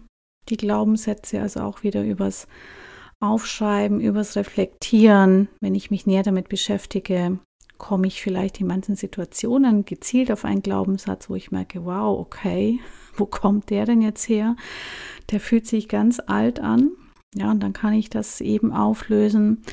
die 0.49 0.57
Glaubenssätze, 0.57 1.41
also 1.41 1.61
auch 1.61 1.83
wieder 1.83 2.05
übers 2.05 2.47
Aufschreiben, 3.21 4.01
übers 4.01 4.37
Reflektieren. 4.37 5.49
Wenn 5.61 5.75
ich 5.75 5.91
mich 5.91 6.07
näher 6.07 6.23
damit 6.23 6.49
beschäftige, 6.49 7.39
komme 7.79 8.07
ich 8.07 8.23
vielleicht 8.23 8.61
in 8.61 8.67
manchen 8.67 8.95
Situationen 8.95 9.85
gezielt 9.85 10.31
auf 10.31 10.45
einen 10.45 10.63
Glaubenssatz, 10.63 11.31
wo 11.31 11.35
ich 11.35 11.51
merke, 11.51 11.85
wow, 11.85 12.19
okay, 12.19 12.81
wo 13.17 13.27
kommt 13.27 13.71
der 13.71 13.87
denn 13.87 14.03
jetzt 14.03 14.29
her? 14.29 14.57
Der 15.31 15.41
fühlt 15.41 15.67
sich 15.67 15.89
ganz 15.89 16.21
alt 16.25 16.61
an. 16.61 16.93
Ja, 17.35 17.51
und 17.51 17.61
dann 17.63 17.73
kann 17.73 17.95
ich 17.95 18.11
das 18.11 18.41
eben 18.43 18.73
auflösen 18.73 19.65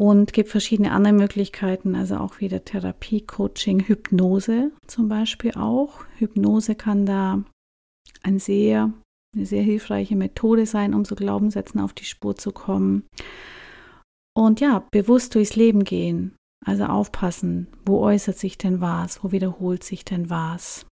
und 0.00 0.32
gibt 0.32 0.48
verschiedene 0.48 0.92
andere 0.92 1.12
Möglichkeiten, 1.12 1.96
also 1.96 2.18
auch 2.18 2.40
wieder 2.40 2.64
Therapie, 2.64 3.20
Coaching, 3.20 3.80
Hypnose 3.80 4.70
zum 4.86 5.08
Beispiel 5.08 5.52
auch. 5.54 6.04
Hypnose 6.18 6.76
kann 6.76 7.04
da 7.04 7.42
ein 8.22 8.38
sehr, 8.38 8.92
eine 9.34 9.46
sehr 9.46 9.62
hilfreiche 9.62 10.14
Methode 10.14 10.66
sein, 10.66 10.94
um 10.94 11.04
so 11.04 11.16
Glaubenssätzen 11.16 11.80
auf 11.80 11.92
die 11.92 12.04
Spur 12.04 12.36
zu 12.36 12.52
kommen. 12.52 13.08
Und 14.36 14.60
ja, 14.60 14.86
bewusst 14.92 15.34
durchs 15.34 15.56
Leben 15.56 15.82
gehen. 15.82 16.36
Also 16.64 16.84
aufpassen, 16.84 17.68
wo 17.84 18.00
äußert 18.00 18.38
sich 18.38 18.58
denn 18.58 18.80
was, 18.80 19.22
wo 19.24 19.32
wiederholt 19.32 19.82
sich 19.82 20.04
denn 20.04 20.30
was. 20.30 20.86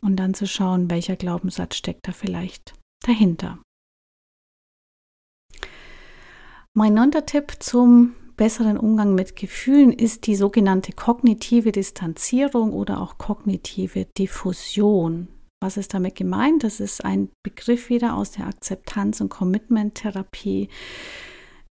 Und 0.00 0.16
dann 0.16 0.34
zu 0.34 0.46
schauen, 0.46 0.90
welcher 0.90 1.16
Glaubenssatz 1.16 1.76
steckt 1.76 2.06
da 2.06 2.12
vielleicht 2.12 2.74
dahinter. 3.04 3.58
Mein 6.76 6.94
neunter 6.94 7.26
Tipp 7.26 7.56
zum 7.60 8.14
besseren 8.36 8.76
Umgang 8.76 9.14
mit 9.14 9.36
Gefühlen 9.36 9.92
ist 9.92 10.26
die 10.26 10.36
sogenannte 10.36 10.92
kognitive 10.92 11.72
Distanzierung 11.72 12.72
oder 12.72 13.00
auch 13.00 13.18
kognitive 13.18 14.06
Diffusion. 14.18 15.28
Was 15.62 15.76
ist 15.76 15.94
damit 15.94 16.14
gemeint? 16.14 16.62
Das 16.62 16.80
ist 16.80 17.04
ein 17.04 17.30
Begriff 17.42 17.88
wieder 17.88 18.14
aus 18.16 18.32
der 18.32 18.46
Akzeptanz- 18.46 19.20
und 19.20 19.30
Commitment-Therapie. 19.30 20.68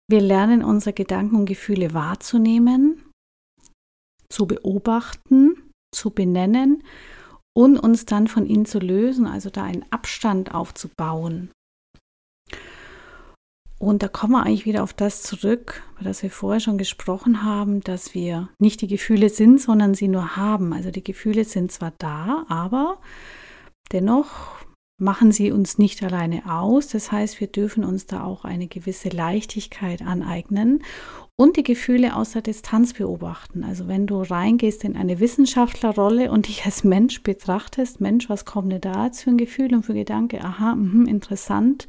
Wir 0.08 0.20
lernen 0.20 0.64
unsere 0.64 0.92
Gedanken 0.92 1.36
und 1.36 1.46
Gefühle 1.46 1.92
wahrzunehmen, 1.94 3.02
zu 4.30 4.46
beobachten, 4.46 5.70
zu 5.94 6.10
benennen 6.10 6.82
und 7.54 7.78
uns 7.78 8.06
dann 8.06 8.28
von 8.28 8.46
ihnen 8.46 8.64
zu 8.64 8.78
lösen, 8.78 9.26
also 9.26 9.50
da 9.50 9.64
einen 9.64 9.84
Abstand 9.90 10.54
aufzubauen. 10.54 11.50
Und 13.82 14.04
da 14.04 14.06
kommen 14.06 14.34
wir 14.34 14.46
eigentlich 14.46 14.64
wieder 14.64 14.84
auf 14.84 14.92
das 14.92 15.24
zurück, 15.24 15.82
das 16.00 16.22
wir 16.22 16.30
vorher 16.30 16.60
schon 16.60 16.78
gesprochen 16.78 17.42
haben, 17.42 17.80
dass 17.80 18.14
wir 18.14 18.48
nicht 18.60 18.80
die 18.80 18.86
Gefühle 18.86 19.28
sind, 19.28 19.60
sondern 19.60 19.94
sie 19.94 20.06
nur 20.06 20.36
haben. 20.36 20.72
Also 20.72 20.92
die 20.92 21.02
Gefühle 21.02 21.44
sind 21.44 21.72
zwar 21.72 21.92
da, 21.98 22.46
aber 22.48 23.00
dennoch 23.90 24.54
machen 24.98 25.32
sie 25.32 25.50
uns 25.50 25.78
nicht 25.78 26.00
alleine 26.04 26.48
aus. 26.48 26.86
Das 26.86 27.10
heißt, 27.10 27.40
wir 27.40 27.48
dürfen 27.48 27.84
uns 27.84 28.06
da 28.06 28.22
auch 28.22 28.44
eine 28.44 28.68
gewisse 28.68 29.08
Leichtigkeit 29.08 30.00
aneignen 30.00 30.84
und 31.34 31.56
die 31.56 31.64
Gefühle 31.64 32.14
aus 32.14 32.34
der 32.34 32.42
Distanz 32.42 32.92
beobachten. 32.92 33.64
Also 33.64 33.88
wenn 33.88 34.06
du 34.06 34.22
reingehst 34.22 34.84
in 34.84 34.96
eine 34.96 35.18
Wissenschaftlerrolle 35.18 36.30
und 36.30 36.46
dich 36.46 36.64
als 36.64 36.84
Mensch 36.84 37.24
betrachtest, 37.24 38.00
Mensch, 38.00 38.30
was 38.30 38.44
kommt 38.44 38.70
denn 38.70 38.80
da 38.80 39.06
jetzt 39.06 39.24
für 39.24 39.30
ein 39.30 39.38
Gefühl 39.38 39.74
und 39.74 39.82
für 39.82 39.94
Gedanke? 39.94 40.40
Aha, 40.40 40.76
mh, 40.76 41.10
interessant. 41.10 41.88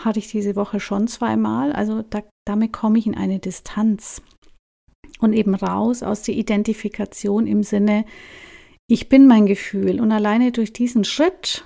Hatte 0.00 0.18
ich 0.18 0.28
diese 0.28 0.56
Woche 0.56 0.80
schon 0.80 1.08
zweimal. 1.08 1.72
Also 1.72 2.02
da, 2.02 2.22
damit 2.46 2.72
komme 2.72 2.98
ich 2.98 3.06
in 3.06 3.16
eine 3.16 3.38
Distanz 3.38 4.22
und 5.20 5.32
eben 5.32 5.54
raus 5.54 6.02
aus 6.02 6.22
der 6.22 6.34
Identifikation 6.34 7.46
im 7.46 7.62
Sinne, 7.62 8.04
ich 8.88 9.08
bin 9.08 9.26
mein 9.26 9.46
Gefühl. 9.46 10.00
Und 10.00 10.10
alleine 10.10 10.52
durch 10.52 10.72
diesen 10.72 11.04
Schritt, 11.04 11.64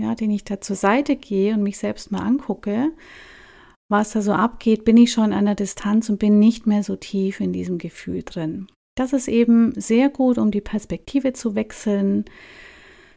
ja, 0.00 0.14
den 0.14 0.30
ich 0.30 0.44
da 0.44 0.60
zur 0.60 0.76
Seite 0.76 1.16
gehe 1.16 1.54
und 1.54 1.62
mich 1.62 1.78
selbst 1.78 2.10
mal 2.10 2.22
angucke, 2.22 2.90
was 3.90 4.12
da 4.12 4.22
so 4.22 4.32
abgeht, 4.32 4.84
bin 4.84 4.96
ich 4.96 5.12
schon 5.12 5.24
an 5.24 5.32
einer 5.32 5.54
Distanz 5.54 6.08
und 6.08 6.18
bin 6.18 6.38
nicht 6.38 6.66
mehr 6.66 6.82
so 6.82 6.96
tief 6.96 7.40
in 7.40 7.52
diesem 7.52 7.78
Gefühl 7.78 8.22
drin. 8.22 8.68
Das 8.96 9.12
ist 9.12 9.28
eben 9.28 9.78
sehr 9.80 10.08
gut, 10.08 10.38
um 10.38 10.50
die 10.50 10.60
Perspektive 10.60 11.32
zu 11.32 11.54
wechseln. 11.54 12.24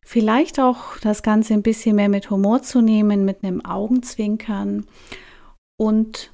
Vielleicht 0.06 0.60
auch 0.60 0.98
das 1.00 1.24
Ganze 1.24 1.54
ein 1.54 1.64
bisschen 1.64 1.96
mehr 1.96 2.10
mit 2.10 2.30
Humor 2.30 2.64
zu 2.64 2.82
nehmen, 2.82 3.24
mit 3.24 3.44
einem 3.44 3.64
Augenzwinkern 3.64 4.86
und 5.80 6.32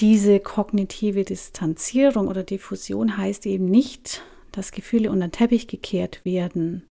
diese 0.00 0.40
kognitive 0.40 1.24
Distanzierung 1.24 2.26
oder 2.26 2.42
Diffusion 2.42 3.16
heißt 3.16 3.46
eben 3.46 3.66
nicht, 3.66 4.24
dass 4.50 4.72
Gefühle 4.72 5.10
unter 5.10 5.28
den 5.28 5.32
Teppich 5.32 5.68
gekehrt 5.68 6.24
werden. 6.24 6.88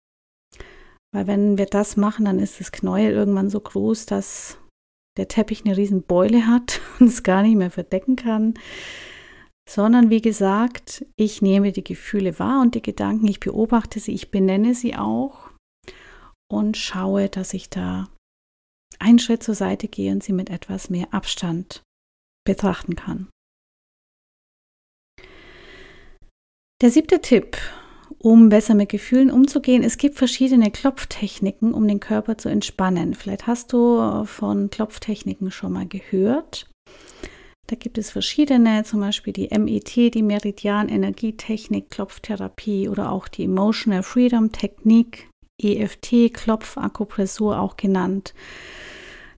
Weil 1.13 1.27
wenn 1.27 1.59
wir 1.59 1.67
das 1.67 1.97
machen, 1.97 2.25
dann 2.25 2.39
ist 2.39 2.61
das 2.61 2.73
Knäuel 2.73 3.13
irgendwann 3.13 3.51
so 3.51 3.61
groß, 3.61 4.07
dass 4.07 4.59
der 5.19 5.29
Teppich 5.29 5.65
eine 5.65 5.77
riesen 5.77 6.03
Beule 6.03 6.47
hat 6.47 6.81
und 7.01 7.09
es 7.09 7.23
gar 7.23 7.43
nicht 7.43 7.57
mehr 7.57 7.71
verdecken 7.71 8.17
kann. 8.17 8.55
Sondern 9.69 10.11
wie 10.11 10.23
gesagt, 10.23 11.05
ich 11.17 11.43
nehme 11.43 11.73
die 11.73 11.85
Gefühle 11.85 12.39
wahr 12.39 12.63
und 12.63 12.75
die 12.75 12.83
Gedanken, 12.83 13.27
ich 13.27 13.41
beobachte 13.41 13.99
sie, 13.99 14.13
ich 14.13 14.31
benenne 14.31 14.75
sie 14.75 14.95
auch 14.95 15.46
und 16.49 16.77
schaue, 16.77 17.29
dass 17.29 17.55
ich 17.55 17.71
da 17.71 18.09
einen 18.99 19.19
Schritt 19.19 19.43
zur 19.43 19.55
Seite 19.55 19.89
gehe 19.89 20.13
und 20.13 20.23
sie 20.23 20.33
mit 20.33 20.51
etwas 20.51 20.91
mehr 20.91 21.13
Abstand 21.13 21.83
betrachten 22.47 22.97
kann. 22.97 23.29
Der 26.83 26.91
siebte 26.91 27.21
Tipp, 27.21 27.57
um 28.19 28.49
besser 28.49 28.75
mit 28.75 28.89
Gefühlen 28.89 29.31
umzugehen. 29.31 29.83
Es 29.83 29.99
gibt 29.99 30.17
verschiedene 30.17 30.71
Klopftechniken, 30.71 31.73
um 31.73 31.87
den 31.87 32.01
Körper 32.01 32.39
zu 32.39 32.49
entspannen. 32.49 33.15
Vielleicht 33.15 33.47
hast 33.47 33.73
du 33.73 34.25
von 34.25 34.71
Klopftechniken 34.71 35.51
schon 35.51 35.73
mal 35.73 35.87
gehört. 35.87 36.69
Da 37.69 37.77
gibt 37.77 37.99
es 37.99 38.11
verschiedene, 38.11 38.85
zum 38.85 39.01
Beispiel 39.01 39.33
die 39.33 39.49
MET, 39.59 40.15
die 40.15 40.23
Meridian 40.23 40.89
Energietechnik, 40.89 41.91
Klopftherapie 41.91 42.89
oder 42.89 43.11
auch 43.11 43.27
die 43.27 43.45
Emotional 43.45 44.03
Freedom 44.03 44.53
Technik, 44.53 45.29
EFT, 45.63 46.33
Klopfakupressur 46.33 47.59
auch 47.59 47.77
genannt. 47.77 48.35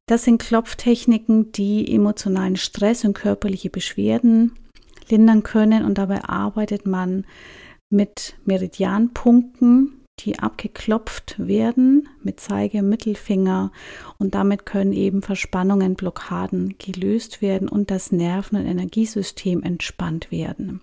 Das 0.07 0.25
sind 0.25 0.41
Klopftechniken, 0.41 1.53
die 1.53 1.95
emotionalen 1.95 2.57
Stress 2.57 3.05
und 3.05 3.15
körperliche 3.15 3.71
Beschwerden 3.71 4.53
lindern 5.11 5.43
können 5.43 5.85
und 5.85 5.99
dabei 5.99 6.25
arbeitet 6.25 6.87
man 6.87 7.27
mit 7.91 8.37
Meridianpunkten, 8.45 9.99
die 10.21 10.39
abgeklopft 10.39 11.37
werden 11.39 12.09
mit 12.23 12.41
Zeige, 12.41 12.83
Mittelfinger 12.83 13.71
und 14.19 14.35
damit 14.35 14.67
können 14.67 14.93
eben 14.93 15.23
Verspannungen, 15.23 15.95
Blockaden 15.95 16.77
gelöst 16.79 17.41
werden 17.41 17.69
und 17.69 17.91
das 17.91 18.11
Nerven- 18.11 18.57
und 18.57 18.67
Energiesystem 18.67 19.63
entspannt 19.63 20.31
werden. 20.31 20.81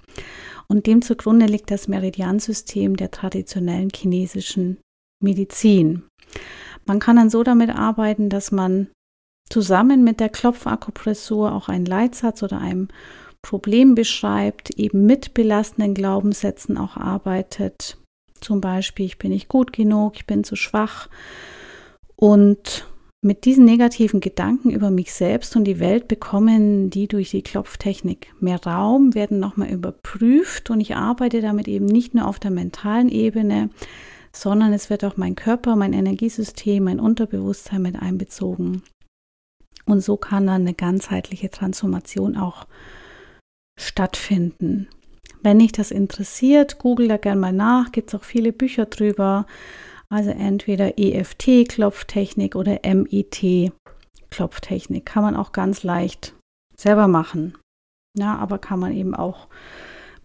Und 0.67 0.87
dem 0.87 1.01
zugrunde 1.01 1.45
liegt 1.47 1.69
das 1.69 1.87
Meridiansystem 1.87 2.95
der 2.95 3.11
traditionellen 3.11 3.89
chinesischen 3.93 4.77
Medizin. 5.25 6.03
Man 6.85 6.99
kann 6.99 7.17
dann 7.17 7.29
so 7.29 7.43
damit 7.43 7.69
arbeiten, 7.69 8.29
dass 8.29 8.53
man 8.53 8.87
zusammen 9.49 10.03
mit 10.03 10.21
der 10.21 10.29
Klopfakupressur 10.29 11.51
auch 11.51 11.67
einen 11.67 11.85
Leitsatz 11.85 12.41
oder 12.41 12.59
einem 12.59 12.87
Problem 13.41 13.93
beschreibt, 13.93 14.71
eben 14.71 15.05
mit 15.05 15.33
belastenden 15.33 15.93
Glaubenssätzen 15.93 16.77
auch 16.77 16.97
arbeitet. 16.97 17.97
Zum 18.39 18.61
Beispiel, 18.61 19.05
ich 19.05 19.17
bin 19.17 19.31
nicht 19.31 19.49
gut 19.49 19.73
genug, 19.73 20.13
ich 20.15 20.25
bin 20.25 20.43
zu 20.43 20.55
schwach. 20.55 21.09
Und 22.15 22.87
mit 23.21 23.45
diesen 23.45 23.65
negativen 23.65 24.19
Gedanken 24.19 24.69
über 24.69 24.91
mich 24.91 25.11
selbst 25.11 25.55
und 25.55 25.63
die 25.65 25.79
Welt 25.79 26.07
bekommen 26.07 26.89
die 26.89 27.07
durch 27.07 27.31
die 27.31 27.41
Klopftechnik 27.41 28.33
mehr 28.39 28.63
Raum, 28.63 29.15
werden 29.15 29.39
nochmal 29.39 29.69
überprüft 29.69 30.69
und 30.69 30.79
ich 30.79 30.95
arbeite 30.95 31.41
damit 31.41 31.67
eben 31.67 31.87
nicht 31.87 32.13
nur 32.13 32.27
auf 32.27 32.39
der 32.39 32.51
mentalen 32.51 33.09
Ebene, 33.09 33.69
sondern 34.35 34.73
es 34.73 34.89
wird 34.89 35.03
auch 35.03 35.17
mein 35.17 35.35
Körper, 35.35 35.75
mein 35.75 35.93
Energiesystem, 35.93 36.83
mein 36.83 36.99
Unterbewusstsein 36.99 37.81
mit 37.81 37.95
einbezogen. 37.95 38.83
Und 39.85 40.01
so 40.01 40.17
kann 40.17 40.47
dann 40.47 40.61
eine 40.61 40.73
ganzheitliche 40.73 41.49
Transformation 41.49 42.35
auch 42.35 42.67
stattfinden. 43.79 44.87
Wenn 45.41 45.59
dich 45.59 45.71
das 45.71 45.91
interessiert, 45.91 46.79
google 46.79 47.07
da 47.07 47.17
gerne 47.17 47.39
mal 47.39 47.53
nach, 47.53 47.91
gibt 47.91 48.09
es 48.09 48.19
auch 48.19 48.23
viele 48.23 48.51
Bücher 48.51 48.85
drüber. 48.85 49.45
Also 50.09 50.31
entweder 50.31 50.97
EFT 50.97 51.69
Klopftechnik 51.69 52.55
oder 52.55 52.79
MIT 52.83 53.71
Klopftechnik. 54.31 55.05
Kann 55.05 55.23
man 55.23 55.35
auch 55.35 55.51
ganz 55.51 55.83
leicht 55.83 56.35
selber 56.75 57.07
machen. 57.07 57.57
Ja, 58.17 58.37
aber 58.37 58.57
kann 58.57 58.79
man 58.79 58.93
eben 58.93 59.13
auch 59.13 59.47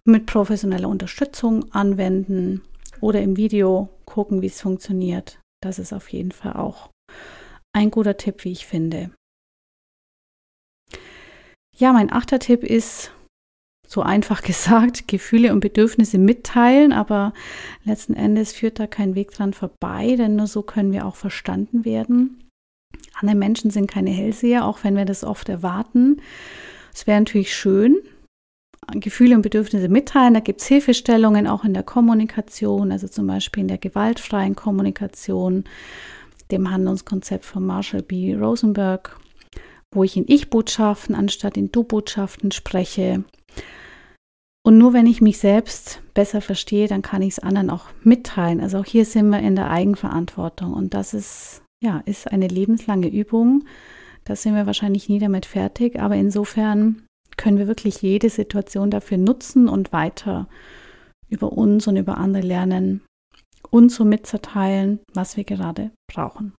mit 0.05 0.25
professioneller 0.25 0.87
Unterstützung 0.87 1.71
anwenden 1.71 2.61
oder 2.99 3.21
im 3.21 3.37
Video 3.37 3.89
gucken, 4.11 4.41
wie 4.41 4.47
es 4.47 4.61
funktioniert. 4.61 5.39
Das 5.63 5.79
ist 5.79 5.93
auf 5.93 6.09
jeden 6.09 6.31
Fall 6.31 6.53
auch 6.53 6.89
ein 7.73 7.91
guter 7.91 8.17
Tipp, 8.17 8.43
wie 8.43 8.51
ich 8.51 8.65
finde. 8.65 9.11
Ja, 11.77 11.93
mein 11.93 12.11
achter 12.11 12.39
Tipp 12.39 12.63
ist, 12.63 13.13
so 13.87 14.01
einfach 14.01 14.41
gesagt, 14.51 15.07
Gefühle 15.07 15.53
und 15.53 15.61
Bedürfnisse 15.61 16.17
mitteilen, 16.17 16.91
aber 16.91 17.33
letzten 17.85 18.13
Endes 18.13 18.51
führt 18.51 18.79
da 18.79 18.87
kein 18.87 19.15
Weg 19.15 19.31
dran 19.31 19.53
vorbei, 19.53 20.15
denn 20.17 20.35
nur 20.35 20.47
so 20.47 20.61
können 20.61 20.91
wir 20.91 21.05
auch 21.05 21.15
verstanden 21.15 21.85
werden. 21.85 22.49
Andere 23.13 23.37
Menschen 23.37 23.71
sind 23.71 23.89
keine 23.89 24.09
Hellseher, 24.09 24.65
auch 24.65 24.83
wenn 24.83 24.97
wir 24.97 25.05
das 25.05 25.23
oft 25.23 25.47
erwarten. 25.47 26.21
Es 26.93 27.07
wäre 27.07 27.19
natürlich 27.19 27.55
schön, 27.55 27.97
Gefühle 28.93 29.35
und 29.35 29.41
Bedürfnisse 29.41 29.89
mitteilen. 29.89 30.33
Da 30.33 30.39
gibt 30.39 30.61
es 30.61 30.67
Hilfestellungen 30.67 31.47
auch 31.47 31.63
in 31.63 31.73
der 31.73 31.83
Kommunikation, 31.83 32.91
also 32.91 33.07
zum 33.07 33.27
Beispiel 33.27 33.61
in 33.61 33.67
der 33.67 33.77
gewaltfreien 33.77 34.55
Kommunikation, 34.55 35.63
dem 36.51 36.69
Handlungskonzept 36.69 37.45
von 37.45 37.65
Marshall 37.65 38.01
B. 38.01 38.35
Rosenberg 38.35 39.17
wo 39.93 40.03
ich 40.03 40.15
in 40.17 40.25
Ich-Botschaften 40.27 41.15
anstatt 41.15 41.57
in 41.57 41.71
Du-Botschaften 41.71 42.51
spreche. 42.51 43.23
Und 44.63 44.77
nur 44.77 44.93
wenn 44.93 45.07
ich 45.07 45.21
mich 45.21 45.39
selbst 45.39 46.01
besser 46.13 46.39
verstehe, 46.39 46.87
dann 46.87 47.01
kann 47.01 47.21
ich 47.21 47.31
es 47.31 47.39
anderen 47.39 47.69
auch 47.69 47.85
mitteilen. 48.03 48.61
Also 48.61 48.79
auch 48.79 48.85
hier 48.85 49.05
sind 49.05 49.29
wir 49.29 49.39
in 49.39 49.55
der 49.55 49.69
Eigenverantwortung. 49.69 50.73
Und 50.73 50.93
das 50.93 51.13
ist, 51.13 51.63
ja, 51.83 52.01
ist 52.05 52.31
eine 52.31 52.47
lebenslange 52.47 53.07
Übung. 53.07 53.65
Da 54.23 54.35
sind 54.35 54.55
wir 54.55 54.67
wahrscheinlich 54.67 55.09
nie 55.09 55.19
damit 55.19 55.45
fertig. 55.45 55.99
Aber 55.99 56.15
insofern 56.15 57.03
können 57.37 57.57
wir 57.57 57.67
wirklich 57.67 58.01
jede 58.01 58.29
Situation 58.29 58.91
dafür 58.91 59.17
nutzen 59.17 59.67
und 59.67 59.91
weiter 59.91 60.47
über 61.29 61.51
uns 61.51 61.87
und 61.87 61.97
über 61.97 62.17
andere 62.17 62.45
lernen, 62.45 63.01
uns 63.69 63.95
so 63.95 64.05
mitzuteilen, 64.05 64.99
was 65.13 65.37
wir 65.37 65.43
gerade 65.43 65.91
brauchen. 66.11 66.53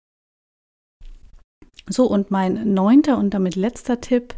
So, 1.88 2.06
und 2.06 2.30
mein 2.30 2.74
neunter 2.74 3.18
und 3.18 3.34
damit 3.34 3.56
letzter 3.56 4.00
Tipp 4.00 4.34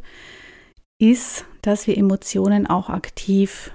ist, 1.01 1.45
dass 1.63 1.87
wir 1.87 1.97
Emotionen 1.97 2.67
auch 2.67 2.89
aktiv 2.89 3.73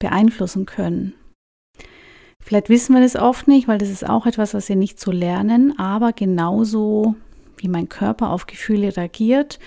beeinflussen 0.00 0.66
können. 0.66 1.14
Vielleicht 2.42 2.68
wissen 2.68 2.94
wir 2.94 3.00
das 3.00 3.14
oft 3.14 3.46
nicht, 3.46 3.68
weil 3.68 3.78
das 3.78 3.88
ist 3.88 4.08
auch 4.08 4.26
etwas, 4.26 4.52
was 4.52 4.68
wir 4.68 4.76
nicht 4.76 4.98
so 4.98 5.12
lernen, 5.12 5.78
aber 5.78 6.12
genauso 6.12 7.14
wie 7.62 7.68
mein 7.68 7.88
Körper 7.88 8.30
auf 8.30 8.46
Gefühle 8.46 8.96
reagiert, 8.96 9.58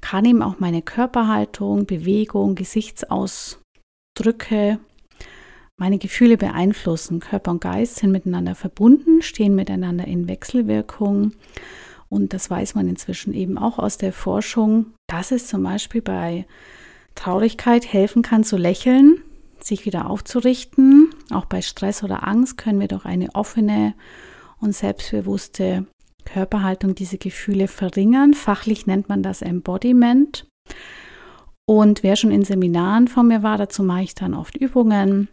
kann 0.00 0.24
eben 0.24 0.42
auch 0.42 0.60
meine 0.60 0.82
Körperhaltung, 0.82 1.86
Bewegung, 1.86 2.54
Gesichtsausdrücke 2.54 4.78
meine 5.80 5.98
Gefühle 5.98 6.36
beeinflussen. 6.36 7.20
Körper 7.20 7.52
und 7.52 7.60
Geist 7.60 7.96
sind 7.96 8.12
miteinander 8.12 8.54
verbunden, 8.54 9.22
stehen 9.22 9.54
miteinander 9.54 10.06
in 10.06 10.28
Wechselwirkung 10.28 11.32
und 12.08 12.32
das 12.32 12.50
weiß 12.50 12.74
man 12.74 12.88
inzwischen 12.88 13.34
eben 13.34 13.58
auch 13.58 13.78
aus 13.78 13.98
der 13.98 14.12
Forschung, 14.12 14.86
dass 15.06 15.30
es 15.30 15.46
zum 15.46 15.62
Beispiel 15.62 16.02
bei 16.02 16.46
Traurigkeit 17.14 17.92
helfen 17.92 18.22
kann 18.22 18.44
zu 18.44 18.56
lächeln, 18.56 19.22
sich 19.60 19.84
wieder 19.84 20.08
aufzurichten. 20.08 21.10
Auch 21.30 21.46
bei 21.46 21.62
Stress 21.62 22.02
oder 22.02 22.26
Angst 22.26 22.58
können 22.58 22.80
wir 22.80 22.88
durch 22.88 23.04
eine 23.04 23.34
offene 23.34 23.94
und 24.60 24.74
selbstbewusste 24.74 25.86
Körperhaltung 26.28 26.94
diese 26.94 27.18
Gefühle 27.18 27.68
verringern. 27.68 28.34
Fachlich 28.34 28.86
nennt 28.86 29.08
man 29.08 29.22
das 29.22 29.42
Embodiment. 29.42 30.46
Und 31.66 32.02
wer 32.02 32.16
schon 32.16 32.30
in 32.30 32.44
Seminaren 32.44 33.08
von 33.08 33.28
mir 33.28 33.42
war, 33.42 33.58
dazu 33.58 33.82
mache 33.82 34.02
ich 34.02 34.14
dann 34.14 34.34
oft 34.34 34.56
Übungen. 34.56 35.28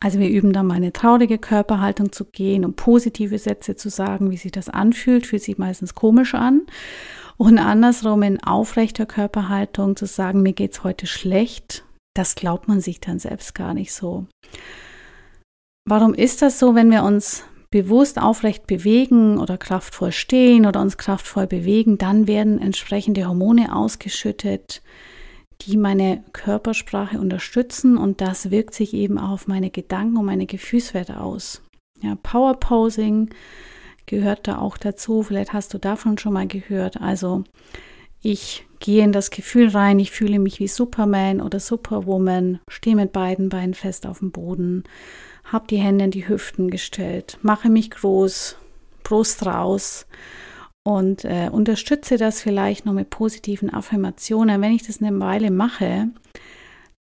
Also 0.00 0.18
wir 0.18 0.30
üben 0.30 0.52
dann 0.52 0.66
mal 0.66 0.74
eine 0.74 0.92
traurige 0.92 1.38
Körperhaltung 1.38 2.12
zu 2.12 2.24
gehen, 2.24 2.64
um 2.64 2.74
positive 2.74 3.38
Sätze 3.38 3.76
zu 3.76 3.90
sagen, 3.90 4.30
wie 4.30 4.38
sich 4.38 4.52
das 4.52 4.70
anfühlt, 4.70 5.26
fühlt 5.26 5.42
sich 5.42 5.58
meistens 5.58 5.94
komisch 5.94 6.34
an. 6.34 6.62
Und 7.36 7.58
andersrum 7.58 8.22
in 8.22 8.42
aufrechter 8.42 9.06
Körperhaltung 9.06 9.96
zu 9.96 10.06
sagen, 10.06 10.42
mir 10.42 10.54
geht 10.54 10.72
es 10.72 10.84
heute 10.84 11.06
schlecht, 11.06 11.84
das 12.14 12.34
glaubt 12.34 12.68
man 12.68 12.80
sich 12.80 13.00
dann 13.00 13.18
selbst 13.18 13.54
gar 13.54 13.74
nicht 13.74 13.92
so. 13.92 14.26
Warum 15.86 16.14
ist 16.14 16.42
das 16.42 16.58
so, 16.58 16.74
wenn 16.74 16.90
wir 16.90 17.02
uns 17.02 17.44
bewusst 17.70 18.20
aufrecht 18.20 18.66
bewegen 18.66 19.38
oder 19.38 19.56
kraftvoll 19.56 20.12
stehen 20.12 20.66
oder 20.66 20.80
uns 20.80 20.98
kraftvoll 20.98 21.46
bewegen, 21.46 21.98
dann 21.98 22.26
werden 22.26 22.60
entsprechende 22.60 23.26
Hormone 23.26 23.74
ausgeschüttet, 23.74 24.82
die 25.62 25.76
meine 25.76 26.24
Körpersprache 26.32 27.20
unterstützen 27.20 27.96
und 27.96 28.20
das 28.20 28.50
wirkt 28.50 28.74
sich 28.74 28.92
eben 28.92 29.18
auch 29.18 29.30
auf 29.30 29.46
meine 29.46 29.70
Gedanken 29.70 30.16
und 30.16 30.26
meine 30.26 30.46
Gefühlswerte 30.46 31.20
aus. 31.20 31.62
Ja, 32.02 32.16
Power 32.16 32.58
Posing 32.58 33.30
gehört 34.06 34.48
da 34.48 34.58
auch 34.58 34.76
dazu. 34.76 35.22
Vielleicht 35.22 35.52
hast 35.52 35.72
du 35.74 35.78
davon 35.78 36.18
schon 36.18 36.32
mal 36.32 36.46
gehört. 36.46 37.00
Also 37.00 37.44
ich 38.22 38.66
gehe 38.80 39.04
in 39.04 39.12
das 39.12 39.30
Gefühl 39.30 39.68
rein, 39.68 39.98
ich 39.98 40.10
fühle 40.10 40.38
mich 40.38 40.58
wie 40.58 40.68
Superman 40.68 41.40
oder 41.40 41.60
Superwoman, 41.60 42.60
stehe 42.68 42.96
mit 42.96 43.12
beiden 43.12 43.48
Beinen 43.50 43.74
fest 43.74 44.06
auf 44.06 44.18
dem 44.18 44.32
Boden, 44.32 44.84
habe 45.44 45.66
die 45.66 45.78
Hände 45.78 46.04
in 46.04 46.10
die 46.10 46.28
Hüften 46.28 46.70
gestellt, 46.70 47.38
mache 47.42 47.68
mich 47.68 47.90
groß, 47.90 48.56
Brust 49.02 49.44
raus 49.44 50.06
und 50.86 51.24
äh, 51.24 51.48
unterstütze 51.50 52.16
das 52.16 52.40
vielleicht 52.40 52.86
noch 52.86 52.92
mit 52.92 53.10
positiven 53.10 53.72
Affirmationen. 53.72 54.60
Wenn 54.60 54.72
ich 54.72 54.86
das 54.86 55.02
eine 55.02 55.18
Weile 55.18 55.50
mache, 55.50 56.08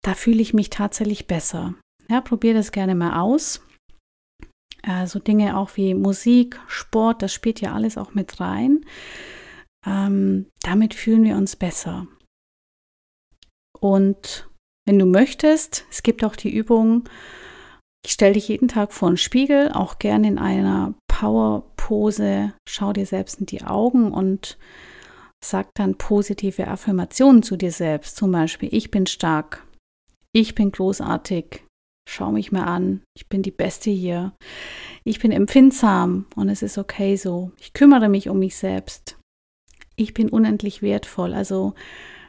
da 0.02 0.14
fühle 0.14 0.40
ich 0.40 0.54
mich 0.54 0.70
tatsächlich 0.70 1.26
besser. 1.26 1.74
Ja, 2.08 2.20
probiere 2.20 2.54
das 2.54 2.72
gerne 2.72 2.94
mal 2.94 3.20
aus. 3.20 3.62
Also 4.82 5.18
Dinge 5.18 5.56
auch 5.56 5.76
wie 5.76 5.94
Musik, 5.94 6.58
Sport, 6.66 7.22
das 7.22 7.34
spielt 7.34 7.60
ja 7.60 7.74
alles 7.74 7.98
auch 7.98 8.14
mit 8.14 8.40
rein. 8.40 8.84
Ähm, 9.86 10.46
damit 10.62 10.94
fühlen 10.94 11.24
wir 11.24 11.36
uns 11.36 11.56
besser. 11.56 12.06
Und 13.78 14.48
wenn 14.86 14.98
du 14.98 15.06
möchtest, 15.06 15.86
es 15.90 16.02
gibt 16.02 16.24
auch 16.24 16.36
die 16.36 16.54
Übung, 16.54 17.08
ich 18.04 18.12
stelle 18.12 18.34
dich 18.34 18.48
jeden 18.48 18.68
Tag 18.68 18.92
vor 18.92 19.08
einen 19.08 19.16
Spiegel, 19.16 19.70
auch 19.72 19.98
gerne 19.98 20.28
in 20.28 20.38
einer 20.38 20.94
Power-Pose. 21.08 22.54
Schau 22.68 22.92
dir 22.92 23.06
selbst 23.06 23.40
in 23.40 23.46
die 23.46 23.62
Augen 23.62 24.12
und 24.12 24.58
sag 25.44 25.68
dann 25.74 25.96
positive 25.96 26.68
Affirmationen 26.68 27.42
zu 27.42 27.56
dir 27.56 27.72
selbst. 27.72 28.16
Zum 28.16 28.32
Beispiel, 28.32 28.70
ich 28.72 28.90
bin 28.90 29.06
stark, 29.06 29.66
ich 30.32 30.54
bin 30.54 30.72
großartig, 30.72 31.64
schau 32.08 32.32
mich 32.32 32.52
mal 32.52 32.64
an, 32.64 33.02
ich 33.16 33.28
bin 33.28 33.42
die 33.42 33.50
Beste 33.50 33.90
hier, 33.90 34.32
ich 35.04 35.18
bin 35.20 35.32
empfindsam 35.32 36.26
und 36.36 36.48
es 36.48 36.62
ist 36.62 36.78
okay 36.78 37.16
so, 37.16 37.52
ich 37.58 37.72
kümmere 37.72 38.08
mich 38.08 38.28
um 38.28 38.38
mich 38.38 38.56
selbst, 38.56 39.18
ich 39.96 40.14
bin 40.14 40.28
unendlich 40.28 40.82
wertvoll. 40.82 41.34
Also 41.34 41.74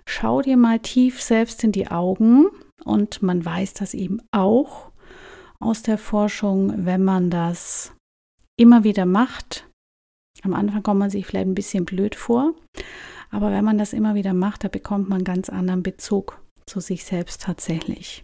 schau 0.06 0.42
dir 0.42 0.58
mal 0.58 0.80
tief 0.80 1.22
selbst 1.22 1.64
in 1.64 1.72
die 1.72 1.88
Augen 1.88 2.48
und 2.84 3.22
man 3.22 3.44
weiß 3.44 3.74
das 3.74 3.94
eben 3.94 4.22
auch 4.32 4.91
aus 5.62 5.84
der 5.84 5.98
Forschung, 5.98 6.86
wenn 6.86 7.04
man 7.04 7.30
das 7.30 7.94
immer 8.58 8.84
wieder 8.84 9.06
macht. 9.06 9.68
Am 10.44 10.54
Anfang 10.54 10.84
kommt 10.84 11.00
man 11.00 11.10
sich 11.10 11.26
vielleicht 11.26 11.48
ein 11.48 11.56
bisschen 11.56 11.86
blöd 11.86 12.16
vor, 12.16 12.54
aber 13.30 13.52
wenn 13.52 13.66
man 13.66 13.78
das 13.78 13.94
immer 13.94 14.16
wieder 14.16 14.34
macht, 14.34 14.64
da 14.64 14.68
bekommt 14.68 15.10
man 15.10 15.24
ganz 15.24 15.50
anderen 15.50 15.84
Bezug 15.84 16.42
zu 16.66 16.80
sich 16.80 17.06
selbst 17.06 17.42
tatsächlich. 17.42 18.24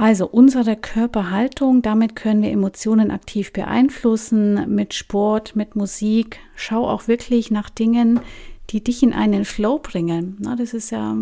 Also 0.00 0.26
unsere 0.26 0.76
Körperhaltung, 0.76 1.82
damit 1.82 2.16
können 2.16 2.40
wir 2.40 2.50
Emotionen 2.50 3.10
aktiv 3.10 3.52
beeinflussen, 3.52 4.74
mit 4.74 4.94
Sport, 4.94 5.56
mit 5.56 5.76
Musik. 5.76 6.40
Schau 6.56 6.88
auch 6.88 7.06
wirklich 7.06 7.50
nach 7.50 7.68
Dingen, 7.68 8.20
die 8.70 8.82
dich 8.82 9.02
in 9.02 9.12
einen 9.12 9.44
Flow 9.44 9.78
bringen. 9.78 10.38
Na, 10.40 10.56
das 10.56 10.72
ist 10.72 10.90
ja 10.90 11.18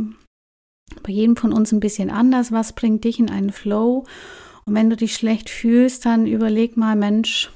bei 1.03 1.11
jedem 1.11 1.35
von 1.35 1.53
uns 1.53 1.73
ein 1.73 1.81
bisschen 1.81 2.09
anders. 2.09 2.53
Was 2.53 2.73
bringt 2.73 3.03
dich 3.03 3.19
in 3.19 3.31
einen 3.31 3.51
Flow? 3.51 4.05
Und 4.69 4.75
wenn 4.75 4.91
du 4.91 4.97
dich 4.97 5.15
schlecht 5.15 5.49
fühlst, 5.49 6.05
dann 6.05 6.27
überleg 6.27 6.77
mal, 6.77 6.95
Mensch, 6.95 7.51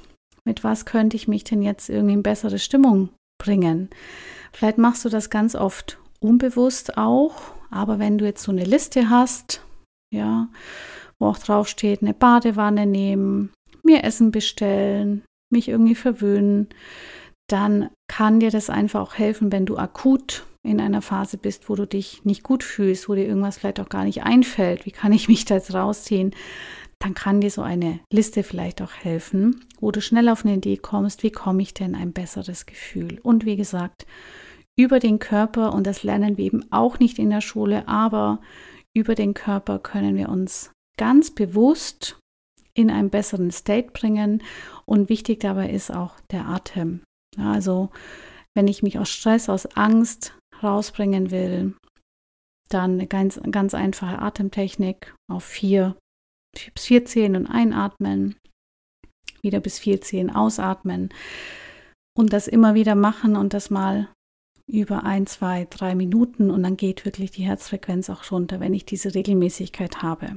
mit 0.46 0.64
was 0.64 0.86
könnte 0.86 1.14
ich 1.14 1.28
mich 1.28 1.44
denn 1.44 1.60
jetzt 1.60 1.90
irgendwie 1.90 2.14
in 2.14 2.22
bessere 2.22 2.58
Stimmung 2.58 3.10
bringen? 3.38 3.90
Vielleicht 4.54 4.78
machst 4.78 5.04
du 5.04 5.10
das 5.10 5.28
ganz 5.28 5.54
oft 5.54 5.98
unbewusst 6.20 6.96
auch, 6.96 7.54
aber 7.70 7.98
wenn 7.98 8.16
du 8.16 8.24
jetzt 8.24 8.42
so 8.42 8.50
eine 8.50 8.64
Liste 8.64 9.10
hast, 9.10 9.62
ja, 10.10 10.48
wo 11.18 11.26
auch 11.26 11.36
drauf 11.36 11.68
steht, 11.68 12.00
eine 12.00 12.14
Badewanne 12.14 12.86
nehmen, 12.86 13.52
mir 13.82 14.04
Essen 14.04 14.30
bestellen, 14.30 15.22
mich 15.50 15.68
irgendwie 15.68 15.94
verwöhnen, 15.94 16.70
dann 17.46 17.90
kann 18.08 18.40
dir 18.40 18.50
das 18.50 18.70
einfach 18.70 19.02
auch 19.02 19.14
helfen, 19.14 19.52
wenn 19.52 19.66
du 19.66 19.76
akut 19.76 20.46
in 20.62 20.80
einer 20.80 21.02
Phase 21.02 21.36
bist, 21.36 21.68
wo 21.68 21.74
du 21.74 21.86
dich 21.86 22.24
nicht 22.24 22.42
gut 22.42 22.62
fühlst, 22.62 23.08
wo 23.08 23.14
dir 23.14 23.26
irgendwas 23.26 23.58
vielleicht 23.58 23.80
auch 23.80 23.90
gar 23.90 24.04
nicht 24.04 24.22
einfällt. 24.22 24.86
Wie 24.86 24.92
kann 24.92 25.12
ich 25.12 25.28
mich 25.28 25.44
da 25.44 25.56
jetzt 25.56 25.74
rausziehen? 25.74 26.34
Dann 27.02 27.14
kann 27.14 27.40
dir 27.40 27.50
so 27.50 27.62
eine 27.62 27.98
Liste 28.12 28.44
vielleicht 28.44 28.80
auch 28.80 28.92
helfen, 28.92 29.64
wo 29.80 29.90
du 29.90 30.00
schnell 30.00 30.28
auf 30.28 30.44
eine 30.44 30.54
Idee 30.54 30.76
kommst, 30.76 31.24
wie 31.24 31.32
komme 31.32 31.60
ich 31.60 31.74
denn 31.74 31.96
ein 31.96 32.12
besseres 32.12 32.64
Gefühl. 32.64 33.18
Und 33.24 33.44
wie 33.44 33.56
gesagt, 33.56 34.06
über 34.78 35.00
den 35.00 35.18
Körper, 35.18 35.74
und 35.74 35.84
das 35.84 36.04
lernen 36.04 36.36
wir 36.36 36.44
eben 36.44 36.70
auch 36.70 37.00
nicht 37.00 37.18
in 37.18 37.30
der 37.30 37.40
Schule, 37.40 37.88
aber 37.88 38.40
über 38.94 39.16
den 39.16 39.34
Körper 39.34 39.80
können 39.80 40.14
wir 40.14 40.28
uns 40.28 40.70
ganz 40.96 41.32
bewusst 41.32 42.20
in 42.72 42.88
einen 42.88 43.10
besseren 43.10 43.50
State 43.50 43.90
bringen. 43.92 44.40
Und 44.86 45.08
wichtig 45.08 45.40
dabei 45.40 45.70
ist 45.70 45.90
auch 45.92 46.20
der 46.30 46.46
Atem. 46.46 47.02
Also 47.36 47.90
wenn 48.54 48.68
ich 48.68 48.84
mich 48.84 49.00
aus 49.00 49.10
Stress, 49.10 49.48
aus 49.48 49.66
Angst 49.74 50.38
rausbringen 50.62 51.32
will, 51.32 51.74
dann 52.68 52.92
eine 52.92 53.08
ganz, 53.08 53.40
ganz 53.50 53.74
einfache 53.74 54.20
Atemtechnik 54.20 55.16
auf 55.28 55.42
vier 55.42 55.96
bis 56.74 56.84
vier 56.84 57.04
Zehen 57.04 57.36
und 57.36 57.46
einatmen, 57.46 58.36
wieder 59.42 59.60
bis 59.60 59.78
vier 59.78 60.00
Zehen 60.00 60.30
ausatmen 60.30 61.10
und 62.16 62.32
das 62.32 62.48
immer 62.48 62.74
wieder 62.74 62.94
machen 62.94 63.36
und 63.36 63.54
das 63.54 63.70
mal 63.70 64.08
über 64.66 65.04
ein, 65.04 65.26
zwei, 65.26 65.66
drei 65.68 65.94
Minuten 65.94 66.50
und 66.50 66.62
dann 66.62 66.76
geht 66.76 67.04
wirklich 67.04 67.30
die 67.30 67.42
Herzfrequenz 67.42 68.08
auch 68.10 68.30
runter, 68.30 68.60
wenn 68.60 68.74
ich 68.74 68.84
diese 68.84 69.14
Regelmäßigkeit 69.14 70.02
habe. 70.02 70.36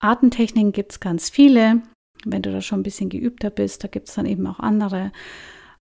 Atemtechniken 0.00 0.72
gibt 0.72 0.92
es 0.92 1.00
ganz 1.00 1.30
viele. 1.30 1.82
Wenn 2.24 2.42
du 2.42 2.52
da 2.52 2.60
schon 2.60 2.80
ein 2.80 2.84
bisschen 2.84 3.08
geübter 3.08 3.50
bist, 3.50 3.82
da 3.84 3.88
gibt 3.88 4.08
es 4.08 4.14
dann 4.14 4.26
eben 4.26 4.46
auch 4.46 4.60
andere. 4.60 5.12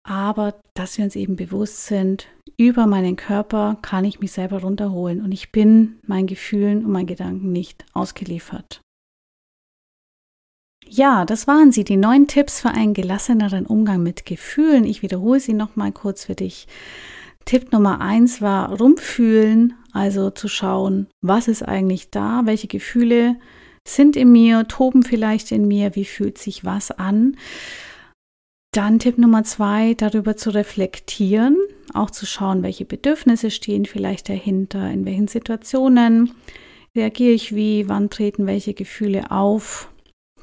Aber 0.04 0.60
dass 0.74 0.98
wir 0.98 1.04
uns 1.04 1.14
eben 1.14 1.36
bewusst 1.36 1.86
sind, 1.86 2.28
über 2.56 2.86
meinen 2.86 3.16
Körper 3.16 3.78
kann 3.82 4.04
ich 4.04 4.20
mich 4.20 4.32
selber 4.32 4.60
runterholen 4.60 5.22
und 5.22 5.32
ich 5.32 5.52
bin 5.52 5.98
meinen 6.06 6.26
Gefühlen 6.26 6.84
und 6.84 6.92
meinen 6.92 7.06
Gedanken 7.06 7.52
nicht 7.52 7.84
ausgeliefert. 7.92 8.80
Ja, 10.88 11.24
das 11.24 11.46
waren 11.46 11.72
sie, 11.72 11.84
die 11.84 11.96
neun 11.96 12.26
Tipps 12.26 12.60
für 12.60 12.68
einen 12.70 12.94
gelasseneren 12.94 13.66
Umgang 13.66 14.02
mit 14.02 14.26
Gefühlen. 14.26 14.84
Ich 14.84 15.02
wiederhole 15.02 15.40
sie 15.40 15.54
nochmal 15.54 15.92
kurz 15.92 16.26
für 16.26 16.34
dich. 16.34 16.66
Tipp 17.44 17.72
Nummer 17.72 18.00
eins 18.00 18.40
war 18.40 18.76
rumfühlen, 18.78 19.74
also 19.92 20.30
zu 20.30 20.48
schauen, 20.48 21.08
was 21.20 21.48
ist 21.48 21.62
eigentlich 21.62 22.10
da, 22.10 22.42
welche 22.44 22.68
Gefühle 22.68 23.36
sind 23.86 24.16
in 24.16 24.30
mir, 24.30 24.68
toben 24.68 25.02
vielleicht 25.02 25.50
in 25.50 25.66
mir, 25.66 25.96
wie 25.96 26.04
fühlt 26.04 26.38
sich 26.38 26.64
was 26.64 26.90
an. 26.90 27.36
Dann 28.72 28.98
Tipp 28.98 29.18
Nummer 29.18 29.44
zwei, 29.44 29.94
darüber 29.94 30.36
zu 30.36 30.50
reflektieren, 30.50 31.58
auch 31.92 32.10
zu 32.10 32.24
schauen, 32.26 32.62
welche 32.62 32.84
Bedürfnisse 32.84 33.50
stehen 33.50 33.84
vielleicht 33.84 34.28
dahinter, 34.28 34.90
in 34.90 35.04
welchen 35.04 35.28
Situationen 35.28 36.32
reagiere 36.94 37.32
ich 37.32 37.54
wie, 37.54 37.88
wann 37.88 38.08
treten 38.08 38.46
welche 38.46 38.72
Gefühle 38.72 39.30
auf 39.30 39.91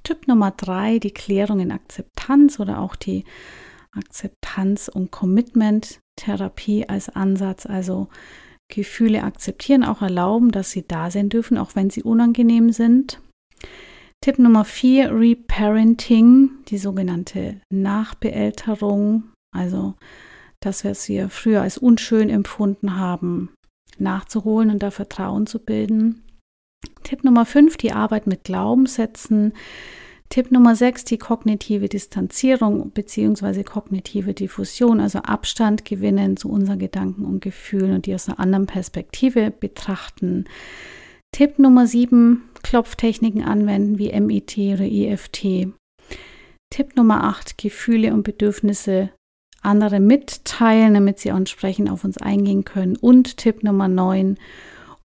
Tipp 0.10 0.28
Nummer 0.28 0.49
drei, 0.49 0.97
die 0.97 1.12
Klärung 1.12 1.60
in 1.60 1.72
Akzeptanz 1.72 2.60
oder 2.60 2.80
auch 2.80 2.95
die 2.95 3.26
Akzeptanz- 3.95 4.89
und 4.89 5.12
Commitment-Therapie 5.12 6.89
als 6.89 7.10
Ansatz. 7.10 7.68
Also 7.68 8.07
Gefühle 8.74 9.24
akzeptieren, 9.24 9.84
auch 9.84 10.01
erlauben, 10.01 10.51
dass 10.51 10.72
sie 10.72 10.88
da 10.88 11.12
sein 11.12 11.30
dürfen, 11.30 11.60
auch 11.60 11.76
wenn 11.76 11.91
sie 11.91 12.01
unangenehm 12.01 12.72
sind. 12.72 13.22
Tipp 14.20 14.39
Nummer 14.39 14.66
vier, 14.66 15.12
Reparenting, 15.14 16.53
die 16.70 16.80
sogenannte 16.80 17.62
Nachbeälterung, 17.72 19.26
also 19.55 19.93
das, 20.60 20.84
was 20.84 21.07
wir 21.07 21.30
früher 21.30 21.62
als 21.62 21.78
unschön 21.78 22.32
empfunden 22.32 22.95
haben, 22.95 23.53
nachzuholen 23.99 24.72
und 24.72 24.82
da 24.82 24.89
Vertrauen 24.89 25.45
zu 25.45 25.60
bilden. 25.60 26.24
Tipp 27.03 27.24
Nummer 27.24 27.45
5, 27.45 27.78
die 27.78 27.91
Arbeit 27.91 28.26
mit 28.26 28.43
Glaubenssätzen. 28.43 29.53
Tipp 30.30 30.51
Nummer 30.51 30.75
6, 30.75 31.05
die 31.05 31.17
kognitive 31.17 31.89
Distanzierung 31.89 32.91
bzw. 32.91 33.63
kognitive 33.63 34.36
Diffusion, 34.36 34.99
also 34.99 35.19
Abstand 35.19 35.86
gewinnen 35.86 36.38
zu 36.38 36.49
unseren 36.49 36.77
Gedanken 36.77 37.25
und 37.25 37.41
Gefühlen 37.41 37.95
und 37.95 38.05
die 38.05 38.13
aus 38.13 38.30
einer 38.30 38.39
anderen 38.39 38.67
Perspektive 38.67 39.49
betrachten. 39.49 40.45
Tipp 41.32 41.57
Nummer 41.57 41.88
7, 41.88 42.43
Klopftechniken 42.61 43.43
anwenden 43.43 43.97
wie 43.97 44.11
MIT 44.19 44.57
oder 44.57 44.86
EFT. 44.86 45.73
Tipp 46.69 46.95
Nummer 46.95 47.23
8, 47.23 47.57
Gefühle 47.57 48.13
und 48.13 48.21
Bedürfnisse 48.21 49.09
andere 49.61 49.99
mitteilen, 49.99 50.93
damit 50.93 51.19
sie 51.19 51.30
entsprechend 51.30 51.89
auf 51.89 52.03
uns 52.03 52.19
eingehen 52.19 52.65
können. 52.65 52.95
Und 52.97 53.38
Tipp 53.38 53.63
Nummer 53.63 53.88
9, 53.88 54.38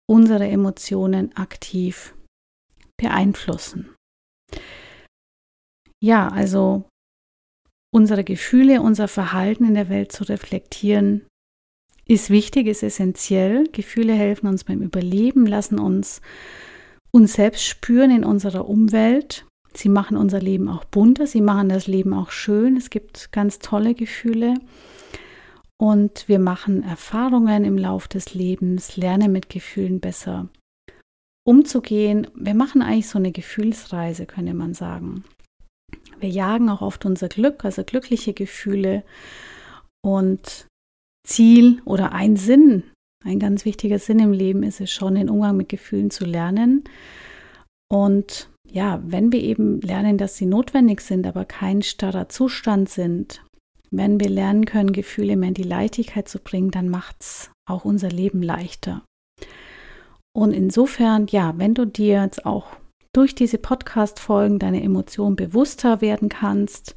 unsere 0.06 0.48
Emotionen 0.48 1.34
aktiv 1.36 2.14
beeinflussen. 2.96 3.94
Ja, 6.02 6.26
also 6.28 6.84
unsere 7.94 8.24
Gefühle, 8.24 8.82
unser 8.82 9.06
Verhalten 9.06 9.64
in 9.64 9.74
der 9.74 9.88
Welt 9.88 10.10
zu 10.10 10.24
reflektieren, 10.24 11.22
ist 12.06 12.28
wichtig, 12.28 12.66
ist 12.66 12.82
essentiell. 12.82 13.68
Gefühle 13.70 14.12
helfen 14.12 14.48
uns 14.48 14.64
beim 14.64 14.82
Überleben, 14.82 15.46
lassen 15.46 15.78
uns 15.78 16.20
uns 17.12 17.34
selbst 17.34 17.64
spüren 17.64 18.10
in 18.10 18.24
unserer 18.24 18.68
Umwelt. 18.68 19.46
Sie 19.74 19.88
machen 19.88 20.16
unser 20.16 20.40
Leben 20.40 20.68
auch 20.68 20.84
bunter, 20.84 21.28
sie 21.28 21.40
machen 21.40 21.68
das 21.68 21.86
Leben 21.86 22.14
auch 22.14 22.32
schön. 22.32 22.76
Es 22.76 22.90
gibt 22.90 23.30
ganz 23.30 23.60
tolle 23.60 23.94
Gefühle. 23.94 24.54
Und 25.78 26.28
wir 26.28 26.40
machen 26.40 26.82
Erfahrungen 26.82 27.64
im 27.64 27.78
Lauf 27.78 28.08
des 28.08 28.34
Lebens, 28.34 28.96
lernen 28.96 29.30
mit 29.30 29.48
Gefühlen 29.48 30.00
besser 30.00 30.48
umzugehen. 31.44 32.26
Wir 32.34 32.54
machen 32.54 32.82
eigentlich 32.82 33.08
so 33.08 33.18
eine 33.18 33.30
Gefühlsreise, 33.30 34.26
könnte 34.26 34.54
man 34.54 34.74
sagen. 34.74 35.22
Wir 36.22 36.30
jagen 36.30 36.68
auch 36.68 36.82
oft 36.82 37.04
unser 37.04 37.28
Glück, 37.28 37.64
also 37.64 37.82
glückliche 37.82 38.32
Gefühle. 38.32 39.02
Und 40.04 40.66
Ziel 41.26 41.82
oder 41.84 42.12
ein 42.12 42.36
Sinn, 42.36 42.84
ein 43.24 43.38
ganz 43.38 43.64
wichtiger 43.64 43.98
Sinn 43.98 44.20
im 44.20 44.32
Leben 44.32 44.62
ist 44.62 44.80
es 44.80 44.90
schon, 44.90 45.16
den 45.16 45.28
Umgang 45.28 45.56
mit 45.56 45.68
Gefühlen 45.68 46.10
zu 46.10 46.24
lernen. 46.24 46.84
Und 47.90 48.48
ja, 48.70 49.02
wenn 49.04 49.32
wir 49.32 49.40
eben 49.40 49.80
lernen, 49.80 50.16
dass 50.16 50.36
sie 50.36 50.46
notwendig 50.46 51.00
sind, 51.00 51.26
aber 51.26 51.44
kein 51.44 51.82
starrer 51.82 52.28
Zustand 52.28 52.88
sind, 52.88 53.44
wenn 53.90 54.18
wir 54.18 54.30
lernen 54.30 54.64
können, 54.64 54.92
Gefühle 54.92 55.36
mehr 55.36 55.48
in 55.48 55.54
die 55.54 55.62
Leichtigkeit 55.62 56.28
zu 56.28 56.38
bringen, 56.38 56.70
dann 56.70 56.88
macht 56.88 57.16
es 57.20 57.50
auch 57.68 57.84
unser 57.84 58.08
Leben 58.08 58.42
leichter. 58.42 59.02
Und 60.34 60.52
insofern, 60.52 61.26
ja, 61.26 61.54
wenn 61.58 61.74
du 61.74 61.84
dir 61.84 62.22
jetzt 62.22 62.46
auch 62.46 62.68
durch 63.14 63.34
diese 63.34 63.58
Podcast-Folgen 63.58 64.58
deine 64.58 64.82
Emotionen 64.82 65.36
bewusster 65.36 66.00
werden 66.00 66.28
kannst, 66.28 66.96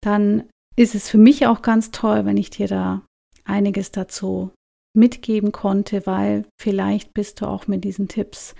dann 0.00 0.44
ist 0.76 0.94
es 0.94 1.08
für 1.08 1.18
mich 1.18 1.46
auch 1.46 1.62
ganz 1.62 1.90
toll, 1.90 2.24
wenn 2.24 2.36
ich 2.36 2.50
dir 2.50 2.68
da 2.68 3.02
einiges 3.44 3.90
dazu 3.90 4.50
mitgeben 4.94 5.52
konnte, 5.52 6.06
weil 6.06 6.44
vielleicht 6.60 7.12
bist 7.14 7.40
du 7.40 7.46
auch 7.46 7.66
mit 7.66 7.84
diesen 7.84 8.08
Tipps 8.08 8.54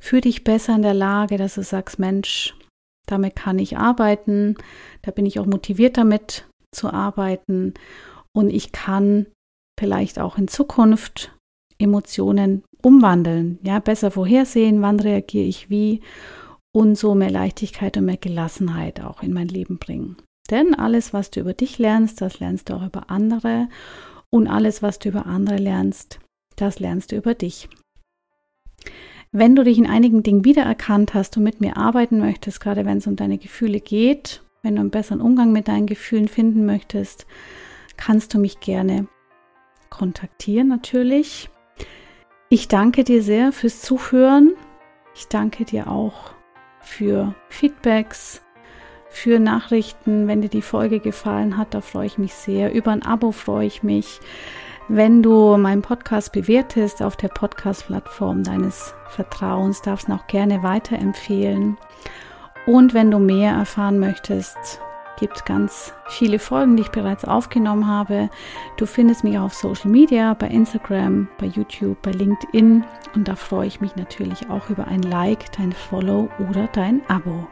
für 0.00 0.20
dich 0.20 0.44
besser 0.44 0.74
in 0.74 0.82
der 0.82 0.94
Lage, 0.94 1.38
dass 1.38 1.54
du 1.54 1.62
sagst, 1.62 1.98
Mensch, 1.98 2.54
damit 3.06 3.36
kann 3.36 3.58
ich 3.58 3.78
arbeiten, 3.78 4.56
da 5.02 5.10
bin 5.10 5.26
ich 5.26 5.38
auch 5.38 5.46
motiviert 5.46 5.96
damit 5.96 6.48
zu 6.72 6.92
arbeiten 6.92 7.74
und 8.32 8.50
ich 8.50 8.72
kann 8.72 9.26
vielleicht 9.78 10.18
auch 10.18 10.38
in 10.38 10.48
Zukunft 10.48 11.32
Emotionen 11.78 12.64
umwandeln, 12.82 13.58
ja, 13.62 13.78
besser 13.78 14.10
vorhersehen, 14.10 14.82
wann 14.82 15.00
reagiere 15.00 15.46
ich 15.46 15.70
wie 15.70 16.00
und 16.72 16.96
so 16.96 17.14
mehr 17.14 17.30
Leichtigkeit 17.30 17.96
und 17.96 18.04
mehr 18.04 18.16
Gelassenheit 18.16 19.00
auch 19.00 19.22
in 19.22 19.32
mein 19.32 19.48
Leben 19.48 19.78
bringen. 19.78 20.16
Denn 20.50 20.74
alles, 20.74 21.12
was 21.12 21.30
du 21.30 21.40
über 21.40 21.54
dich 21.54 21.78
lernst, 21.78 22.20
das 22.20 22.38
lernst 22.38 22.68
du 22.68 22.74
auch 22.74 22.86
über 22.86 23.10
andere 23.10 23.68
und 24.30 24.46
alles, 24.46 24.82
was 24.82 24.98
du 24.98 25.08
über 25.08 25.26
andere 25.26 25.56
lernst, 25.56 26.20
das 26.56 26.78
lernst 26.78 27.12
du 27.12 27.16
über 27.16 27.34
dich. 27.34 27.68
Wenn 29.32 29.56
du 29.56 29.64
dich 29.64 29.78
in 29.78 29.86
einigen 29.86 30.22
Dingen 30.22 30.44
wiedererkannt 30.44 31.14
hast 31.14 31.36
und 31.36 31.42
mit 31.42 31.60
mir 31.60 31.76
arbeiten 31.76 32.18
möchtest, 32.18 32.60
gerade 32.60 32.84
wenn 32.84 32.98
es 32.98 33.06
um 33.06 33.16
deine 33.16 33.38
Gefühle 33.38 33.80
geht, 33.80 34.42
wenn 34.62 34.76
du 34.76 34.80
einen 34.80 34.90
besseren 34.90 35.20
Umgang 35.20 35.52
mit 35.52 35.68
deinen 35.68 35.86
Gefühlen 35.86 36.28
finden 36.28 36.64
möchtest, 36.64 37.26
kannst 37.96 38.34
du 38.34 38.38
mich 38.38 38.60
gerne 38.60 39.08
kontaktieren 39.90 40.68
natürlich. 40.68 41.48
Ich 42.48 42.68
danke 42.68 43.02
dir 43.02 43.24
sehr 43.24 43.50
fürs 43.50 43.82
Zuhören. 43.82 44.52
Ich 45.16 45.26
danke 45.26 45.64
dir 45.64 45.90
auch 45.90 46.30
für 46.80 47.34
Feedbacks, 47.48 48.40
für 49.08 49.40
Nachrichten. 49.40 50.28
Wenn 50.28 50.42
dir 50.42 50.48
die 50.48 50.62
Folge 50.62 51.00
gefallen 51.00 51.56
hat, 51.56 51.74
da 51.74 51.80
freue 51.80 52.06
ich 52.06 52.18
mich 52.18 52.34
sehr. 52.34 52.72
Über 52.72 52.92
ein 52.92 53.02
Abo 53.02 53.32
freue 53.32 53.66
ich 53.66 53.82
mich. 53.82 54.20
Wenn 54.86 55.24
du 55.24 55.56
meinen 55.56 55.82
Podcast 55.82 56.30
bewertest 56.30 57.02
auf 57.02 57.16
der 57.16 57.28
Podcast-Plattform 57.28 58.44
deines 58.44 58.94
Vertrauens, 59.08 59.82
darfst 59.82 60.06
du 60.06 60.12
auch 60.12 60.28
gerne 60.28 60.62
weiterempfehlen. 60.62 61.76
Und 62.64 62.94
wenn 62.94 63.10
du 63.10 63.18
mehr 63.18 63.54
erfahren 63.54 63.98
möchtest, 63.98 64.80
gibt 65.16 65.46
ganz 65.46 65.92
viele 66.08 66.38
Folgen, 66.38 66.76
die 66.76 66.82
ich 66.82 66.90
bereits 66.90 67.24
aufgenommen 67.24 67.86
habe. 67.86 68.30
Du 68.76 68.86
findest 68.86 69.24
mich 69.24 69.38
auf 69.38 69.54
Social 69.54 69.90
Media, 69.90 70.34
bei 70.34 70.48
Instagram, 70.48 71.28
bei 71.38 71.46
YouTube, 71.46 72.00
bei 72.02 72.12
LinkedIn 72.12 72.84
und 73.14 73.28
da 73.28 73.36
freue 73.36 73.66
ich 73.66 73.80
mich 73.80 73.96
natürlich 73.96 74.48
auch 74.50 74.70
über 74.70 74.86
ein 74.86 75.02
Like, 75.02 75.52
dein 75.52 75.72
Follow 75.72 76.28
oder 76.48 76.68
dein 76.72 77.02
Abo. 77.08 77.46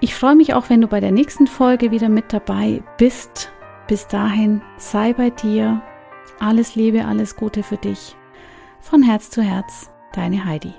Ich 0.00 0.14
freue 0.14 0.34
mich 0.34 0.54
auch, 0.54 0.68
wenn 0.68 0.80
du 0.80 0.88
bei 0.88 0.98
der 0.98 1.12
nächsten 1.12 1.46
Folge 1.46 1.90
wieder 1.90 2.08
mit 2.08 2.32
dabei 2.32 2.82
bist. 2.98 3.52
Bis 3.86 4.06
dahin, 4.08 4.62
sei 4.76 5.12
bei 5.12 5.30
dir. 5.30 5.80
Alles 6.40 6.74
Liebe, 6.74 7.04
alles 7.04 7.36
Gute 7.36 7.62
für 7.62 7.76
dich. 7.76 8.16
Von 8.80 9.04
Herz 9.04 9.30
zu 9.30 9.42
Herz, 9.42 9.92
deine 10.12 10.44
Heidi. 10.44 10.74